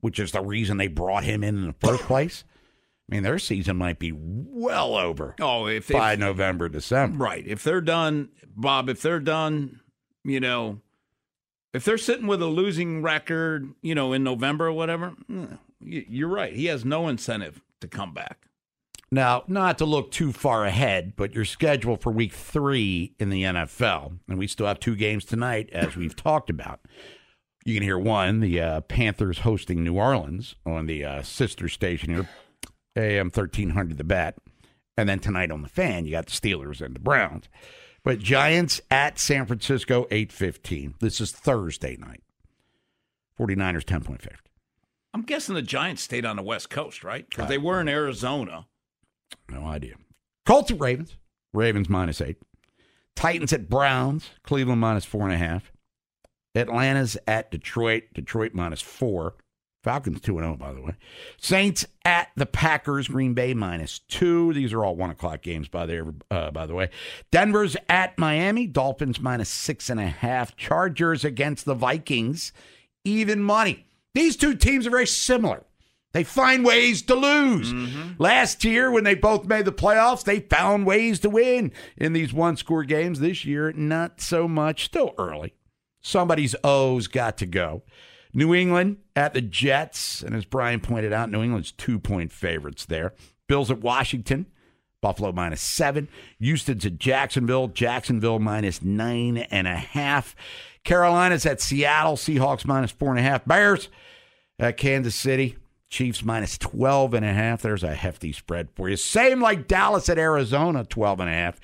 which 0.00 0.18
is 0.18 0.32
the 0.32 0.40
reason 0.40 0.76
they 0.76 0.88
brought 0.88 1.24
him 1.24 1.42
in 1.44 1.56
in 1.56 1.66
the 1.66 1.86
first 1.86 2.02
place. 2.04 2.44
I 3.10 3.14
mean, 3.14 3.22
their 3.24 3.38
season 3.38 3.76
might 3.76 3.98
be 3.98 4.12
well 4.14 4.94
over. 4.94 5.34
Oh, 5.40 5.66
if 5.66 5.88
by 5.88 6.14
November, 6.14 6.68
December. 6.68 7.24
Right. 7.24 7.44
If 7.46 7.64
they're 7.64 7.80
done, 7.80 8.28
Bob, 8.54 8.88
if 8.88 9.02
they're 9.02 9.18
done, 9.18 9.80
you 10.22 10.38
know, 10.38 10.80
if 11.72 11.84
they're 11.84 11.98
sitting 11.98 12.28
with 12.28 12.40
a 12.40 12.46
losing 12.46 13.02
record, 13.02 13.74
you 13.82 13.94
know, 13.94 14.12
in 14.12 14.22
November 14.22 14.68
or 14.68 14.72
whatever, 14.72 15.14
mm, 15.28 15.58
you're 15.80 16.28
right. 16.28 16.52
He 16.52 16.66
has 16.66 16.84
no 16.84 17.08
incentive 17.08 17.60
to 17.80 17.88
come 17.88 18.14
back. 18.14 18.46
Now, 19.12 19.42
not 19.48 19.78
to 19.78 19.84
look 19.84 20.12
too 20.12 20.32
far 20.32 20.64
ahead, 20.64 21.14
but 21.16 21.34
your 21.34 21.44
schedule 21.44 21.96
for 21.96 22.12
week 22.12 22.32
three 22.32 23.14
in 23.18 23.28
the 23.28 23.42
NFL, 23.42 24.18
and 24.28 24.38
we 24.38 24.46
still 24.46 24.66
have 24.66 24.78
two 24.78 24.94
games 24.94 25.24
tonight, 25.24 25.68
as 25.72 25.96
we've 25.96 26.14
talked 26.16 26.48
about. 26.48 26.80
You 27.64 27.74
can 27.74 27.82
hear 27.82 27.98
one, 27.98 28.40
the 28.40 28.60
uh, 28.60 28.80
Panthers 28.82 29.40
hosting 29.40 29.82
New 29.82 29.94
Orleans 29.94 30.54
on 30.64 30.86
the 30.86 31.04
uh, 31.04 31.22
sister 31.22 31.68
station 31.68 32.14
here, 32.14 32.28
AM 32.96 33.26
1300 33.26 33.98
The 33.98 34.04
Bat. 34.04 34.36
And 34.96 35.08
then 35.08 35.18
tonight 35.18 35.50
on 35.50 35.62
the 35.62 35.68
fan, 35.68 36.04
you 36.04 36.12
got 36.12 36.26
the 36.26 36.32
Steelers 36.32 36.80
and 36.80 36.94
the 36.94 37.00
Browns. 37.00 37.48
But 38.02 38.20
Giants 38.20 38.80
at 38.90 39.18
San 39.18 39.44
Francisco, 39.44 40.06
815. 40.10 40.94
This 41.00 41.20
is 41.20 41.32
Thursday 41.32 41.96
night. 41.96 42.22
49ers 43.38 43.84
10 43.84 44.02
point 44.02 44.22
favorite. 44.22 44.40
I'm 45.12 45.22
guessing 45.22 45.54
the 45.54 45.62
Giants 45.62 46.02
stayed 46.02 46.24
on 46.24 46.36
the 46.36 46.42
West 46.42 46.70
Coast, 46.70 47.02
right? 47.02 47.28
Because 47.28 47.48
they 47.48 47.58
were 47.58 47.80
in 47.80 47.88
Arizona. 47.88 48.66
No 49.48 49.64
idea. 49.64 49.96
Colts 50.46 50.70
at 50.70 50.80
Ravens. 50.80 51.16
Ravens 51.52 51.88
minus 51.88 52.20
eight. 52.20 52.36
Titans 53.16 53.52
at 53.52 53.68
Browns. 53.68 54.30
Cleveland 54.42 54.80
minus 54.80 55.04
four 55.04 55.24
and 55.24 55.32
a 55.32 55.38
half. 55.38 55.72
Atlanta's 56.54 57.16
at 57.26 57.50
Detroit. 57.50 58.04
Detroit 58.14 58.52
minus 58.54 58.80
four. 58.80 59.34
Falcons 59.82 60.20
2 60.20 60.34
0, 60.34 60.56
by 60.56 60.72
the 60.72 60.80
way. 60.82 60.94
Saints 61.38 61.86
at 62.04 62.28
the 62.36 62.44
Packers. 62.44 63.08
Green 63.08 63.32
Bay 63.32 63.54
minus 63.54 64.00
two. 64.00 64.52
These 64.52 64.74
are 64.74 64.84
all 64.84 64.94
one 64.94 65.10
o'clock 65.10 65.40
games, 65.40 65.68
by 65.68 65.86
the, 65.86 66.14
uh, 66.30 66.50
by 66.50 66.66
the 66.66 66.74
way. 66.74 66.90
Denver's 67.30 67.76
at 67.88 68.18
Miami. 68.18 68.66
Dolphins 68.66 69.20
minus 69.20 69.48
six 69.48 69.88
and 69.88 69.98
a 69.98 70.06
half. 70.06 70.54
Chargers 70.56 71.24
against 71.24 71.64
the 71.64 71.74
Vikings. 71.74 72.52
Even 73.04 73.42
money. 73.42 73.86
These 74.14 74.36
two 74.36 74.54
teams 74.54 74.86
are 74.86 74.90
very 74.90 75.06
similar. 75.06 75.64
They 76.12 76.24
find 76.24 76.64
ways 76.64 77.02
to 77.02 77.14
lose. 77.14 77.72
Mm-hmm. 77.72 78.20
Last 78.20 78.64
year, 78.64 78.90
when 78.90 79.04
they 79.04 79.14
both 79.14 79.44
made 79.44 79.64
the 79.64 79.72
playoffs, 79.72 80.24
they 80.24 80.40
found 80.40 80.84
ways 80.84 81.20
to 81.20 81.30
win 81.30 81.72
in 81.96 82.12
these 82.12 82.32
one 82.32 82.56
score 82.56 82.82
games. 82.82 83.20
This 83.20 83.44
year, 83.44 83.72
not 83.72 84.20
so 84.20 84.48
much. 84.48 84.84
Still 84.84 85.14
early. 85.18 85.54
Somebody's 86.00 86.56
O's 86.64 87.06
got 87.06 87.38
to 87.38 87.46
go. 87.46 87.82
New 88.32 88.54
England 88.54 88.96
at 89.14 89.34
the 89.34 89.40
Jets. 89.40 90.22
And 90.22 90.34
as 90.34 90.44
Brian 90.44 90.80
pointed 90.80 91.12
out, 91.12 91.30
New 91.30 91.42
England's 91.42 91.72
two 91.72 92.00
point 92.00 92.32
favorites 92.32 92.86
there. 92.86 93.14
Bills 93.46 93.70
at 93.70 93.80
Washington. 93.80 94.46
Buffalo 95.00 95.32
minus 95.32 95.62
seven. 95.62 96.08
Houston's 96.40 96.84
at 96.84 96.98
Jacksonville. 96.98 97.68
Jacksonville 97.68 98.38
minus 98.38 98.82
nine 98.82 99.38
and 99.38 99.66
a 99.66 99.76
half. 99.76 100.34
Carolina's 100.84 101.46
at 101.46 101.60
Seattle. 101.60 102.16
Seahawks 102.16 102.66
minus 102.66 102.90
four 102.90 103.10
and 103.10 103.18
a 103.18 103.22
half. 103.22 103.44
Bears 103.44 103.88
at 104.58 104.76
Kansas 104.76 105.14
City. 105.14 105.56
Chiefs 105.90 106.24
minus 106.24 106.56
12 106.56 107.14
and 107.14 107.24
a 107.24 107.32
half. 107.32 107.62
There's 107.62 107.82
a 107.82 107.94
hefty 107.94 108.32
spread 108.32 108.68
for 108.74 108.88
you. 108.88 108.96
Same 108.96 109.40
like 109.40 109.66
Dallas 109.68 110.08
at 110.08 110.18
Arizona, 110.18 110.84
12 110.84 111.20
and 111.20 111.28
a 111.28 111.32
half. 111.32 111.60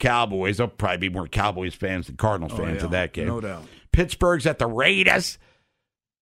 Cowboys. 0.00 0.56
There'll 0.58 0.70
probably 0.70 0.98
be 0.98 1.08
more 1.08 1.26
Cowboys 1.28 1.74
fans 1.74 2.06
than 2.08 2.16
Cardinals 2.16 2.52
Oh, 2.54 2.58
fans 2.58 2.78
yeah. 2.80 2.84
in 2.86 2.90
that 2.90 3.12
game. 3.12 3.28
No 3.28 3.40
doubt. 3.40 3.64
Pittsburgh's 3.92 4.46
at 4.46 4.58
the 4.58 4.66
Raiders. 4.66 5.38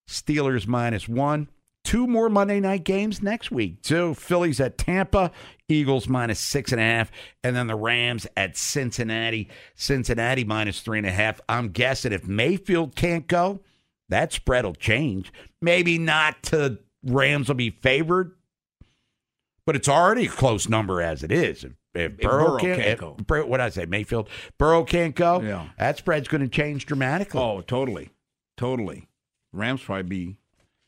Steelers 0.08 0.66
minus 0.66 1.08
one. 1.08 1.48
Two 1.84 2.06
more 2.08 2.28
Monday 2.28 2.58
night 2.58 2.82
games 2.84 3.22
next 3.22 3.52
week, 3.52 3.80
too. 3.82 4.14
Phillies 4.14 4.60
at 4.60 4.76
Tampa, 4.76 5.30
Eagles 5.68 6.08
minus 6.08 6.40
six 6.40 6.72
and 6.72 6.80
a 6.80 6.84
half, 6.84 7.12
and 7.44 7.54
then 7.54 7.68
the 7.68 7.76
Rams 7.76 8.26
at 8.36 8.56
Cincinnati. 8.56 9.48
Cincinnati 9.76 10.42
minus 10.42 10.80
three 10.80 10.98
and 10.98 11.06
a 11.06 11.12
half. 11.12 11.40
I'm 11.48 11.68
guessing 11.68 12.12
if 12.12 12.26
Mayfield 12.26 12.96
can't 12.96 13.28
go, 13.28 13.60
that 14.08 14.32
spread 14.32 14.64
will 14.64 14.74
change. 14.74 15.32
Maybe 15.62 15.96
not 15.96 16.42
to 16.44 16.78
Rams 17.06 17.48
will 17.48 17.54
be 17.54 17.70
favored, 17.70 18.34
but 19.64 19.76
it's 19.76 19.88
already 19.88 20.26
a 20.26 20.30
close 20.30 20.68
number 20.68 21.00
as 21.00 21.22
it 21.22 21.32
is. 21.32 21.64
If, 21.64 21.72
if 21.94 22.18
Burrow, 22.18 22.48
Burrow 22.48 22.58
can't, 22.58 22.82
can't 22.82 23.00
go. 23.00 23.42
What 23.44 23.58
did 23.58 23.64
I 23.64 23.68
say? 23.70 23.86
Mayfield, 23.86 24.28
Burrow 24.58 24.84
can't 24.84 25.14
go. 25.14 25.40
Yeah. 25.40 25.68
that 25.78 25.98
spread's 25.98 26.28
going 26.28 26.42
to 26.42 26.48
change 26.48 26.86
dramatically. 26.86 27.40
Oh, 27.40 27.60
totally. 27.62 28.10
Totally. 28.56 29.08
Rams 29.52 29.82
probably 29.82 30.02
be, 30.02 30.36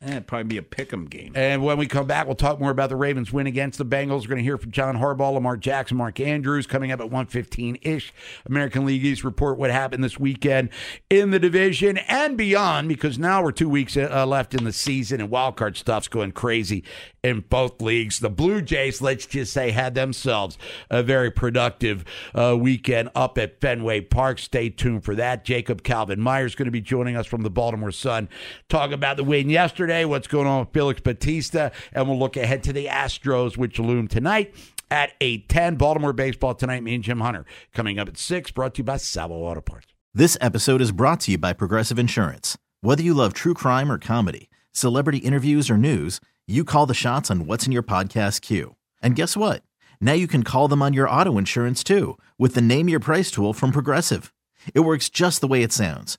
eh, 0.00 0.10
it'd 0.10 0.26
probably 0.26 0.44
be 0.44 0.56
a 0.58 0.62
pick 0.62 0.92
'em 0.92 1.06
game. 1.06 1.32
And 1.34 1.62
when 1.62 1.78
we 1.78 1.86
come 1.86 2.06
back, 2.06 2.26
we'll 2.26 2.34
talk 2.36 2.60
more 2.60 2.70
about 2.70 2.88
the 2.88 2.96
Ravens' 2.96 3.32
win 3.32 3.46
against 3.46 3.78
the 3.78 3.84
Bengals. 3.84 4.22
We're 4.22 4.28
going 4.28 4.38
to 4.38 4.44
hear 4.44 4.58
from 4.58 4.70
John 4.70 4.98
Harbaugh, 4.98 5.34
Lamar 5.34 5.56
Jackson, 5.56 5.96
Mark 5.96 6.20
Andrews 6.20 6.66
coming 6.66 6.92
up 6.92 7.00
at 7.00 7.10
115-ish. 7.10 8.12
American 8.46 8.84
League 8.84 9.04
East 9.04 9.24
report 9.24 9.58
what 9.58 9.70
happened 9.70 10.04
this 10.04 10.18
weekend 10.18 10.70
in 11.10 11.30
the 11.30 11.38
division 11.38 11.98
and 11.98 12.36
beyond 12.36 12.88
because 12.88 13.18
now 13.18 13.42
we're 13.42 13.52
two 13.52 13.68
weeks 13.68 13.96
uh, 13.96 14.26
left 14.26 14.54
in 14.54 14.64
the 14.64 14.72
season 14.72 15.20
and 15.20 15.30
wild 15.30 15.56
card 15.56 15.76
stuff's 15.76 16.08
going 16.08 16.32
crazy 16.32 16.84
in 17.22 17.40
both 17.40 17.80
leagues. 17.82 18.20
The 18.20 18.30
Blue 18.30 18.62
Jays, 18.62 19.02
let's 19.02 19.26
just 19.26 19.52
say, 19.52 19.70
had 19.70 19.94
themselves 19.94 20.56
a 20.90 21.02
very 21.02 21.30
productive 21.30 22.04
uh, 22.34 22.56
weekend 22.58 23.10
up 23.14 23.38
at 23.38 23.60
Fenway 23.60 24.02
Park. 24.02 24.38
Stay 24.38 24.70
tuned 24.70 25.04
for 25.04 25.14
that. 25.16 25.44
Jacob 25.44 25.82
Calvin 25.82 26.20
Meyer's 26.20 26.54
going 26.54 26.66
to 26.66 26.72
be 26.72 26.80
joining 26.80 27.16
us 27.16 27.26
from 27.26 27.42
the 27.42 27.50
Baltimore 27.50 27.90
Sun. 27.90 28.28
Talk 28.68 28.92
about 28.92 29.16
the 29.16 29.24
win 29.24 29.50
yesterday, 29.50 29.87
what's 30.04 30.26
going 30.26 30.46
on 30.46 30.60
with 30.60 30.72
Felix 30.72 31.00
Bautista, 31.00 31.72
and 31.92 32.08
we'll 32.08 32.18
look 32.18 32.36
ahead 32.36 32.62
to 32.64 32.72
the 32.72 32.86
Astros, 32.86 33.56
which 33.56 33.78
loom 33.78 34.08
tonight 34.08 34.54
at 34.90 35.18
8.10. 35.20 35.78
Baltimore 35.78 36.12
baseball 36.12 36.54
tonight, 36.54 36.82
me 36.82 36.94
and 36.94 37.04
Jim 37.04 37.20
Hunter. 37.20 37.44
Coming 37.74 37.98
up 37.98 38.08
at 38.08 38.18
6, 38.18 38.50
brought 38.52 38.74
to 38.74 38.78
you 38.78 38.84
by 38.84 38.96
Sabo 38.96 39.36
Auto 39.36 39.60
Parts. 39.60 39.88
This 40.14 40.36
episode 40.40 40.80
is 40.80 40.92
brought 40.92 41.20
to 41.20 41.32
you 41.32 41.38
by 41.38 41.52
Progressive 41.52 41.98
Insurance. 41.98 42.56
Whether 42.80 43.02
you 43.02 43.14
love 43.14 43.32
true 43.34 43.54
crime 43.54 43.90
or 43.90 43.98
comedy, 43.98 44.50
celebrity 44.72 45.18
interviews 45.18 45.70
or 45.70 45.76
news, 45.76 46.20
you 46.46 46.64
call 46.64 46.86
the 46.86 46.94
shots 46.94 47.30
on 47.30 47.46
what's 47.46 47.66
in 47.66 47.72
your 47.72 47.82
podcast 47.82 48.40
queue. 48.40 48.76
And 49.02 49.14
guess 49.14 49.36
what? 49.36 49.62
Now 50.00 50.12
you 50.12 50.26
can 50.26 50.42
call 50.42 50.68
them 50.68 50.82
on 50.82 50.92
your 50.94 51.08
auto 51.08 51.38
insurance 51.38 51.84
too 51.84 52.18
with 52.38 52.54
the 52.54 52.62
Name 52.62 52.88
Your 52.88 53.00
Price 53.00 53.30
tool 53.30 53.52
from 53.52 53.70
Progressive. 53.72 54.32
It 54.74 54.80
works 54.80 55.08
just 55.08 55.40
the 55.40 55.48
way 55.48 55.62
it 55.62 55.72
sounds. 55.72 56.18